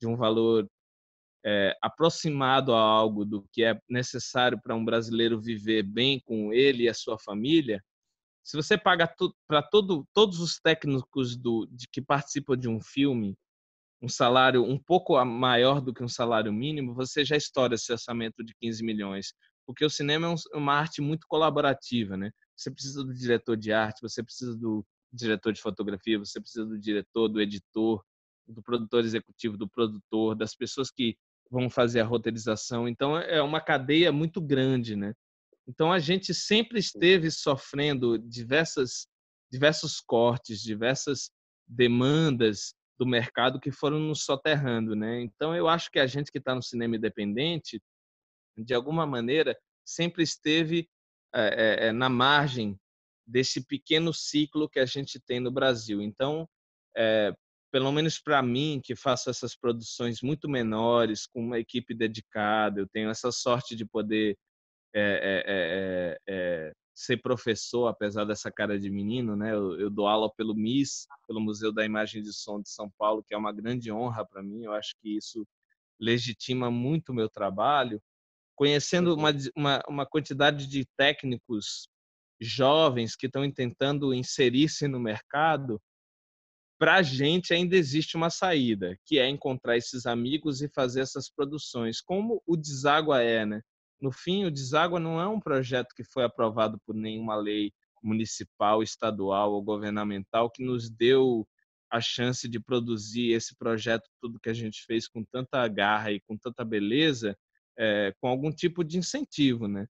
de 0.01 0.07
um 0.07 0.17
valor 0.17 0.67
é, 1.45 1.77
aproximado 1.83 2.75
a 2.75 2.81
algo 2.81 3.25
do 3.25 3.45
que 3.53 3.65
é 3.65 3.81
necessário 3.89 4.61
para 4.61 4.75
um 4.75 4.85
brasileiro 4.85 5.41
viver 5.41 5.83
bem 5.83 6.21
com 6.21 6.53
ele 6.53 6.85
e 6.85 6.89
a 6.89 6.95
sua 6.95 7.19
família, 7.19 7.83
se 8.43 8.57
você 8.57 8.79
paga 8.79 9.13
para 9.47 9.63
todo, 9.63 10.07
todos 10.15 10.41
os 10.41 10.59
técnicos 10.59 11.37
do, 11.37 11.67
de, 11.71 11.87
que 11.87 12.01
participam 12.01 12.57
de 12.57 12.69
um 12.69 12.81
filme 12.81 13.37
um 14.01 14.09
salário 14.09 14.63
um 14.65 14.79
pouco 14.79 15.23
maior 15.25 15.81
do 15.81 15.93
que 15.93 16.03
um 16.03 16.09
salário 16.09 16.53
mínimo, 16.53 16.95
você 16.95 17.25
já 17.25 17.37
estoura 17.37 17.75
esse 17.75 17.91
orçamento 17.93 18.45
de 18.45 18.55
15 18.61 18.85
milhões. 18.85 19.35
Porque 19.67 19.85
o 19.85 19.91
cinema 19.91 20.35
é 20.53 20.57
uma 20.57 20.75
arte 20.75 21.03
muito 21.03 21.27
colaborativa, 21.27 22.17
né? 22.17 22.31
Você 22.57 22.71
precisa 22.71 23.05
do 23.05 23.13
diretor 23.13 23.57
de 23.57 23.73
arte, 23.73 24.01
você 24.01 24.23
precisa 24.23 24.57
do 24.57 24.87
diretor 25.13 25.53
de 25.53 25.61
fotografia, 25.61 26.19
você 26.19 26.41
precisa 26.41 26.65
do 26.65 26.79
diretor, 26.79 27.29
do 27.29 27.41
editor, 27.41 28.03
do 28.47 28.63
produtor 28.63 29.05
executivo, 29.05 29.57
do 29.57 29.69
produtor, 29.69 30.35
das 30.35 30.55
pessoas 30.55 30.91
que 30.91 31.17
vão 31.51 31.71
fazer 31.71 32.01
a 32.01 32.05
roteirização. 32.05 32.89
Então 32.89 33.17
é 33.17 33.43
uma 33.43 33.61
cadeia 33.61 34.13
muito 34.13 34.41
grande, 34.41 34.97
né? 34.97 35.15
Então 35.67 35.93
a 35.93 35.99
gente 35.99 36.33
sempre 36.35 36.79
esteve 36.79 37.31
sofrendo 37.31 38.19
diversas 38.19 39.07
diversos 39.51 40.01
cortes, 40.01 40.61
diversas 40.61 41.31
demandas 41.67 42.75
do 42.99 43.07
mercado 43.07 43.61
que 43.61 43.71
foram 43.71 43.99
nos 43.99 44.25
soterrando, 44.25 44.95
né? 44.95 45.23
Então 45.23 45.55
eu 45.55 45.69
acho 45.69 45.91
que 45.91 45.99
a 45.99 46.07
gente 46.07 46.31
que 46.31 46.39
está 46.39 46.55
no 46.55 46.63
cinema 46.63 46.97
independente, 46.97 47.81
de 48.57 48.75
alguma 48.75 49.07
maneira, 49.07 49.57
sempre 49.87 50.23
esteve 50.23 50.89
é, 51.35 51.89
é, 51.89 51.93
na 51.93 52.09
margem 52.09 52.79
desse 53.27 53.65
pequeno 53.65 54.13
ciclo 54.13 54.69
que 54.69 54.81
a 54.81 54.87
gente 54.87 55.21
tem 55.21 55.39
no 55.39 55.51
Brasil. 55.51 56.03
Então, 56.03 56.49
é, 56.97 57.33
pelo 57.71 57.93
menos 57.93 58.19
para 58.19 58.43
mim, 58.43 58.81
que 58.83 58.97
faço 58.97 59.31
essas 59.31 59.55
produções 59.57 60.23
muito 60.23 60.49
menores, 60.49 61.27
com 61.27 61.41
uma 61.41 61.59
equipe 61.59 61.95
dedicada, 61.95 62.81
eu 62.81 62.89
tenho 62.89 63.11
essa 63.11 63.31
sorte 63.31 63.77
de 63.77 63.85
poder 63.85 64.37
é, 64.95 66.19
é, 66.27 66.73
ser 66.99 67.19
professor, 67.19 67.87
apesar 67.87 68.25
dessa 68.25 68.51
cara 68.51 68.79
de 68.79 68.91
menino, 68.91 69.37
né? 69.37 69.53
Eu, 69.53 69.79
eu, 69.79 69.89
dou 69.89 70.09
aula 70.09 70.29
pelo 70.35 70.53
MIS, 70.53 71.07
pelo 71.29 71.41
Museu 71.41 71.73
da 71.73 71.85
Imagem 71.85 72.21
de 72.21 72.33
Som 72.33 72.61
de 72.61 72.69
São 72.69 72.91
Paulo, 72.99 73.23
que 73.23 73.33
é 73.33 73.39
uma 73.39 73.53
grande 73.53 73.93
honra 73.93 74.27
para 74.27 74.43
mim. 74.43 74.65
Eu 74.65 74.73
acho 74.73 74.95
que 75.01 75.17
isso 75.17 75.47
legitima 76.01 76.73
muito 76.73 77.11
o 77.11 77.15
meu 77.15 77.29
trabalho. 77.29 78.03
Conhecendo 78.57 79.15
uma, 79.15 79.31
uma, 79.57 79.81
uma 79.89 80.07
quantidade 80.07 80.67
de 80.67 80.85
técnicos 80.97 81.89
jovens 82.41 83.15
que 83.15 83.27
estão 83.27 83.49
tentando 83.51 84.13
inserir-se 84.13 84.89
no 84.89 84.99
mercado, 84.99 85.81
para 86.79 86.97
a 86.97 87.03
gente 87.03 87.53
ainda 87.53 87.77
existe 87.77 88.17
uma 88.17 88.31
saída, 88.31 88.97
que 89.05 89.19
é 89.19 89.29
encontrar 89.29 89.77
esses 89.77 90.07
amigos 90.07 90.63
e 90.63 90.69
fazer 90.69 91.01
essas 91.01 91.29
produções, 91.29 92.01
como 92.01 92.43
o 92.47 92.57
Deságua 92.57 93.21
é, 93.21 93.45
né? 93.45 93.63
No 94.01 94.13
fim, 94.13 94.45
o 94.45 94.51
Deságua 94.51 95.01
não 95.01 95.21
é 95.21 95.27
um 95.27 95.41
projeto 95.41 95.93
que 95.95 96.05
foi 96.05 96.23
aprovado 96.23 96.81
por 96.87 96.95
nenhuma 96.95 97.35
lei 97.35 97.73
municipal, 98.01 98.81
estadual 98.81 99.53
ou 99.53 99.63
governamental 99.63 100.49
que 100.49 100.65
nos 100.65 100.89
deu 100.89 101.47
a 101.91 102.01
chance 102.01 102.49
de 102.49 102.61
produzir 102.61 103.33
esse 103.33 103.57
projeto, 103.57 104.09
tudo 104.21 104.39
que 104.39 104.51
a 104.51 104.55
gente 104.55 104.85
fez 104.85 105.09
com 105.09 105.25
tanta 105.25 105.67
garra 105.67 106.13
e 106.13 106.21
com 106.21 106.37
tanta 106.37 106.65
beleza, 106.65 107.37
é, 107.77 108.15
com 108.21 108.29
algum 108.29 108.53
tipo 108.53 108.85
de 108.85 108.99
incentivo, 108.99 109.67
né? 109.67 109.87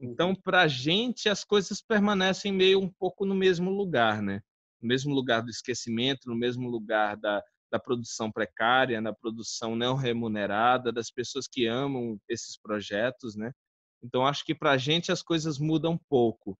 Então, 0.00 0.30
uhum. 0.30 0.34
para 0.34 0.62
a 0.62 0.68
gente, 0.68 1.28
as 1.28 1.44
coisas 1.44 1.82
permanecem 1.82 2.50
meio 2.52 2.80
um 2.80 2.88
pouco 2.88 3.26
no 3.26 3.34
mesmo 3.34 3.70
lugar, 3.70 4.22
né? 4.22 4.40
No 4.80 4.88
mesmo 4.88 5.14
lugar 5.14 5.42
do 5.42 5.50
esquecimento, 5.50 6.28
no 6.28 6.34
mesmo 6.34 6.68
lugar 6.68 7.16
da, 7.16 7.42
da 7.70 7.78
produção 7.78 8.30
precária, 8.30 9.00
na 9.00 9.12
produção 9.12 9.76
não 9.76 9.94
remunerada, 9.94 10.92
das 10.92 11.10
pessoas 11.10 11.46
que 11.46 11.66
amam 11.66 12.18
esses 12.28 12.58
projetos, 12.58 13.36
né? 13.36 13.52
Então 14.02 14.26
acho 14.26 14.44
que 14.44 14.54
para 14.54 14.72
a 14.72 14.78
gente 14.78 15.12
as 15.12 15.22
coisas 15.22 15.58
mudam 15.58 15.98
pouco, 16.08 16.58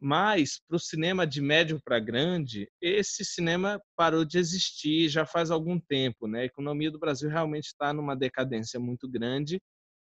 mas 0.00 0.60
para 0.68 0.76
o 0.76 0.80
cinema 0.80 1.26
de 1.26 1.40
médio 1.40 1.80
para 1.82 1.98
grande, 1.98 2.68
esse 2.80 3.24
cinema 3.24 3.80
parou 3.96 4.24
de 4.24 4.38
existir 4.38 5.08
já 5.08 5.26
faz 5.26 5.50
algum 5.50 5.80
tempo, 5.80 6.28
né? 6.28 6.42
A 6.42 6.44
economia 6.44 6.90
do 6.90 6.98
Brasil 6.98 7.28
realmente 7.30 7.66
está 7.66 7.92
numa 7.92 8.14
decadência 8.14 8.78
muito 8.78 9.08
grande 9.08 9.60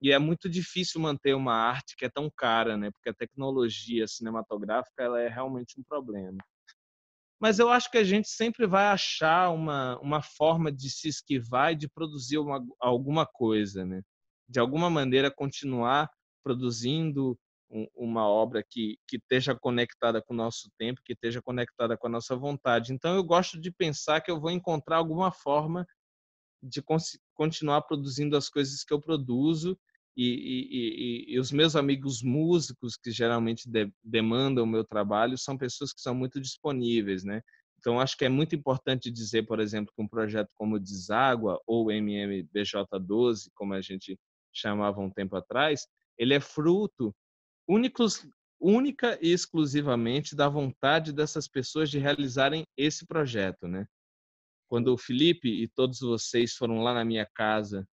e 0.02 0.12
é 0.12 0.18
muito 0.18 0.48
difícil 0.48 1.00
manter 1.00 1.34
uma 1.34 1.54
arte 1.54 1.96
que 1.96 2.04
é 2.04 2.10
tão 2.10 2.30
cara, 2.36 2.76
né? 2.76 2.90
Porque 2.90 3.08
a 3.08 3.14
tecnologia 3.14 4.06
cinematográfica 4.08 5.02
ela 5.02 5.20
é 5.20 5.28
realmente 5.28 5.78
um 5.80 5.84
problema 5.84 6.38
mas 7.44 7.58
eu 7.58 7.68
acho 7.68 7.90
que 7.90 7.98
a 7.98 8.04
gente 8.04 8.26
sempre 8.26 8.66
vai 8.66 8.86
achar 8.86 9.50
uma, 9.50 10.00
uma 10.00 10.22
forma 10.22 10.72
de 10.72 10.88
se 10.88 11.08
esquivar 11.08 11.72
e 11.72 11.76
de 11.76 11.86
produzir 11.86 12.38
uma, 12.38 12.58
alguma 12.80 13.26
coisa, 13.26 13.84
né? 13.84 14.00
De 14.48 14.58
alguma 14.58 14.88
maneira 14.88 15.30
continuar 15.30 16.08
produzindo 16.42 17.38
um, 17.68 17.86
uma 17.94 18.26
obra 18.26 18.64
que, 18.66 18.96
que 19.06 19.18
esteja 19.18 19.54
conectada 19.54 20.22
com 20.22 20.32
o 20.32 20.36
nosso 20.38 20.70
tempo, 20.78 21.02
que 21.04 21.12
esteja 21.12 21.42
conectada 21.42 21.98
com 21.98 22.06
a 22.06 22.10
nossa 22.10 22.34
vontade. 22.34 22.94
Então 22.94 23.14
eu 23.14 23.22
gosto 23.22 23.60
de 23.60 23.70
pensar 23.70 24.22
que 24.22 24.30
eu 24.30 24.40
vou 24.40 24.50
encontrar 24.50 24.96
alguma 24.96 25.30
forma 25.30 25.86
de 26.62 26.82
continuar 27.34 27.82
produzindo 27.82 28.38
as 28.38 28.48
coisas 28.48 28.82
que 28.82 28.94
eu 28.94 29.02
produzo 29.02 29.78
e, 30.16 31.26
e, 31.28 31.34
e, 31.34 31.40
os 31.40 31.50
meus 31.50 31.74
amigos 31.74 32.22
músicos 32.22 32.96
que 32.96 33.10
geralmente 33.10 33.68
de, 33.68 33.92
demandam 34.02 34.64
o 34.64 34.66
meu 34.66 34.84
trabalho 34.84 35.36
são 35.36 35.58
pessoas 35.58 35.92
que 35.92 36.00
são 36.00 36.14
muito 36.14 36.40
disponíveis, 36.40 37.24
né? 37.24 37.42
Então 37.78 38.00
acho 38.00 38.16
que 38.16 38.24
é 38.24 38.28
muito 38.28 38.54
importante 38.54 39.10
dizer, 39.10 39.42
por 39.42 39.60
exemplo, 39.60 39.92
que 39.94 40.02
um 40.02 40.08
projeto 40.08 40.50
como 40.54 40.78
Deságua 40.78 41.60
ou 41.66 41.86
MMBJ12, 41.86 43.50
como 43.54 43.74
a 43.74 43.80
gente 43.80 44.18
chamava 44.52 45.00
um 45.00 45.10
tempo 45.10 45.36
atrás, 45.36 45.86
ele 46.16 46.32
é 46.32 46.40
fruto 46.40 47.14
únicos, 47.68 48.26
única 48.60 49.18
e 49.20 49.32
exclusivamente 49.32 50.36
da 50.36 50.48
vontade 50.48 51.12
dessas 51.12 51.48
pessoas 51.48 51.90
de 51.90 51.98
realizarem 51.98 52.64
esse 52.76 53.04
projeto, 53.04 53.66
né? 53.66 53.86
Quando 54.68 54.94
o 54.94 54.98
Felipe 54.98 55.48
e 55.48 55.68
todos 55.68 56.00
vocês 56.00 56.54
foram 56.54 56.82
lá 56.82 56.94
na 56.94 57.04
minha 57.04 57.26
casa 57.26 57.86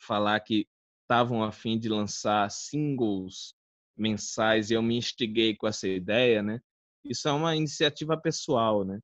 falar 0.00 0.38
que 0.40 0.66
estavam 1.06 1.42
a 1.44 1.52
fim 1.52 1.78
de 1.78 1.88
lançar 1.88 2.50
singles 2.50 3.54
mensais 3.96 4.70
e 4.70 4.74
eu 4.74 4.82
me 4.82 4.96
instiguei 4.96 5.56
com 5.56 5.66
essa 5.68 5.88
ideia, 5.88 6.42
né? 6.42 6.60
Isso 7.04 7.28
é 7.28 7.32
uma 7.32 7.54
iniciativa 7.54 8.16
pessoal, 8.20 8.84
né? 8.84 8.98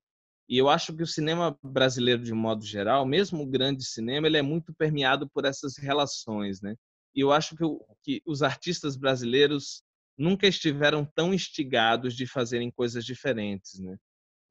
E 0.48 0.58
eu 0.58 0.68
acho 0.68 0.94
que 0.94 1.02
o 1.02 1.06
cinema 1.06 1.56
brasileiro, 1.62 2.22
de 2.22 2.34
modo 2.34 2.64
geral, 2.64 3.06
mesmo 3.06 3.42
o 3.42 3.46
grande 3.46 3.84
cinema, 3.84 4.26
ele 4.26 4.36
é 4.36 4.42
muito 4.42 4.74
permeado 4.74 5.30
por 5.30 5.44
essas 5.44 5.76
relações, 5.78 6.60
né? 6.60 6.74
E 7.14 7.20
eu 7.20 7.32
acho 7.32 7.56
que, 7.56 7.64
o, 7.64 7.80
que 8.02 8.20
os 8.26 8.42
artistas 8.42 8.96
brasileiros 8.96 9.82
nunca 10.18 10.46
estiveram 10.46 11.04
tão 11.14 11.32
instigados 11.32 12.14
de 12.14 12.26
fazerem 12.26 12.70
coisas 12.70 13.04
diferentes, 13.04 13.78
né? 13.78 13.96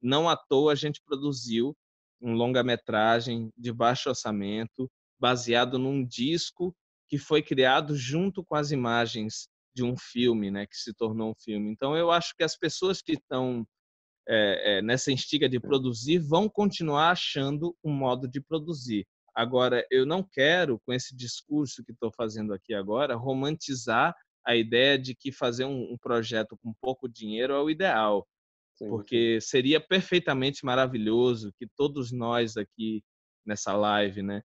Não 0.00 0.28
à 0.28 0.36
toa 0.36 0.72
a 0.72 0.74
gente 0.74 1.00
produziu 1.04 1.76
um 2.20 2.32
longa-metragem 2.32 3.50
de 3.56 3.72
baixo 3.72 4.08
orçamento, 4.08 4.90
baseado 5.20 5.78
num 5.78 6.04
disco 6.04 6.74
que 7.12 7.18
foi 7.18 7.42
criado 7.42 7.94
junto 7.94 8.42
com 8.42 8.54
as 8.54 8.70
imagens 8.70 9.46
de 9.76 9.84
um 9.84 9.94
filme, 9.98 10.50
né, 10.50 10.66
que 10.66 10.74
se 10.74 10.94
tornou 10.94 11.32
um 11.32 11.34
filme. 11.34 11.70
Então, 11.70 11.94
eu 11.94 12.10
acho 12.10 12.34
que 12.34 12.42
as 12.42 12.56
pessoas 12.56 13.02
que 13.02 13.12
estão 13.12 13.66
é, 14.26 14.78
é, 14.78 14.82
nessa 14.82 15.12
instiga 15.12 15.46
de 15.46 15.60
produzir 15.60 16.20
vão 16.20 16.48
continuar 16.48 17.10
achando 17.10 17.76
um 17.84 17.92
modo 17.92 18.26
de 18.26 18.40
produzir. 18.40 19.06
Agora, 19.34 19.86
eu 19.90 20.06
não 20.06 20.22
quero, 20.22 20.80
com 20.86 20.92
esse 20.94 21.14
discurso 21.14 21.84
que 21.84 21.92
estou 21.92 22.10
fazendo 22.10 22.54
aqui 22.54 22.72
agora, 22.72 23.14
romantizar 23.14 24.16
a 24.42 24.56
ideia 24.56 24.98
de 24.98 25.14
que 25.14 25.30
fazer 25.30 25.66
um, 25.66 25.92
um 25.92 25.98
projeto 25.98 26.56
com 26.62 26.72
pouco 26.80 27.06
dinheiro 27.06 27.52
é 27.52 27.60
o 27.60 27.68
ideal, 27.68 28.26
sim, 28.72 28.88
porque 28.88 29.38
seria 29.38 29.78
perfeitamente 29.78 30.64
maravilhoso 30.64 31.52
que 31.58 31.66
todos 31.76 32.10
nós 32.10 32.56
aqui 32.56 33.02
nessa 33.44 33.76
live, 33.76 34.22
né, 34.22 34.42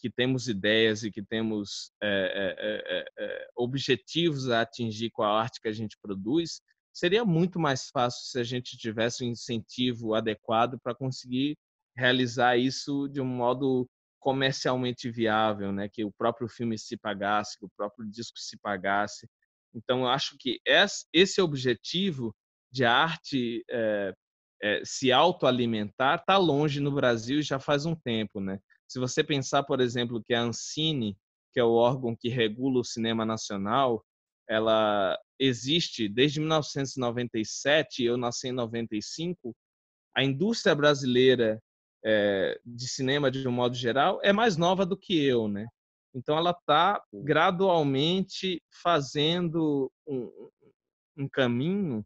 que, 0.00 0.10
temos 0.10 0.48
ideias 0.48 1.02
e 1.02 1.10
que 1.10 1.22
temos 1.22 1.92
é, 2.02 3.04
é, 3.18 3.48
objetivos 3.56 4.48
a 4.48 4.62
atingir 4.62 5.10
com 5.10 5.22
a 5.22 5.40
arte 5.40 5.60
que 5.60 5.68
a 5.68 5.72
gente 5.72 5.96
produz, 6.02 6.60
seria 6.92 7.24
muito 7.24 7.58
mais 7.58 7.88
fácil 7.88 8.22
se 8.24 8.38
a 8.38 8.44
gente 8.44 8.76
tivesse 8.76 9.24
um 9.24 9.28
incentivo 9.28 10.14
adequado 10.14 10.78
para 10.82 10.94
conseguir 10.94 11.56
realizar 11.96 12.56
isso 12.56 13.08
de 13.08 13.20
um 13.20 13.26
modo 13.26 13.88
comercialmente 14.18 15.10
viável, 15.10 15.72
né? 15.72 15.88
Que 15.88 16.04
o 16.04 16.12
próprio 16.12 16.48
filme 16.48 16.78
se 16.78 16.96
pagasse, 16.96 17.58
que 17.58 17.64
o 17.64 17.70
próprio 17.76 18.08
disco 18.08 18.38
se 18.38 18.58
pagasse. 18.58 19.26
Então, 19.74 20.00
eu 20.00 20.08
acho 20.08 20.36
que 20.38 20.60
esse 21.12 21.40
objetivo 21.40 22.34
de 22.70 22.84
arte 22.84 23.64
é, 23.70 24.12
é, 24.62 24.82
se 24.84 25.10
autoalimentar 25.10 26.20
está 26.20 26.36
longe 26.36 26.80
no 26.80 26.92
Brasil 26.92 27.40
já 27.42 27.58
faz 27.58 27.86
um 27.86 27.94
tempo, 27.94 28.40
né? 28.40 28.60
Se 28.90 28.98
você 28.98 29.22
pensar, 29.22 29.62
por 29.62 29.80
exemplo, 29.80 30.20
que 30.20 30.34
a 30.34 30.42
Ancine, 30.42 31.16
que 31.52 31.60
é 31.60 31.64
o 31.64 31.74
órgão 31.74 32.16
que 32.16 32.28
regula 32.28 32.80
o 32.80 32.84
cinema 32.84 33.24
nacional, 33.24 34.04
ela 34.48 35.16
existe 35.38 36.08
desde 36.08 36.40
1997, 36.40 38.02
eu 38.02 38.16
nasci 38.16 38.48
em 38.48 38.52
95, 38.52 39.54
a 40.12 40.24
indústria 40.24 40.74
brasileira 40.74 41.62
é, 42.04 42.60
de 42.66 42.88
cinema, 42.88 43.30
de 43.30 43.46
um 43.46 43.52
modo 43.52 43.76
geral, 43.76 44.18
é 44.24 44.32
mais 44.32 44.56
nova 44.56 44.84
do 44.84 44.96
que 44.96 45.24
eu, 45.24 45.46
né? 45.46 45.68
Então, 46.12 46.36
ela 46.36 46.50
está 46.50 47.00
gradualmente 47.14 48.60
fazendo 48.82 49.88
um, 50.04 50.50
um 51.16 51.28
caminho 51.28 52.04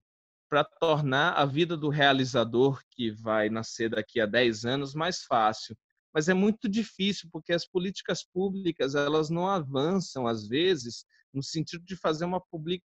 para 0.51 0.65
tornar 0.65 1.33
a 1.33 1.47
vida 1.47 1.79
do 1.79 1.89
realizador 1.89 2.83
que 2.91 3.11
vai 3.11 3.49
nascer 3.49 3.89
daqui 3.89 4.21
a 4.21 4.27
10 4.27 4.67
anos 4.67 4.95
mais 4.95 5.23
fácil 5.23 5.75
mas 6.15 6.29
é 6.29 6.35
muito 6.35 6.69
difícil 6.69 7.29
porque 7.33 7.53
as 7.53 7.67
políticas 7.67 8.25
públicas 8.25 8.95
elas 8.95 9.29
não 9.29 9.49
avançam 9.49 10.27
às 10.27 10.47
vezes 10.47 11.05
no 11.33 11.43
sentido 11.43 11.85
de 11.85 11.97
fazer 11.97 12.25
uma 12.25 12.41
public... 12.41 12.83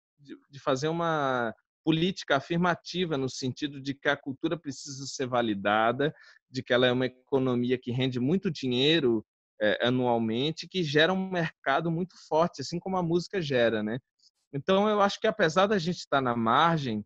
de 0.50 0.60
fazer 0.60 0.88
uma 0.88 1.54
política 1.84 2.36
afirmativa 2.36 3.18
no 3.18 3.30
sentido 3.30 3.82
de 3.82 3.94
que 3.94 4.10
a 4.10 4.18
cultura 4.18 4.58
precisa 4.58 5.06
ser 5.06 5.28
validada, 5.28 6.14
de 6.50 6.62
que 6.62 6.74
ela 6.74 6.88
é 6.88 6.92
uma 6.92 7.06
economia 7.06 7.78
que 7.78 7.92
rende 7.92 8.20
muito 8.20 8.52
dinheiro 8.52 9.26
é, 9.62 9.88
anualmente 9.88 10.68
que 10.68 10.84
gera 10.84 11.14
um 11.14 11.30
mercado 11.30 11.92
muito 11.92 12.16
forte, 12.28 12.62
assim 12.62 12.80
como 12.80 12.98
a 12.98 13.04
música 13.04 13.42
gera, 13.42 13.84
né? 13.84 14.00
Então, 14.54 14.90
eu 14.90 15.02
acho 15.02 15.20
que 15.20 15.28
apesar 15.28 15.68
da 15.68 15.78
gente 15.78 15.98
estar 15.98 16.22
na 16.22 16.36
margem, 16.36 17.06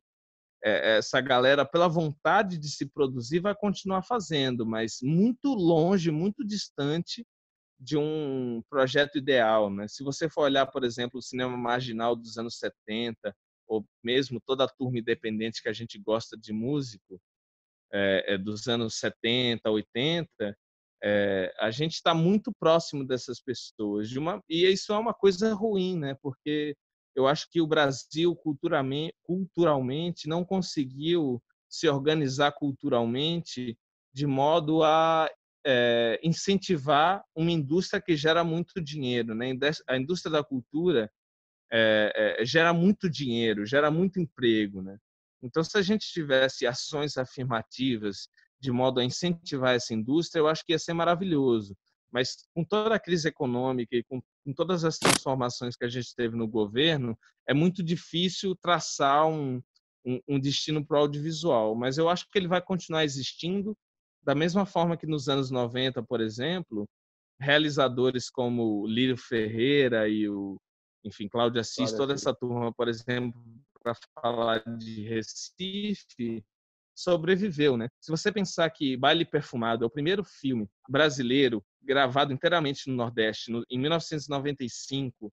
essa 0.63 1.19
galera, 1.19 1.65
pela 1.65 1.87
vontade 1.87 2.57
de 2.57 2.69
se 2.69 2.85
produzir, 2.85 3.39
vai 3.39 3.53
continuar 3.53 4.01
fazendo, 4.01 4.65
mas 4.65 4.99
muito 5.01 5.53
longe, 5.53 6.09
muito 6.09 6.45
distante 6.45 7.25
de 7.79 7.97
um 7.97 8.63
projeto 8.69 9.17
ideal. 9.17 9.69
Né? 9.69 9.87
Se 9.87 10.03
você 10.03 10.29
for 10.29 10.43
olhar, 10.43 10.65
por 10.67 10.83
exemplo, 10.83 11.19
o 11.19 11.21
cinema 11.21 11.57
marginal 11.57 12.15
dos 12.15 12.37
anos 12.37 12.57
70, 12.57 13.35
ou 13.67 13.85
mesmo 14.03 14.39
toda 14.45 14.63
a 14.63 14.69
turma 14.69 14.99
independente 14.99 15.61
que 15.61 15.69
a 15.69 15.73
gente 15.73 15.97
gosta 15.99 16.37
de 16.37 16.53
músico, 16.53 17.19
é, 17.91 18.33
é, 18.33 18.37
dos 18.37 18.67
anos 18.67 18.95
70, 18.95 19.69
80, 19.69 20.57
é, 21.03 21.53
a 21.59 21.69
gente 21.69 21.93
está 21.93 22.13
muito 22.13 22.51
próximo 22.57 23.05
dessas 23.05 23.41
pessoas. 23.41 24.09
De 24.09 24.17
uma, 24.17 24.41
e 24.49 24.65
isso 24.65 24.93
é 24.93 24.97
uma 24.97 25.13
coisa 25.13 25.53
ruim, 25.53 25.99
né? 25.99 26.15
porque 26.21 26.75
eu 27.15 27.27
acho 27.27 27.49
que 27.49 27.61
o 27.61 27.67
Brasil 27.67 28.35
culturalmente, 28.35 30.27
não 30.27 30.43
conseguiu 30.43 31.41
se 31.69 31.87
organizar 31.87 32.51
culturalmente 32.53 33.77
de 34.13 34.27
modo 34.27 34.83
a 34.83 35.29
é, 35.65 36.19
incentivar 36.23 37.23
uma 37.35 37.51
indústria 37.51 38.01
que 38.01 38.15
gera 38.15 38.43
muito 38.43 38.81
dinheiro. 38.81 39.33
Né? 39.33 39.51
A 39.87 39.97
indústria 39.97 40.31
da 40.31 40.43
cultura 40.43 41.09
é, 41.71 42.37
é, 42.39 42.45
gera 42.45 42.73
muito 42.73 43.09
dinheiro, 43.09 43.65
gera 43.65 43.89
muito 43.89 44.19
emprego. 44.19 44.81
Né? 44.81 44.97
Então, 45.41 45.63
se 45.63 45.77
a 45.77 45.81
gente 45.81 46.05
tivesse 46.07 46.67
ações 46.67 47.17
afirmativas 47.17 48.27
de 48.59 48.71
modo 48.71 48.99
a 48.99 49.03
incentivar 49.03 49.75
essa 49.75 49.93
indústria, 49.93 50.39
eu 50.39 50.47
acho 50.47 50.63
que 50.65 50.73
ia 50.73 50.79
ser 50.79 50.93
maravilhoso. 50.93 51.75
Mas 52.11 52.47
com 52.53 52.63
toda 52.63 52.95
a 52.95 52.99
crise 52.99 53.27
econômica 53.27 53.95
e 53.95 54.03
com, 54.03 54.21
com 54.43 54.53
todas 54.53 54.83
as 54.83 54.97
transformações 54.97 55.75
que 55.75 55.85
a 55.85 55.89
gente 55.89 56.13
teve 56.15 56.35
no 56.35 56.47
governo, 56.47 57.17
é 57.47 57.53
muito 57.53 57.81
difícil 57.81 58.55
traçar 58.55 59.27
um, 59.27 59.61
um, 60.05 60.19
um 60.27 60.39
destino 60.39 60.85
para 60.85 60.97
o 60.97 61.01
audiovisual. 61.01 61.75
Mas 61.75 61.97
eu 61.97 62.09
acho 62.09 62.29
que 62.29 62.37
ele 62.37 62.47
vai 62.47 62.61
continuar 62.61 63.03
existindo, 63.03 63.77
da 64.21 64.35
mesma 64.35 64.65
forma 64.65 64.97
que 64.97 65.07
nos 65.07 65.27
anos 65.27 65.49
90, 65.49 66.03
por 66.03 66.21
exemplo, 66.21 66.87
realizadores 67.39 68.29
como 68.29 68.85
Lírio 68.87 69.17
Ferreira 69.17 70.07
e 70.07 70.29
o, 70.29 70.57
enfim, 71.03 71.27
Cláudio 71.27 71.59
Assis, 71.59 71.91
toda 71.91 72.13
essa 72.13 72.33
turma, 72.33 72.73
por 72.73 72.87
exemplo, 72.87 73.41
para 73.81 73.95
falar 74.21 74.63
de 74.77 75.03
Recife, 75.03 76.43
sobreviveu, 76.95 77.75
né? 77.75 77.89
Se 77.99 78.11
você 78.11 78.31
pensar 78.31 78.69
que 78.69 78.95
Baile 78.97 79.25
Perfumado 79.25 79.83
é 79.83 79.87
o 79.87 79.91
primeiro 79.91 80.23
filme 80.23 80.67
brasileiro 80.87 81.63
gravado 81.81 82.31
inteiramente 82.31 82.89
no 82.89 82.95
Nordeste 82.95 83.51
no, 83.51 83.63
em 83.69 83.79
1995 83.79 85.31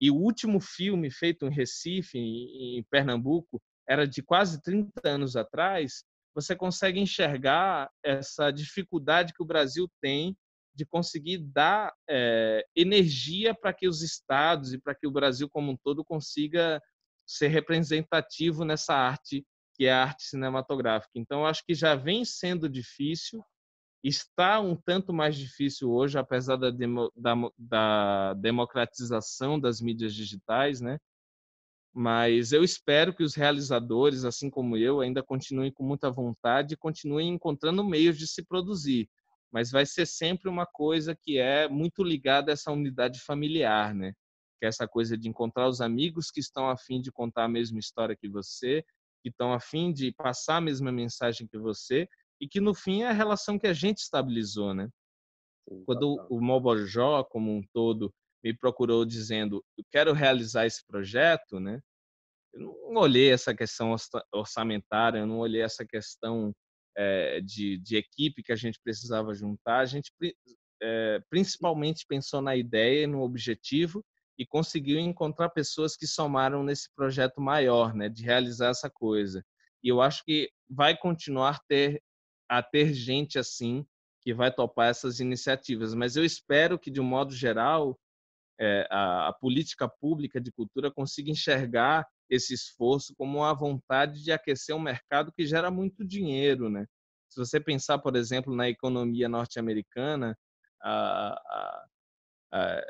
e 0.00 0.10
o 0.10 0.16
último 0.16 0.60
filme 0.60 1.10
feito 1.10 1.46
em 1.46 1.50
Recife, 1.50 2.18
em, 2.18 2.78
em 2.78 2.82
Pernambuco, 2.84 3.60
era 3.88 4.06
de 4.06 4.22
quase 4.22 4.60
30 4.62 4.90
anos 5.04 5.36
atrás, 5.36 6.04
você 6.34 6.56
consegue 6.56 6.98
enxergar 6.98 7.90
essa 8.02 8.50
dificuldade 8.50 9.32
que 9.34 9.42
o 9.42 9.46
Brasil 9.46 9.88
tem 10.00 10.36
de 10.74 10.86
conseguir 10.86 11.38
dar 11.38 11.92
é, 12.08 12.64
energia 12.74 13.54
para 13.54 13.72
que 13.72 13.86
os 13.86 14.02
estados 14.02 14.72
e 14.72 14.78
para 14.78 14.94
que 14.94 15.06
o 15.06 15.10
Brasil 15.10 15.48
como 15.48 15.72
um 15.72 15.76
todo 15.76 16.04
consiga 16.04 16.80
ser 17.26 17.48
representativo 17.48 18.64
nessa 18.64 18.94
arte 18.94 19.44
que 19.74 19.86
é 19.86 19.92
a 19.92 20.02
arte 20.02 20.24
cinematográfica. 20.24 21.12
Então, 21.14 21.46
acho 21.46 21.64
que 21.64 21.74
já 21.74 21.94
vem 21.94 22.24
sendo 22.24 22.68
difícil, 22.68 23.44
está 24.02 24.60
um 24.60 24.76
tanto 24.76 25.12
mais 25.12 25.36
difícil 25.36 25.90
hoje, 25.90 26.18
apesar 26.18 26.56
da, 26.56 26.70
demo, 26.70 27.10
da, 27.16 27.34
da 27.58 28.34
democratização 28.34 29.58
das 29.58 29.80
mídias 29.80 30.14
digitais, 30.14 30.80
né? 30.80 30.98
Mas 31.94 32.52
eu 32.52 32.64
espero 32.64 33.14
que 33.14 33.22
os 33.22 33.34
realizadores, 33.34 34.24
assim 34.24 34.48
como 34.48 34.76
eu, 34.76 35.00
ainda 35.00 35.22
continuem 35.22 35.70
com 35.70 35.84
muita 35.84 36.10
vontade 36.10 36.74
e 36.74 36.76
continuem 36.76 37.28
encontrando 37.28 37.84
meios 37.84 38.16
de 38.18 38.26
se 38.26 38.42
produzir. 38.42 39.08
Mas 39.52 39.70
vai 39.70 39.84
ser 39.84 40.06
sempre 40.06 40.48
uma 40.48 40.64
coisa 40.64 41.14
que 41.14 41.38
é 41.38 41.68
muito 41.68 42.02
ligada 42.02 42.50
a 42.50 42.54
essa 42.54 42.72
unidade 42.72 43.20
familiar, 43.20 43.94
né? 43.94 44.14
Que 44.58 44.64
é 44.64 44.68
essa 44.68 44.88
coisa 44.88 45.18
de 45.18 45.28
encontrar 45.28 45.68
os 45.68 45.82
amigos 45.82 46.30
que 46.30 46.40
estão 46.40 46.70
a 46.70 46.78
fim 46.78 47.00
de 47.00 47.12
contar 47.12 47.44
a 47.44 47.48
mesma 47.48 47.78
história 47.78 48.16
que 48.16 48.28
você 48.28 48.82
que 49.22 49.28
estão 49.28 49.52
a 49.52 49.60
fim 49.60 49.92
de 49.92 50.12
passar 50.12 50.56
a 50.56 50.60
mesma 50.60 50.90
mensagem 50.90 51.46
que 51.46 51.58
você 51.58 52.08
e 52.40 52.48
que 52.48 52.60
no 52.60 52.74
fim 52.74 53.02
é 53.02 53.08
a 53.08 53.12
relação 53.12 53.58
que 53.58 53.66
a 53.66 53.72
gente 53.72 53.98
estabilizou, 53.98 54.74
né? 54.74 54.88
Sim, 55.68 55.84
Quando 55.84 56.26
o 56.28 56.40
Mobojó 56.40 57.22
como 57.24 57.52
um 57.56 57.62
todo 57.72 58.12
me 58.44 58.56
procurou 58.56 59.04
dizendo 59.04 59.64
eu 59.78 59.84
quero 59.90 60.12
realizar 60.12 60.66
esse 60.66 60.84
projeto, 60.86 61.60
né? 61.60 61.80
Eu 62.52 62.60
não 62.60 63.00
olhei 63.00 63.30
essa 63.30 63.54
questão 63.54 63.94
orçamentária, 64.32 65.20
eu 65.20 65.26
não 65.26 65.38
olhei 65.38 65.62
essa 65.62 65.86
questão 65.86 66.52
é, 66.96 67.40
de, 67.40 67.78
de, 67.78 67.96
equipe 67.96 68.42
que 68.42 68.52
a 68.52 68.56
gente 68.56 68.78
precisava 68.84 69.32
juntar. 69.32 69.78
A 69.78 69.86
gente 69.86 70.12
é, 70.82 71.20
principalmente 71.30 72.04
pensou 72.06 72.42
na 72.42 72.54
ideia, 72.54 73.06
no 73.06 73.22
objetivo 73.22 74.04
e 74.38 74.46
conseguiu 74.46 74.98
encontrar 74.98 75.50
pessoas 75.50 75.96
que 75.96 76.06
somaram 76.06 76.62
nesse 76.62 76.92
projeto 76.94 77.40
maior, 77.40 77.94
né, 77.94 78.08
de 78.08 78.22
realizar 78.22 78.68
essa 78.70 78.90
coisa. 78.90 79.44
E 79.82 79.88
eu 79.88 80.00
acho 80.00 80.24
que 80.24 80.50
vai 80.68 80.96
continuar 80.96 81.60
ter, 81.68 82.02
a 82.48 82.62
ter 82.62 82.92
gente 82.94 83.38
assim 83.38 83.84
que 84.20 84.32
vai 84.32 84.52
topar 84.52 84.88
essas 84.88 85.20
iniciativas. 85.20 85.94
Mas 85.94 86.16
eu 86.16 86.24
espero 86.24 86.78
que, 86.78 86.90
de 86.90 87.00
um 87.00 87.04
modo 87.04 87.34
geral, 87.34 87.98
é, 88.60 88.86
a, 88.90 89.28
a, 89.28 89.32
política 89.32 89.88
pública 89.88 90.40
de 90.40 90.52
cultura 90.52 90.90
consiga 90.90 91.30
enxergar 91.30 92.06
esse 92.30 92.54
esforço 92.54 93.12
como 93.16 93.38
uma 93.38 93.52
vontade 93.52 94.22
de 94.22 94.30
aquecer 94.30 94.74
um 94.74 94.80
mercado 94.80 95.32
que 95.32 95.44
gera 95.44 95.70
muito 95.70 96.04
dinheiro, 96.04 96.70
né? 96.70 96.86
Se 97.28 97.40
você 97.40 97.58
pensar, 97.58 97.98
por 97.98 98.14
exemplo, 98.14 98.54
na 98.54 98.68
economia 98.68 99.28
norte-americana, 99.28 100.36
a, 100.82 101.86
a, 102.52 102.84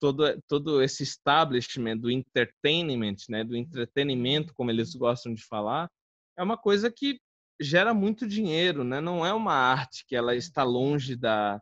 todo 0.00 0.40
todo 0.48 0.82
esse 0.82 1.02
establishment 1.02 1.98
do 1.98 2.10
entertainment, 2.10 3.16
né, 3.28 3.44
do 3.44 3.56
entretenimento, 3.56 4.54
como 4.54 4.70
eles 4.70 4.94
gostam 4.94 5.32
de 5.34 5.44
falar, 5.44 5.88
é 6.36 6.42
uma 6.42 6.56
coisa 6.56 6.90
que 6.90 7.20
gera 7.60 7.92
muito 7.94 8.26
dinheiro, 8.26 8.82
né? 8.82 9.00
Não 9.00 9.24
é 9.24 9.34
uma 9.34 9.54
arte 9.54 10.04
que 10.06 10.16
ela 10.16 10.34
está 10.34 10.62
longe 10.64 11.16
da 11.16 11.60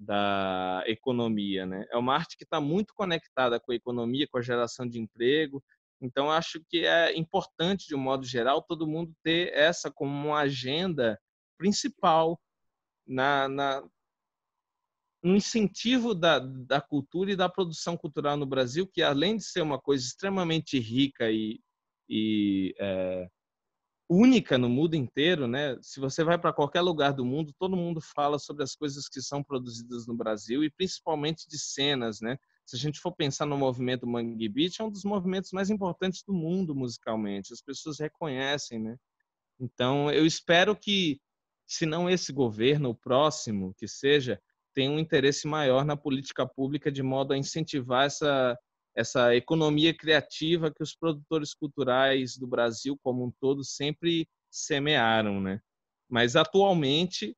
da 0.00 0.84
economia, 0.86 1.66
né? 1.66 1.84
É 1.90 1.96
uma 1.96 2.14
arte 2.14 2.36
que 2.36 2.44
está 2.44 2.60
muito 2.60 2.94
conectada 2.94 3.58
com 3.58 3.72
a 3.72 3.74
economia, 3.74 4.28
com 4.30 4.38
a 4.38 4.42
geração 4.42 4.88
de 4.88 5.00
emprego. 5.00 5.62
Então, 6.00 6.30
acho 6.30 6.62
que 6.68 6.86
é 6.86 7.16
importante, 7.16 7.88
de 7.88 7.96
um 7.96 7.98
modo 7.98 8.24
geral, 8.24 8.62
todo 8.62 8.86
mundo 8.86 9.12
ter 9.24 9.52
essa 9.52 9.90
como 9.90 10.28
uma 10.28 10.40
agenda 10.40 11.18
principal 11.58 12.40
na, 13.06 13.48
na, 13.48 13.82
um 15.22 15.34
incentivo 15.34 16.14
da, 16.14 16.38
da 16.38 16.80
cultura 16.80 17.32
e 17.32 17.36
da 17.36 17.48
produção 17.48 17.96
cultural 17.96 18.36
no 18.36 18.46
Brasil, 18.46 18.86
que 18.86 19.02
além 19.02 19.36
de 19.36 19.44
ser 19.44 19.62
uma 19.62 19.78
coisa 19.78 20.04
extremamente 20.04 20.78
rica 20.78 21.30
e, 21.30 21.60
e 22.08 22.74
é, 22.78 23.28
única 24.08 24.56
no 24.56 24.68
mundo 24.68 24.94
inteiro, 24.94 25.46
né? 25.46 25.76
Se 25.82 26.00
você 26.00 26.24
vai 26.24 26.38
para 26.38 26.52
qualquer 26.52 26.80
lugar 26.80 27.12
do 27.12 27.24
mundo, 27.24 27.52
todo 27.58 27.76
mundo 27.76 28.00
fala 28.00 28.38
sobre 28.38 28.62
as 28.62 28.74
coisas 28.74 29.08
que 29.08 29.20
são 29.20 29.42
produzidas 29.42 30.06
no 30.06 30.16
Brasil 30.16 30.64
e 30.64 30.70
principalmente 30.70 31.46
de 31.48 31.58
cenas, 31.58 32.20
né? 32.20 32.38
Se 32.64 32.76
a 32.76 32.78
gente 32.78 33.00
for 33.00 33.12
pensar 33.12 33.46
no 33.46 33.56
movimento 33.56 34.06
Mangue 34.06 34.48
Beat, 34.48 34.78
é 34.78 34.84
um 34.84 34.90
dos 34.90 35.04
movimentos 35.04 35.52
mais 35.52 35.68
importantes 35.68 36.22
do 36.22 36.32
mundo 36.32 36.74
musicalmente. 36.74 37.52
As 37.52 37.60
pessoas 37.60 37.98
reconhecem, 37.98 38.78
né? 38.78 38.96
Então, 39.60 40.10
eu 40.10 40.24
espero 40.24 40.76
que, 40.76 41.20
se 41.66 41.84
não 41.84 42.08
esse 42.08 42.32
governo, 42.32 42.90
o 42.90 42.94
próximo 42.94 43.74
que 43.74 43.88
seja, 43.88 44.40
tem 44.78 44.88
um 44.88 45.00
interesse 45.00 45.48
maior 45.48 45.84
na 45.84 45.96
política 45.96 46.46
pública 46.46 46.88
de 46.88 47.02
modo 47.02 47.32
a 47.32 47.36
incentivar 47.36 48.06
essa, 48.06 48.56
essa 48.94 49.34
economia 49.34 49.92
criativa 49.92 50.72
que 50.72 50.84
os 50.84 50.94
produtores 50.94 51.52
culturais 51.52 52.36
do 52.36 52.46
Brasil 52.46 52.96
como 53.02 53.24
um 53.24 53.32
todo 53.40 53.64
sempre 53.64 54.28
semearam, 54.48 55.40
né? 55.40 55.60
Mas 56.08 56.36
atualmente 56.36 57.36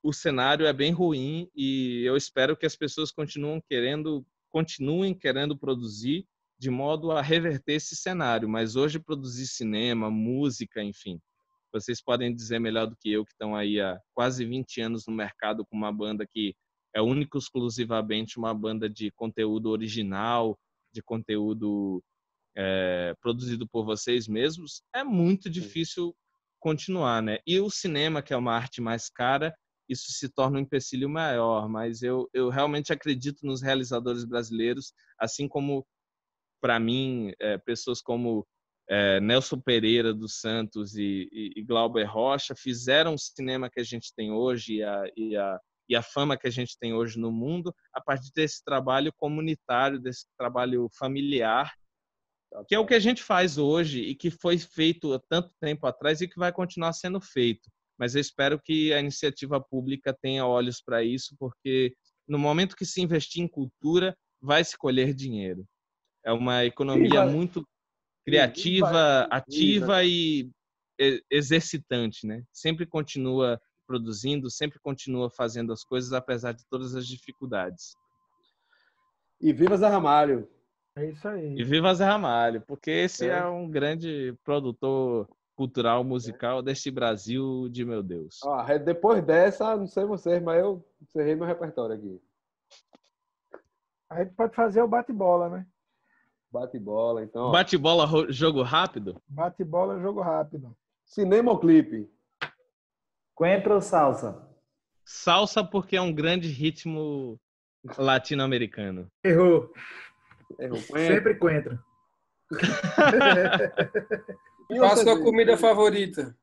o 0.00 0.12
cenário 0.12 0.64
é 0.64 0.72
bem 0.72 0.92
ruim 0.92 1.50
e 1.56 2.04
eu 2.04 2.16
espero 2.16 2.56
que 2.56 2.66
as 2.66 2.76
pessoas 2.76 3.10
continuem 3.10 3.60
querendo 3.68 4.24
continuem 4.48 5.12
querendo 5.12 5.58
produzir 5.58 6.24
de 6.56 6.70
modo 6.70 7.10
a 7.10 7.20
reverter 7.20 7.72
esse 7.72 7.96
cenário, 7.96 8.48
mas 8.48 8.76
hoje 8.76 9.00
produzir 9.00 9.48
cinema, 9.48 10.08
música, 10.08 10.80
enfim, 10.84 11.20
vocês 11.74 12.00
podem 12.00 12.32
dizer 12.34 12.60
melhor 12.60 12.86
do 12.86 12.96
que 12.96 13.10
eu, 13.10 13.24
que 13.24 13.32
estão 13.32 13.56
aí 13.56 13.80
há 13.80 14.00
quase 14.14 14.44
20 14.44 14.80
anos 14.80 15.06
no 15.06 15.12
mercado 15.12 15.66
com 15.66 15.76
uma 15.76 15.92
banda 15.92 16.24
que 16.26 16.54
é 16.94 17.02
única 17.02 17.36
exclusivamente 17.36 18.38
uma 18.38 18.54
banda 18.54 18.88
de 18.88 19.10
conteúdo 19.10 19.70
original, 19.70 20.56
de 20.92 21.02
conteúdo 21.02 22.00
é, 22.56 23.14
produzido 23.20 23.66
por 23.66 23.84
vocês 23.84 24.28
mesmos, 24.28 24.82
é 24.94 25.02
muito 25.02 25.50
difícil 25.50 26.14
continuar, 26.60 27.20
né? 27.20 27.38
E 27.44 27.58
o 27.58 27.68
cinema, 27.68 28.22
que 28.22 28.32
é 28.32 28.36
uma 28.36 28.54
arte 28.54 28.80
mais 28.80 29.10
cara, 29.10 29.52
isso 29.88 30.12
se 30.12 30.28
torna 30.28 30.58
um 30.58 30.62
empecilho 30.62 31.10
maior. 31.10 31.68
Mas 31.68 32.02
eu, 32.02 32.28
eu 32.32 32.48
realmente 32.48 32.92
acredito 32.92 33.44
nos 33.44 33.60
realizadores 33.60 34.24
brasileiros, 34.24 34.92
assim 35.18 35.48
como, 35.48 35.84
para 36.62 36.78
mim, 36.78 37.32
é, 37.40 37.58
pessoas 37.58 38.00
como 38.00 38.46
é, 38.88 39.20
Nelson 39.20 39.60
Pereira 39.60 40.12
dos 40.12 40.40
Santos 40.40 40.94
e, 40.96 41.28
e, 41.32 41.52
e, 41.56 41.62
Glauber 41.62 42.04
Rocha 42.04 42.54
fizeram 42.54 43.14
o 43.14 43.18
cinema 43.18 43.70
que 43.70 43.80
a 43.80 43.84
gente 43.84 44.12
tem 44.14 44.30
hoje 44.30 44.76
e 44.76 44.82
a, 44.82 45.04
e, 45.16 45.36
a, 45.36 45.60
e 45.88 45.96
a 45.96 46.02
fama 46.02 46.36
que 46.36 46.46
a 46.46 46.50
gente 46.50 46.78
tem 46.78 46.92
hoje 46.92 47.18
no 47.18 47.32
mundo 47.32 47.74
a 47.92 48.00
partir 48.00 48.30
desse 48.34 48.62
trabalho 48.62 49.12
comunitário, 49.16 49.98
desse 49.98 50.26
trabalho 50.36 50.88
familiar, 50.98 51.72
que 52.68 52.74
é 52.74 52.78
o 52.78 52.86
que 52.86 52.94
a 52.94 53.00
gente 53.00 53.22
faz 53.22 53.58
hoje 53.58 54.00
e 54.00 54.14
que 54.14 54.30
foi 54.30 54.58
feito 54.58 55.12
há 55.12 55.20
tanto 55.28 55.50
tempo 55.60 55.86
atrás 55.86 56.20
e 56.20 56.28
que 56.28 56.38
vai 56.38 56.52
continuar 56.52 56.92
sendo 56.92 57.20
feito. 57.20 57.70
Mas 57.98 58.14
eu 58.14 58.20
espero 58.20 58.60
que 58.60 58.92
a 58.92 59.00
iniciativa 59.00 59.60
pública 59.60 60.16
tenha 60.20 60.46
olhos 60.46 60.80
para 60.80 61.02
isso, 61.02 61.34
porque 61.38 61.94
no 62.28 62.38
momento 62.38 62.76
que 62.76 62.84
se 62.84 63.00
investir 63.00 63.42
em 63.42 63.48
cultura, 63.48 64.16
vai 64.40 64.62
se 64.62 64.76
colher 64.76 65.14
dinheiro. 65.14 65.64
É 66.24 66.32
uma 66.32 66.64
economia 66.64 67.24
muito 67.26 67.66
criativa, 68.24 69.28
ativa 69.30 70.04
e 70.04 70.50
exercitante, 71.30 72.26
né? 72.26 72.42
Sempre 72.52 72.86
continua 72.86 73.60
produzindo, 73.86 74.50
sempre 74.50 74.78
continua 74.80 75.30
fazendo 75.30 75.72
as 75.72 75.84
coisas 75.84 76.12
apesar 76.12 76.52
de 76.52 76.64
todas 76.68 76.94
as 76.94 77.06
dificuldades. 77.06 77.94
E 79.40 79.52
viva 79.52 79.76
Zé 79.76 79.88
Ramalho! 79.88 80.48
É 80.96 81.06
isso 81.06 81.26
aí. 81.26 81.58
E 81.58 81.64
viva 81.64 81.94
Zé 81.94 82.04
Ramalho, 82.04 82.60
porque 82.62 82.90
esse 82.90 83.28
é, 83.28 83.38
é 83.38 83.46
um 83.46 83.68
grande 83.68 84.34
produtor 84.44 85.28
cultural, 85.56 86.04
musical 86.04 86.60
é. 86.60 86.62
deste 86.62 86.90
Brasil 86.90 87.68
de 87.68 87.84
meu 87.84 88.02
Deus. 88.02 88.40
Ah, 88.44 88.78
depois 88.78 89.24
dessa, 89.24 89.76
não 89.76 89.86
sei 89.86 90.04
vocês, 90.04 90.42
mas 90.42 90.60
eu 90.60 90.84
encerrei 91.02 91.34
meu 91.34 91.46
repertório 91.46 91.96
aqui. 91.96 92.22
A 94.08 94.22
gente 94.22 94.34
pode 94.34 94.54
fazer 94.54 94.82
o 94.82 94.88
bate-bola, 94.88 95.48
né? 95.48 95.66
Bate-bola, 96.54 97.24
então. 97.24 97.50
Bate-bola, 97.50 98.32
jogo 98.32 98.62
rápido? 98.62 99.20
Bate-bola, 99.26 99.98
jogo 99.98 100.20
rápido. 100.20 100.76
Cinema 101.04 101.50
ou 101.50 101.58
clipe? 101.58 102.08
Coentro 103.34 103.74
ou 103.74 103.80
salsa? 103.80 104.48
Salsa 105.04 105.64
porque 105.64 105.96
é 105.96 106.00
um 106.00 106.14
grande 106.14 106.46
ritmo 106.46 107.40
latino-americano. 107.98 109.10
Errou. 109.24 109.72
Errou. 110.60 110.78
Sempre 110.78 111.34
coentro. 111.34 111.76
Qual 114.68 114.92
a 114.92 114.96
sua 114.96 115.20
comida 115.20 115.58
favorita? 115.58 116.38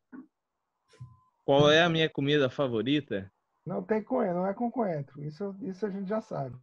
Qual 1.46 1.72
é 1.72 1.82
a 1.82 1.90
minha 1.90 2.10
comida 2.10 2.50
favorita? 2.50 3.32
Não 3.66 3.82
tem 3.82 4.04
coentro, 4.04 4.36
não 4.36 4.48
é 4.48 4.54
com 4.54 4.70
coentro. 4.70 5.24
Isso, 5.24 5.56
isso 5.62 5.86
a 5.86 5.90
gente 5.90 6.10
já 6.10 6.20
sabe. 6.20 6.58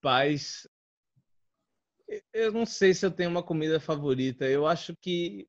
Paz, 0.00 0.68
eu 2.32 2.52
não 2.52 2.66
sei 2.66 2.94
se 2.94 3.04
eu 3.04 3.10
tenho 3.10 3.30
uma 3.30 3.42
comida 3.42 3.78
favorita. 3.78 4.44
Eu 4.44 4.66
acho 4.66 4.94
que 5.00 5.46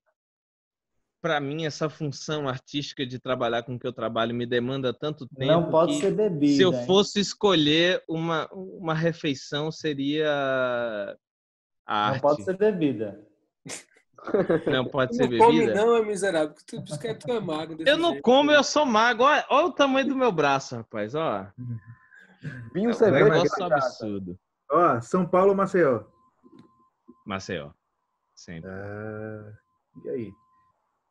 para 1.22 1.40
mim 1.40 1.66
essa 1.66 1.90
função 1.90 2.50
artística 2.50 3.06
de 3.06 3.18
trabalhar 3.18 3.64
com 3.64 3.76
o 3.76 3.80
que 3.80 3.88
eu 3.88 3.94
trabalho 3.94 4.36
me 4.36 4.46
demanda 4.46 4.94
tanto 4.94 5.26
tempo. 5.28 5.52
Não 5.52 5.72
pode 5.72 5.96
ser 5.96 6.12
bebida. 6.12 6.56
Se 6.56 6.62
eu 6.62 6.74
fosse 6.86 7.20
escolher 7.20 8.04
uma 8.10 8.48
uma 8.52 8.94
refeição 8.94 9.72
seria 9.72 10.28
a 11.86 12.08
arte. 12.08 12.16
Não 12.16 12.22
pode 12.22 12.44
ser 12.44 12.58
bebida. 12.58 13.28
Não 14.68 14.86
pode 14.86 15.16
ser 15.16 15.24
não 15.24 15.30
bebida. 15.30 15.46
Come 15.46 15.74
não, 15.74 15.96
é 15.98 16.06
miserável. 16.06 16.56
Tu, 16.66 16.82
tu, 16.82 16.98
tu, 16.98 17.20
tu 17.20 17.32
é 17.32 17.40
magro. 17.40 17.78
Eu 17.86 17.98
não 17.98 18.12
jeito. 18.12 18.24
como, 18.24 18.52
eu 18.52 18.64
sou 18.64 18.86
magro. 18.86 19.24
Olha, 19.24 19.46
olha, 19.50 19.68
o 19.68 19.72
tamanho 19.72 20.08
do 20.08 20.16
meu 20.16 20.32
braço, 20.32 20.76
rapaz. 20.76 21.14
Ó. 21.14 21.46
Vinho 22.74 22.90
é 22.90 22.92
um 22.92 22.94
cerveja. 22.94 23.26
negócio 23.26 23.64
absurdo. 23.66 24.40
Ó, 24.72 25.02
São 25.02 25.26
Paulo, 25.26 25.56
Maceió. 25.56 26.04
Maceió. 27.26 27.72
Sempre. 28.36 28.70
Ah, 28.70 29.54
e 30.06 30.10
aí? 30.10 30.34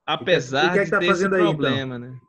Apesar 0.06 0.70
e 0.70 0.72
que 0.74 0.78
é 0.78 0.80
que 0.80 0.84
de 0.86 0.90
tá 0.90 0.98
ter 0.98 1.04
esse 1.06 1.12
fazendo 1.12 1.34
aí, 1.36 1.42
então? 1.42 1.54
problema, 1.54 1.98
né? 1.98 2.20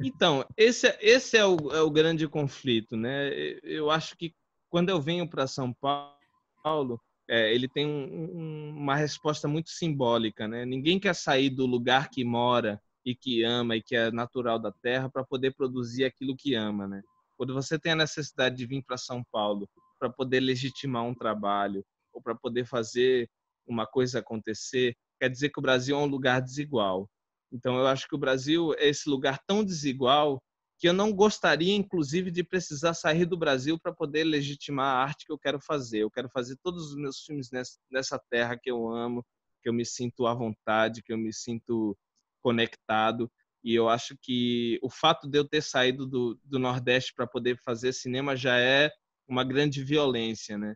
Então, 0.00 0.46
esse, 0.56 0.86
é- 0.86 0.98
esse 1.00 1.36
é, 1.36 1.44
o, 1.44 1.56
é 1.72 1.82
o 1.82 1.90
grande 1.90 2.28
conflito, 2.28 2.96
né? 2.96 3.30
Eu 3.62 3.90
acho 3.90 4.16
que 4.16 4.32
quando 4.70 4.90
eu 4.90 5.00
venho 5.00 5.28
para 5.28 5.46
São 5.46 5.74
Paulo, 5.74 7.00
é, 7.26 7.52
ele 7.52 7.68
tem 7.68 7.84
um- 7.86 8.38
um- 8.38 8.76
uma 8.76 8.94
resposta 8.94 9.48
muito 9.48 9.70
simbólica, 9.70 10.46
né? 10.46 10.64
Ninguém 10.64 11.00
quer 11.00 11.14
sair 11.14 11.50
do 11.50 11.66
lugar 11.66 12.10
que 12.10 12.24
mora 12.24 12.80
e 13.04 13.14
que 13.14 13.42
ama 13.42 13.76
e 13.76 13.82
que 13.82 13.96
é 13.96 14.10
natural 14.12 14.58
da 14.58 14.70
terra 14.70 15.08
para 15.10 15.24
poder 15.24 15.54
produzir 15.54 16.04
aquilo 16.04 16.36
que 16.36 16.54
ama, 16.54 16.86
né? 16.86 17.02
Quando 17.36 17.52
você 17.54 17.78
tem 17.78 17.92
a 17.92 17.96
necessidade 17.96 18.56
de 18.56 18.66
vir 18.66 18.82
para 18.84 18.96
São 18.96 19.24
Paulo 19.32 19.68
para 19.98 20.08
poder 20.08 20.40
legitimar 20.40 21.02
um 21.04 21.14
trabalho 21.14 21.84
ou 22.18 22.22
para 22.22 22.34
poder 22.34 22.66
fazer 22.66 23.30
uma 23.66 23.86
coisa 23.86 24.18
acontecer, 24.18 24.96
quer 25.20 25.30
dizer 25.30 25.50
que 25.50 25.58
o 25.58 25.62
Brasil 25.62 25.96
é 25.96 26.00
um 26.00 26.06
lugar 26.06 26.42
desigual. 26.42 27.08
Então, 27.52 27.78
eu 27.78 27.86
acho 27.86 28.06
que 28.08 28.14
o 28.14 28.18
Brasil 28.18 28.74
é 28.74 28.88
esse 28.88 29.08
lugar 29.08 29.38
tão 29.46 29.64
desigual 29.64 30.42
que 30.78 30.88
eu 30.88 30.92
não 30.92 31.12
gostaria, 31.12 31.74
inclusive, 31.74 32.30
de 32.30 32.44
precisar 32.44 32.94
sair 32.94 33.24
do 33.24 33.36
Brasil 33.36 33.78
para 33.78 33.92
poder 33.92 34.24
legitimar 34.24 34.86
a 34.86 35.02
arte 35.02 35.26
que 35.26 35.32
eu 35.32 35.38
quero 35.38 35.60
fazer. 35.60 36.00
Eu 36.00 36.10
quero 36.10 36.28
fazer 36.28 36.56
todos 36.62 36.90
os 36.90 36.96
meus 36.96 37.24
filmes 37.24 37.50
nessa 37.90 38.20
terra 38.30 38.56
que 38.56 38.70
eu 38.70 38.88
amo, 38.88 39.24
que 39.62 39.68
eu 39.68 39.72
me 39.72 39.84
sinto 39.84 40.26
à 40.26 40.34
vontade, 40.34 41.02
que 41.02 41.12
eu 41.12 41.18
me 41.18 41.32
sinto 41.32 41.96
conectado. 42.42 43.30
E 43.64 43.74
eu 43.74 43.88
acho 43.88 44.16
que 44.20 44.78
o 44.82 44.88
fato 44.88 45.28
de 45.28 45.38
eu 45.38 45.44
ter 45.44 45.62
saído 45.62 46.06
do, 46.06 46.38
do 46.44 46.58
Nordeste 46.58 47.12
para 47.14 47.26
poder 47.26 47.58
fazer 47.64 47.92
cinema 47.92 48.36
já 48.36 48.58
é 48.58 48.90
uma 49.26 49.44
grande 49.44 49.82
violência, 49.82 50.56
né? 50.56 50.74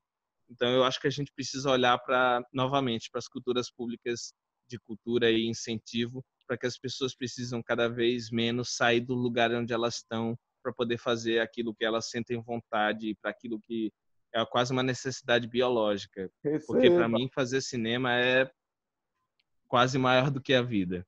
Então, 0.53 0.69
eu 0.69 0.85
acho 0.85 1.01
que 1.01 1.07
a 1.07 1.11
gente 1.11 1.33
precisa 1.35 1.71
olhar 1.71 1.99
para 1.99 2.45
novamente 2.53 3.11
para 3.11 3.19
as 3.19 3.27
culturas 3.27 3.71
públicas 3.71 4.35
de 4.69 4.79
cultura 4.79 5.31
e 5.31 5.47
incentivo 5.47 6.23
para 6.47 6.59
que 6.59 6.67
as 6.67 6.79
pessoas 6.79 7.17
precisam 7.17 7.63
cada 7.63 7.89
vez 7.89 8.31
menos 8.31 8.77
sair 8.77 9.01
do 9.01 9.15
lugar 9.15 9.51
onde 9.53 9.73
elas 9.73 9.97
estão 9.97 10.39
para 10.63 10.73
poder 10.73 10.99
fazer 10.99 11.41
aquilo 11.41 11.75
que 11.75 11.85
elas 11.85 12.11
sentem 12.11 12.41
vontade, 12.41 13.17
para 13.21 13.31
aquilo 13.31 13.59
que 13.61 13.91
é 14.35 14.45
quase 14.45 14.73
uma 14.73 14.83
necessidade 14.83 15.49
biológica. 15.49 16.31
Porque 16.67 16.91
para 16.91 17.09
mim 17.09 17.29
fazer 17.35 17.63
cinema 17.63 18.13
é 18.15 18.51
quase 19.67 19.99
maior 19.99 20.31
do 20.31 20.41
que 20.41 20.53
a 20.53 20.63
vida. 20.63 21.07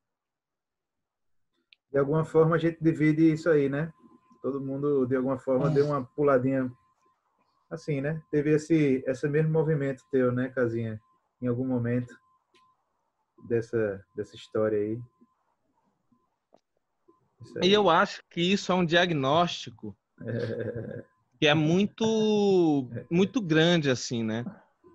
De 1.92 1.98
alguma 1.98 2.24
forma 2.24 2.56
a 2.56 2.58
gente 2.58 2.82
divide 2.82 3.32
isso 3.32 3.48
aí, 3.50 3.68
né? 3.68 3.92
Todo 4.40 4.60
mundo 4.60 5.06
de 5.06 5.16
alguma 5.16 5.38
forma 5.38 5.70
deu 5.70 5.86
uma 5.86 6.04
puladinha 6.04 6.72
assim, 7.74 8.00
né? 8.00 8.22
Teve 8.30 8.54
esse 8.54 9.02
esse 9.06 9.28
mesmo 9.28 9.52
movimento 9.52 10.02
teu, 10.10 10.32
né, 10.32 10.48
Casinha? 10.48 11.00
Em 11.42 11.46
algum 11.46 11.66
momento 11.66 12.14
dessa 13.48 14.04
dessa 14.16 14.34
história 14.34 14.78
aí. 14.78 14.98
E 17.62 17.72
eu 17.72 17.90
acho 17.90 18.22
que 18.30 18.40
isso 18.40 18.72
é 18.72 18.74
um 18.74 18.84
diagnóstico 18.84 19.96
que 21.38 21.46
é 21.46 21.54
muito 21.54 22.88
muito 23.10 23.40
grande 23.40 23.90
assim, 23.90 24.22
né? 24.22 24.44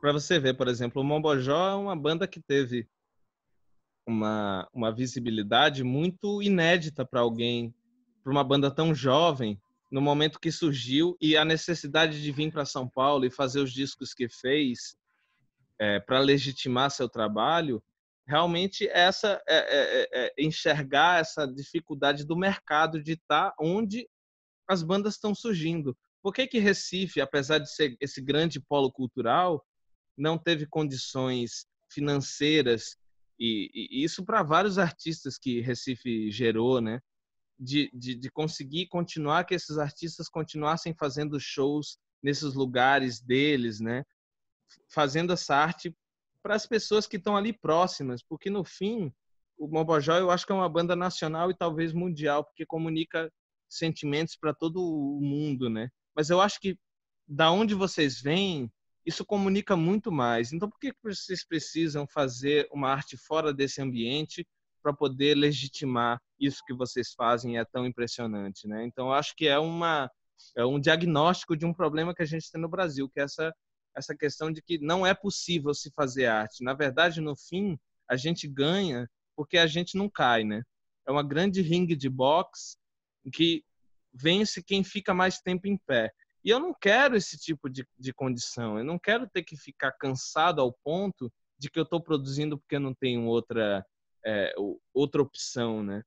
Para 0.01 0.13
você 0.13 0.39
ver, 0.39 0.55
por 0.55 0.67
exemplo, 0.67 1.01
o 1.01 1.05
Mombojó 1.05 1.69
é 1.69 1.75
uma 1.75 1.95
banda 1.95 2.27
que 2.27 2.41
teve 2.41 2.87
uma 4.07 4.67
uma 4.73 4.91
visibilidade 4.91 5.83
muito 5.83 6.41
inédita 6.41 7.05
para 7.05 7.19
alguém, 7.19 7.73
para 8.23 8.31
uma 8.31 8.43
banda 8.43 8.71
tão 8.71 8.95
jovem, 8.95 9.61
no 9.89 10.01
momento 10.01 10.39
que 10.39 10.51
surgiu 10.51 11.17
e 11.19 11.35
a 11.35 11.43
necessidade 11.43 12.21
de 12.21 12.31
vir 12.31 12.51
para 12.51 12.65
São 12.65 12.87
Paulo 12.87 13.25
e 13.25 13.31
fazer 13.31 13.59
os 13.59 13.73
discos 13.73 14.13
que 14.13 14.29
fez 14.29 14.95
é, 15.79 15.99
para 15.99 16.19
legitimar 16.19 16.91
seu 16.91 17.09
trabalho, 17.09 17.81
realmente 18.27 18.87
essa 18.89 19.41
é, 19.47 19.57
é, 19.57 20.09
é, 20.11 20.33
enxergar 20.37 21.19
essa 21.19 21.47
dificuldade 21.47 22.23
do 22.23 22.37
mercado 22.37 23.01
de 23.01 23.13
estar 23.13 23.53
onde 23.59 24.07
as 24.67 24.83
bandas 24.83 25.15
estão 25.15 25.33
surgindo. 25.33 25.97
Por 26.21 26.33
que 26.33 26.45
que 26.45 26.59
Recife, 26.59 27.21
apesar 27.21 27.57
de 27.57 27.71
ser 27.73 27.97
esse 27.99 28.21
grande 28.21 28.59
polo 28.59 28.91
cultural, 28.91 29.65
não 30.15 30.37
teve 30.37 30.67
condições 30.67 31.65
financeiras 31.89 32.95
e, 33.39 33.71
e 33.73 34.03
isso 34.03 34.23
para 34.23 34.43
vários 34.43 34.77
artistas 34.77 35.39
que 35.39 35.61
Recife 35.61 36.29
gerou, 36.29 36.81
né? 36.81 37.01
De, 37.59 37.91
de, 37.93 38.15
de 38.15 38.31
conseguir 38.31 38.87
continuar 38.87 39.43
que 39.43 39.53
esses 39.53 39.77
artistas 39.77 40.29
continuassem 40.29 40.93
fazendo 40.93 41.37
shows 41.39 41.97
nesses 42.23 42.53
lugares 42.53 43.19
deles, 43.19 43.81
né? 43.81 44.05
Fazendo 44.87 45.33
essa 45.33 45.55
arte 45.55 45.93
para 46.41 46.55
as 46.55 46.65
pessoas 46.65 47.05
que 47.05 47.17
estão 47.17 47.35
ali 47.35 47.51
próximas, 47.51 48.23
porque 48.23 48.49
no 48.49 48.63
fim 48.63 49.11
o 49.57 49.67
Mobojó 49.67 50.15
eu 50.17 50.31
acho 50.31 50.45
que 50.45 50.53
é 50.53 50.55
uma 50.55 50.69
banda 50.69 50.95
nacional 50.95 51.51
e 51.51 51.55
talvez 51.55 51.91
mundial, 51.91 52.45
porque 52.45 52.65
comunica 52.65 53.31
sentimentos 53.67 54.35
para 54.37 54.53
todo 54.53 54.81
o 54.81 55.19
mundo, 55.21 55.69
né? 55.69 55.89
Mas 56.15 56.29
eu 56.29 56.39
acho 56.39 56.59
que 56.59 56.77
da 57.27 57.51
onde 57.51 57.75
vocês 57.75 58.21
vêm, 58.21 58.71
isso 59.05 59.25
comunica 59.25 59.75
muito 59.75 60.11
mais. 60.11 60.53
Então 60.53 60.69
por 60.69 60.79
que 60.79 60.93
vocês 61.03 61.45
precisam 61.45 62.07
fazer 62.07 62.67
uma 62.71 62.89
arte 62.89 63.17
fora 63.17 63.53
desse 63.53 63.81
ambiente 63.81 64.47
para 64.81 64.93
poder 64.93 65.35
legitimar 65.35 66.21
isso 66.39 66.63
que 66.65 66.73
vocês 66.73 67.13
fazem 67.13 67.57
é 67.57 67.65
tão 67.65 67.85
impressionante, 67.85 68.67
né? 68.67 68.85
Então 68.85 69.11
acho 69.11 69.35
que 69.35 69.47
é 69.47 69.59
uma 69.59 70.09
é 70.55 70.65
um 70.65 70.79
diagnóstico 70.79 71.55
de 71.55 71.65
um 71.65 71.73
problema 71.73 72.15
que 72.15 72.21
a 72.21 72.25
gente 72.25 72.49
tem 72.49 72.61
no 72.61 72.69
Brasil, 72.69 73.09
que 73.09 73.19
é 73.19 73.23
essa 73.23 73.53
essa 73.95 74.15
questão 74.15 74.51
de 74.51 74.61
que 74.61 74.77
não 74.79 75.05
é 75.05 75.13
possível 75.13 75.73
se 75.73 75.91
fazer 75.91 76.27
arte. 76.27 76.63
Na 76.63 76.73
verdade, 76.73 77.19
no 77.19 77.35
fim, 77.35 77.77
a 78.07 78.15
gente 78.15 78.47
ganha 78.47 79.09
porque 79.35 79.57
a 79.57 79.67
gente 79.67 79.97
não 79.97 80.09
cai, 80.09 80.43
né? 80.43 80.63
É 81.07 81.11
uma 81.11 81.23
grande 81.23 81.61
ringue 81.61 81.95
de 81.95 82.09
boxe 82.09 82.77
que 83.33 83.63
vence 84.13 84.63
quem 84.63 84.83
fica 84.83 85.13
mais 85.13 85.39
tempo 85.39 85.67
em 85.67 85.77
pé. 85.77 86.11
E 86.43 86.49
eu 86.49 86.59
não 86.59 86.73
quero 86.73 87.15
esse 87.15 87.37
tipo 87.37 87.69
de, 87.69 87.85
de 87.97 88.13
condição. 88.13 88.77
Eu 88.77 88.85
não 88.85 88.97
quero 88.97 89.27
ter 89.27 89.43
que 89.43 89.57
ficar 89.57 89.91
cansado 89.91 90.61
ao 90.61 90.73
ponto 90.83 91.31
de 91.57 91.69
que 91.69 91.77
eu 91.77 91.83
estou 91.83 92.01
produzindo 92.01 92.57
porque 92.57 92.79
não 92.79 92.93
tenho 92.93 93.25
outra, 93.25 93.85
é, 94.25 94.53
outra 94.93 95.21
opção, 95.21 95.83
né? 95.83 96.03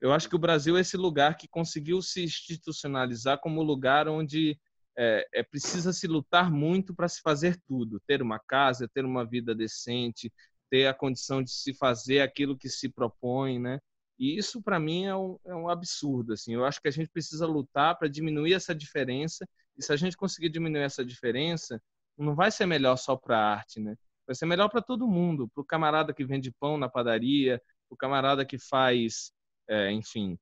Eu 0.00 0.12
acho 0.12 0.28
que 0.28 0.36
o 0.36 0.38
Brasil 0.38 0.76
é 0.76 0.80
esse 0.80 0.96
lugar 0.96 1.36
que 1.36 1.48
conseguiu 1.48 2.02
se 2.02 2.22
institucionalizar 2.22 3.40
como 3.40 3.62
lugar 3.62 4.06
onde 4.08 4.58
é, 4.96 5.26
é 5.32 5.42
precisa 5.42 5.92
se 5.92 6.06
lutar 6.06 6.50
muito 6.50 6.94
para 6.94 7.08
se 7.08 7.20
fazer 7.22 7.58
tudo, 7.66 8.00
ter 8.06 8.20
uma 8.20 8.38
casa, 8.38 8.88
ter 8.92 9.04
uma 9.04 9.24
vida 9.24 9.54
decente, 9.54 10.32
ter 10.70 10.86
a 10.86 10.94
condição 10.94 11.42
de 11.42 11.50
se 11.50 11.72
fazer 11.74 12.20
aquilo 12.20 12.56
que 12.56 12.68
se 12.68 12.88
propõe, 12.88 13.58
né? 13.58 13.80
E 14.18 14.36
isso 14.36 14.62
para 14.62 14.78
mim 14.78 15.06
é 15.06 15.16
um, 15.16 15.38
é 15.44 15.54
um 15.54 15.68
absurdo, 15.68 16.32
assim. 16.32 16.54
Eu 16.54 16.64
acho 16.64 16.80
que 16.80 16.88
a 16.88 16.90
gente 16.90 17.08
precisa 17.08 17.46
lutar 17.46 17.96
para 17.98 18.08
diminuir 18.08 18.54
essa 18.54 18.74
diferença. 18.74 19.46
E 19.76 19.82
se 19.82 19.92
a 19.92 19.96
gente 19.96 20.16
conseguir 20.16 20.50
diminuir 20.50 20.82
essa 20.82 21.04
diferença, 21.04 21.80
não 22.16 22.34
vai 22.34 22.50
ser 22.50 22.66
melhor 22.66 22.96
só 22.96 23.16
para 23.16 23.38
a 23.38 23.54
arte, 23.54 23.80
né? 23.80 23.96
Vai 24.26 24.34
ser 24.34 24.46
melhor 24.46 24.68
para 24.68 24.82
todo 24.82 25.06
mundo, 25.06 25.48
para 25.48 25.62
o 25.62 25.66
camarada 25.66 26.14
que 26.14 26.24
vende 26.24 26.52
pão 26.52 26.78
na 26.78 26.88
padaria, 26.88 27.60
o 27.90 27.96
camarada 27.96 28.44
que 28.44 28.58
faz, 28.58 29.32
é, 29.68 29.92
enfim, 29.92 30.38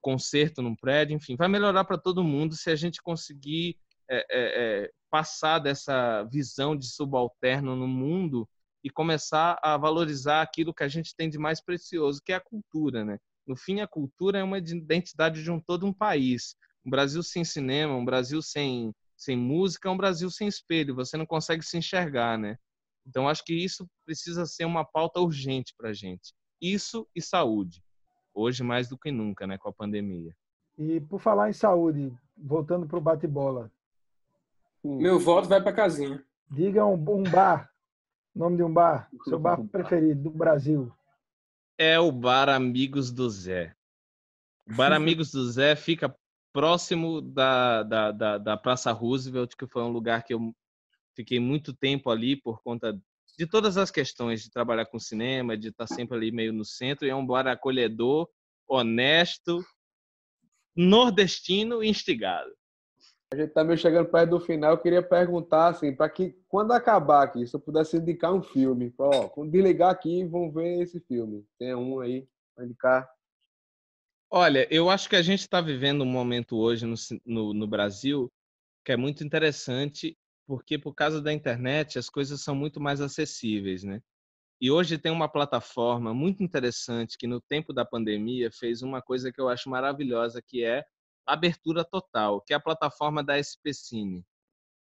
concerto 0.00 0.60
num 0.60 0.76
prédio, 0.76 1.16
enfim, 1.16 1.36
vai 1.36 1.48
melhorar 1.48 1.84
para 1.84 1.96
todo 1.96 2.22
mundo 2.22 2.54
se 2.54 2.70
a 2.70 2.76
gente 2.76 3.02
conseguir 3.02 3.78
é, 4.10 4.18
é, 4.18 4.24
é, 4.30 4.90
passar 5.10 5.58
dessa 5.58 6.22
visão 6.24 6.76
de 6.76 6.86
subalterno 6.86 7.74
no 7.74 7.88
mundo 7.88 8.46
e 8.82 8.90
começar 8.90 9.58
a 9.62 9.78
valorizar 9.78 10.42
aquilo 10.42 10.74
que 10.74 10.84
a 10.84 10.88
gente 10.88 11.16
tem 11.16 11.30
de 11.30 11.38
mais 11.38 11.62
precioso, 11.62 12.20
que 12.22 12.32
é 12.32 12.36
a 12.36 12.40
cultura, 12.40 13.02
né? 13.02 13.18
No 13.46 13.56
fim, 13.56 13.80
a 13.80 13.88
cultura 13.88 14.38
é 14.38 14.42
uma 14.42 14.58
identidade 14.58 15.42
de 15.42 15.50
um 15.50 15.58
todo 15.58 15.86
um 15.86 15.92
país. 15.92 16.54
Um 16.84 16.90
Brasil 16.90 17.22
sem 17.22 17.44
cinema, 17.44 17.96
um 17.96 18.04
Brasil 18.04 18.42
sem 18.42 18.92
sem 19.16 19.36
música, 19.36 19.88
é 19.88 19.92
um 19.92 19.96
Brasil 19.96 20.30
sem 20.30 20.48
espelho. 20.48 20.94
Você 20.96 21.16
não 21.16 21.24
consegue 21.24 21.64
se 21.64 21.78
enxergar, 21.78 22.38
né? 22.38 22.58
Então, 23.06 23.28
acho 23.28 23.44
que 23.44 23.54
isso 23.54 23.86
precisa 24.04 24.46
ser 24.46 24.64
uma 24.64 24.84
pauta 24.84 25.20
urgente 25.20 25.74
para 25.76 25.90
a 25.90 25.92
gente. 25.92 26.32
Isso 26.60 27.06
e 27.14 27.20
saúde. 27.20 27.82
Hoje, 28.32 28.62
mais 28.62 28.88
do 28.88 28.98
que 28.98 29.12
nunca, 29.12 29.46
né, 29.46 29.58
com 29.58 29.68
a 29.68 29.72
pandemia. 29.72 30.34
E 30.78 31.00
por 31.00 31.20
falar 31.20 31.50
em 31.50 31.52
saúde, 31.52 32.12
voltando 32.36 32.86
para 32.86 32.98
o 32.98 33.02
bate-bola. 33.02 33.70
Meu 34.82 35.18
voto 35.18 35.48
vai 35.48 35.62
para 35.62 35.72
casinha. 35.72 36.24
Diga 36.50 36.84
um, 36.84 36.94
um 36.94 37.22
bar 37.22 37.74
Nome 38.34 38.56
de 38.56 38.64
um 38.64 38.72
bar, 38.72 39.08
seu 39.28 39.38
bar 39.38 39.62
preferido 39.70 40.24
do 40.24 40.30
Brasil. 40.30 40.92
É 41.78 42.00
o 42.00 42.10
Bar 42.10 42.48
Amigos 42.48 43.12
do 43.12 43.30
Zé. 43.30 43.74
O 44.68 44.74
Bar 44.74 44.92
Amigos 44.92 45.30
do 45.30 45.48
Zé 45.50 45.76
fica 45.76 46.14
próximo 46.52 47.20
da, 47.20 47.82
da, 47.84 48.12
da, 48.12 48.38
da, 48.38 48.56
Praça 48.56 48.90
Roosevelt, 48.90 49.54
que 49.56 49.66
foi 49.66 49.82
um 49.82 49.88
lugar 49.88 50.24
que 50.24 50.34
eu 50.34 50.54
fiquei 51.14 51.40
muito 51.40 51.72
tempo 51.74 52.10
ali 52.10 52.36
por 52.36 52.62
conta 52.62 52.98
de 53.38 53.46
todas 53.46 53.76
as 53.76 53.90
questões 53.90 54.42
de 54.42 54.50
trabalhar 54.50 54.86
com 54.86 54.98
cinema, 54.98 55.56
de 55.56 55.68
estar 55.68 55.86
sempre 55.86 56.16
ali 56.16 56.30
meio 56.30 56.52
no 56.52 56.64
centro. 56.64 57.06
E 57.06 57.10
é 57.10 57.14
um 57.14 57.26
bar 57.26 57.46
acolhedor, 57.46 58.28
honesto, 58.68 59.64
nordestino 60.76 61.82
e 61.82 61.88
instigado. 61.88 62.50
A 63.32 63.36
gente 63.36 63.48
está 63.48 63.64
meio 63.64 63.78
chegando 63.78 64.08
perto 64.08 64.30
do 64.30 64.40
final. 64.40 64.72
Eu 64.72 64.78
queria 64.78 65.02
perguntar, 65.02 65.68
assim, 65.68 65.94
para 65.94 66.08
que 66.08 66.36
quando 66.46 66.72
acabar 66.72 67.24
aqui, 67.24 67.46
se 67.46 67.56
eu 67.56 67.60
pudesse 67.60 67.96
indicar 67.96 68.32
um 68.32 68.42
filme, 68.42 68.94
ó, 68.96 69.28
quando 69.28 69.50
desligar 69.50 69.90
aqui, 69.90 70.24
vão 70.24 70.52
ver 70.52 70.82
esse 70.82 71.00
filme. 71.00 71.44
Tem 71.58 71.74
um 71.74 72.00
aí 72.00 72.28
para 72.54 72.64
indicar? 72.64 73.10
Olha, 74.30 74.66
eu 74.70 74.88
acho 74.88 75.08
que 75.08 75.16
a 75.16 75.22
gente 75.22 75.40
está 75.40 75.60
vivendo 75.60 76.02
um 76.02 76.06
momento 76.06 76.56
hoje 76.56 76.86
no, 76.86 76.94
no, 77.24 77.54
no 77.54 77.66
Brasil 77.66 78.30
que 78.84 78.92
é 78.92 78.96
muito 78.96 79.24
interessante, 79.24 80.16
porque 80.46 80.78
por 80.78 80.94
causa 80.94 81.20
da 81.20 81.32
internet 81.32 81.98
as 81.98 82.08
coisas 82.08 82.40
são 82.40 82.54
muito 82.54 82.80
mais 82.80 83.00
acessíveis, 83.00 83.82
né? 83.82 84.02
E 84.60 84.70
hoje 84.70 84.98
tem 84.98 85.12
uma 85.12 85.28
plataforma 85.28 86.14
muito 86.14 86.42
interessante 86.42 87.18
que 87.18 87.26
no 87.26 87.40
tempo 87.40 87.72
da 87.72 87.84
pandemia 87.84 88.50
fez 88.52 88.82
uma 88.82 89.02
coisa 89.02 89.32
que 89.32 89.40
eu 89.40 89.48
acho 89.48 89.68
maravilhosa, 89.68 90.40
que 90.40 90.64
é 90.64 90.84
abertura 91.26 91.84
total, 91.84 92.40
que 92.40 92.52
é 92.52 92.56
a 92.56 92.60
plataforma 92.60 93.22
da 93.22 93.36
SP 93.36 93.74
Cine. 93.74 94.24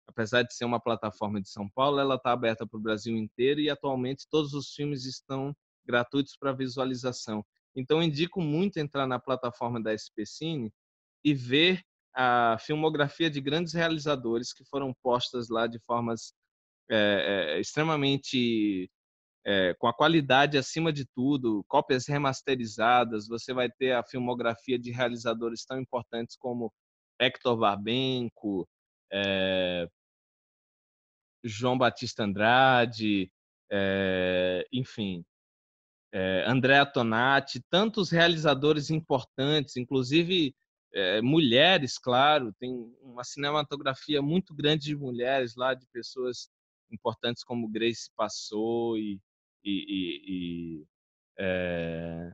Apesar 0.07 0.43
de 0.43 0.55
ser 0.55 0.65
uma 0.65 0.81
plataforma 0.81 1.41
de 1.41 1.49
São 1.49 1.69
Paulo, 1.71 1.99
ela 1.99 2.17
está 2.17 2.33
aberta 2.33 2.67
para 2.67 2.77
o 2.77 2.83
Brasil 2.83 3.17
inteiro 3.17 3.61
e 3.61 3.71
atualmente 3.71 4.27
todos 4.29 4.53
os 4.53 4.75
filmes 4.75 5.07
estão 5.07 5.57
gratuitos 5.85 6.37
para 6.37 6.53
visualização. 6.53 7.45
Então, 7.75 8.03
indico 8.03 8.41
muito 8.41 8.79
entrar 8.79 9.07
na 9.07 9.19
plataforma 9.19 9.83
da 9.83 9.93
SP 9.97 10.27
Cine 10.27 10.73
e 11.25 11.35
ver 11.35 11.83
a 12.15 12.57
filmografia 12.61 13.29
de 13.29 13.41
grandes 13.41 13.73
realizadores 13.73 14.53
que 14.53 14.65
foram 14.65 14.95
postas 15.03 15.49
lá 15.49 15.67
de 15.67 15.79
formas 15.81 16.33
é, 16.91 17.57
é, 17.57 17.61
extremamente 17.61 18.91
é, 19.45 19.75
com 19.75 19.87
a 19.87 19.95
qualidade 19.95 20.57
acima 20.57 20.93
de 20.93 21.05
tudo, 21.07 21.65
cópias 21.67 22.07
remasterizadas, 22.07 23.27
você 23.27 23.53
vai 23.53 23.71
ter 23.71 23.93
a 23.93 24.05
filmografia 24.05 24.79
de 24.79 24.91
realizadores 24.91 25.65
tão 25.65 25.79
importantes 25.81 26.37
como 26.37 26.73
Hector 27.19 27.57
Barbenco, 27.57 28.69
João 31.45 31.79
Batista 31.79 32.25
Andrade, 32.25 33.31
enfim, 34.73 35.25
é, 36.15 36.45
Andréa 36.47 36.87
Tonati, 36.87 37.61
tantos 37.69 38.11
realizadores 38.11 38.89
importantes, 38.89 39.77
inclusive 39.77 40.55
é, 40.95 41.21
mulheres, 41.21 41.99
claro, 41.99 42.55
tem 42.59 42.73
uma 43.03 43.25
cinematografia 43.25 44.23
muito 44.23 44.55
grande 44.55 44.85
de 44.87 44.97
mulheres 44.97 45.57
lá, 45.57 45.75
de 45.75 45.87
pessoas 45.89 46.49
importantes 46.91 47.43
como 47.43 47.69
Grace 47.69 48.09
Passou 48.17 48.97
e, 48.97 49.21
e, 49.65 49.73
e, 49.73 50.23
e 50.29 50.87
é, 51.37 52.33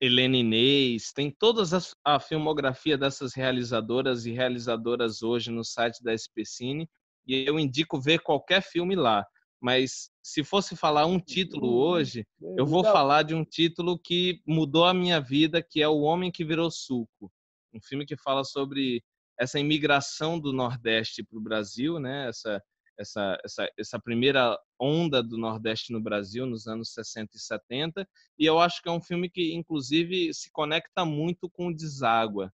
Helena 0.00 0.36
Inês, 0.36 1.12
tem 1.12 1.30
toda 1.30 1.62
a 2.04 2.20
filmografia 2.20 2.96
dessas 2.96 3.34
realizadoras 3.34 4.26
e 4.26 4.30
realizadoras 4.30 5.20
hoje 5.20 5.50
no 5.50 5.64
site 5.64 6.02
da 6.04 6.14
SPCine 6.14 6.88
e 7.26 7.44
eu 7.46 7.58
indico 7.58 8.00
ver 8.00 8.20
qualquer 8.20 8.62
filme 8.62 8.94
lá. 8.94 9.26
Mas 9.60 10.10
se 10.22 10.42
fosse 10.42 10.74
falar 10.74 11.04
um 11.04 11.20
título 11.20 11.68
uhum. 11.68 11.74
hoje, 11.74 12.26
eu 12.56 12.64
vou 12.64 12.82
falar 12.82 13.24
de 13.24 13.34
um 13.34 13.44
título 13.44 13.98
que 13.98 14.40
mudou 14.46 14.86
a 14.86 14.94
minha 14.94 15.20
vida, 15.20 15.62
que 15.62 15.82
é 15.82 15.88
O 15.88 16.00
Homem 16.00 16.30
que 16.30 16.44
Virou 16.44 16.70
Suco. 16.70 17.30
Um 17.72 17.80
filme 17.80 18.06
que 18.06 18.16
fala 18.16 18.44
sobre 18.44 19.02
essa 19.38 19.58
imigração 19.58 20.38
do 20.38 20.52
Nordeste 20.52 21.24
para 21.24 21.38
o 21.38 21.42
Brasil, 21.42 21.98
né? 21.98 22.28
essa 22.28 22.62
essa, 23.00 23.40
essa, 23.42 23.72
essa 23.78 23.98
primeira 23.98 24.58
onda 24.78 25.22
do 25.22 25.38
Nordeste 25.38 25.92
no 25.92 26.00
Brasil 26.00 26.44
nos 26.44 26.66
anos 26.66 26.92
60 26.92 27.34
e 27.34 27.40
70. 27.40 28.08
E 28.38 28.44
eu 28.44 28.60
acho 28.60 28.82
que 28.82 28.88
é 28.88 28.92
um 28.92 29.00
filme 29.00 29.30
que, 29.30 29.54
inclusive, 29.54 30.32
se 30.34 30.50
conecta 30.52 31.04
muito 31.04 31.48
com 31.48 31.68
o 31.68 31.74
Deságua. 31.74 32.52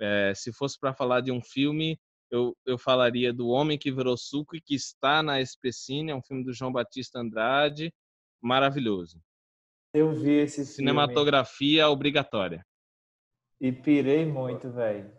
É, 0.00 0.32
se 0.34 0.52
fosse 0.52 0.78
para 0.78 0.92
falar 0.92 1.20
de 1.20 1.30
um 1.30 1.40
filme, 1.40 2.00
eu, 2.30 2.56
eu 2.66 2.76
falaria 2.76 3.32
do 3.32 3.48
Homem 3.48 3.78
que 3.78 3.92
Virou 3.92 4.16
Suco 4.16 4.56
e 4.56 4.60
que 4.60 4.74
está 4.74 5.22
na 5.22 5.40
Especine, 5.40 6.10
é 6.10 6.14
um 6.14 6.22
filme 6.22 6.44
do 6.44 6.52
João 6.52 6.72
Batista 6.72 7.20
Andrade, 7.20 7.92
maravilhoso. 8.42 9.20
Eu 9.94 10.12
vi 10.12 10.32
esse 10.32 10.56
filme. 10.56 10.74
Cinematografia 10.74 11.88
obrigatória. 11.88 12.64
E 13.60 13.70
pirei 13.70 14.24
muito, 14.24 14.70
velho. 14.70 15.10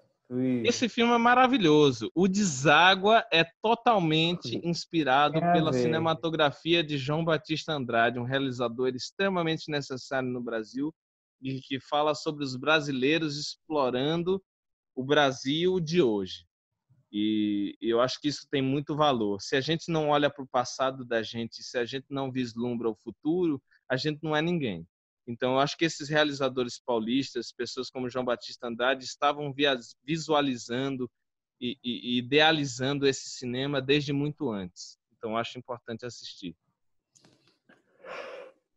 Esse 0.64 0.88
filme 0.88 1.14
é 1.14 1.18
maravilhoso. 1.18 2.10
O 2.16 2.26
Deságua 2.26 3.26
é 3.34 3.44
totalmente 3.62 4.62
inspirado 4.64 5.38
é 5.38 5.54
pela 5.54 5.72
ver. 5.72 5.80
cinematografia 5.80 6.82
de 6.82 6.98
João 6.98 7.26
Batista 7.26 7.74
Andrade, 7.74 8.18
um 8.18 8.24
realizador 8.24 8.96
extremamente 8.96 9.70
necessário 9.70 10.30
no 10.30 10.42
Brasil 10.42 10.94
e 11.42 11.60
que 11.60 11.82
fala 11.82 12.16
sobre 12.16 12.46
os 12.46 12.56
brasileiros 12.56 13.38
explorando 13.38 14.42
o 14.96 15.04
Brasil 15.04 15.82
de 15.82 16.02
hoje. 16.02 16.46
E 17.12 17.76
eu 17.82 18.00
acho 18.00 18.22
que 18.22 18.30
isso 18.30 18.48
tem 18.50 18.62
muito 18.62 18.96
valor. 18.96 19.42
Se 19.42 19.58
a 19.58 19.62
gente 19.62 19.92
não 19.92 20.10
olha 20.10 20.30
para 20.30 20.44
o 20.44 20.48
passado 20.48 21.04
da 21.04 21.22
gente, 21.22 21.62
se 21.62 21.78
a 21.78 21.84
gente 21.84 22.06
não 22.10 22.32
vislumbra 22.32 22.90
o 22.90 22.96
futuro, 22.96 23.62
a 23.90 23.98
gente 23.98 24.20
não 24.24 24.34
é 24.34 24.42
ninguém. 24.42 24.88
Então, 25.28 25.54
eu 25.54 25.60
acho 25.60 25.78
que 25.78 25.86
esses 25.86 26.10
realizadores 26.10 26.80
paulistas, 26.80 27.52
pessoas 27.52 27.90
como 27.90 28.10
João 28.10 28.26
Batista 28.26 28.68
Andrade, 28.68 29.06
estavam 29.06 29.54
visualizando 30.04 31.10
e, 31.60 31.78
e, 31.84 32.18
idealizando 32.18 33.08
esse 33.08 33.30
cinema 33.30 33.82
desde 33.82 34.12
muito 34.12 34.50
antes. 34.50 34.98
Então, 35.18 35.38
acho 35.38 35.60
importante 35.60 36.06
assistir. 36.06 36.56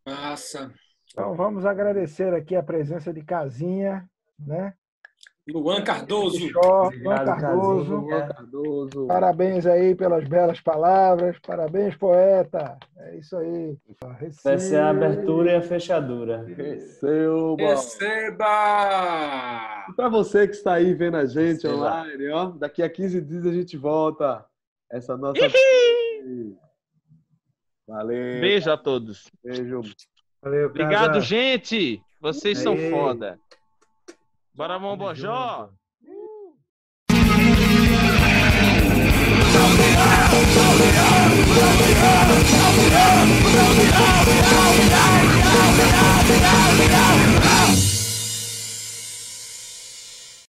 Massa. 0.07 0.73
Então 1.11 1.35
vamos 1.35 1.65
agradecer 1.65 2.35
aqui 2.35 2.57
a 2.57 2.63
presença 2.63 3.13
de 3.13 3.23
Casinha, 3.23 4.11
né? 4.39 4.75
Luan 5.47 5.85
Cardoso. 5.85 6.39
Luan 6.55 7.25
Cardoso. 7.25 7.97
Luan 7.97 8.29
Cardoso. 8.29 9.07
Parabéns 9.07 9.67
aí 9.67 9.95
pelas 9.95 10.27
belas 10.27 10.59
palavras. 10.61 11.37
Parabéns, 11.47 11.95
poeta. 11.97 12.79
É 12.99 13.19
isso 13.19 13.37
aí. 13.37 13.77
Vai 14.43 14.59
ser 14.59 14.77
a 14.77 14.89
abertura 14.89 15.53
e 15.53 15.57
a 15.57 15.61
fechadura. 15.63 16.45
Receba. 16.57 17.57
Receba! 17.59 18.47
Para 19.95 20.09
você 20.09 20.49
que 20.49 20.55
está 20.55 20.75
aí 20.75 20.95
vendo 20.95 21.19
a 21.19 21.27
gente 21.27 21.67
Receba. 21.67 21.75
online, 21.75 22.31
ó, 22.31 22.47
daqui 22.47 22.83
a 22.83 22.89
15 22.89 23.21
dias 23.21 23.45
a 23.47 23.53
gente 23.53 23.77
volta. 23.77 24.45
Essa 24.91 25.15
nossa. 25.17 25.41
Valeu. 27.87 28.41
Beijo 28.41 28.71
a 28.71 28.77
todos. 28.79 29.31
Beijo. 29.45 29.83
Valeu, 30.43 30.69
Obrigado, 30.69 31.15
casa. 31.15 31.21
gente. 31.21 32.01
Vocês 32.21 32.59
são 32.59 32.73
Aê. 32.73 32.91
foda. 32.91 33.39
Bora, 34.55 34.79
Mombojó! 34.79 35.69
Uh! 47.67 47.84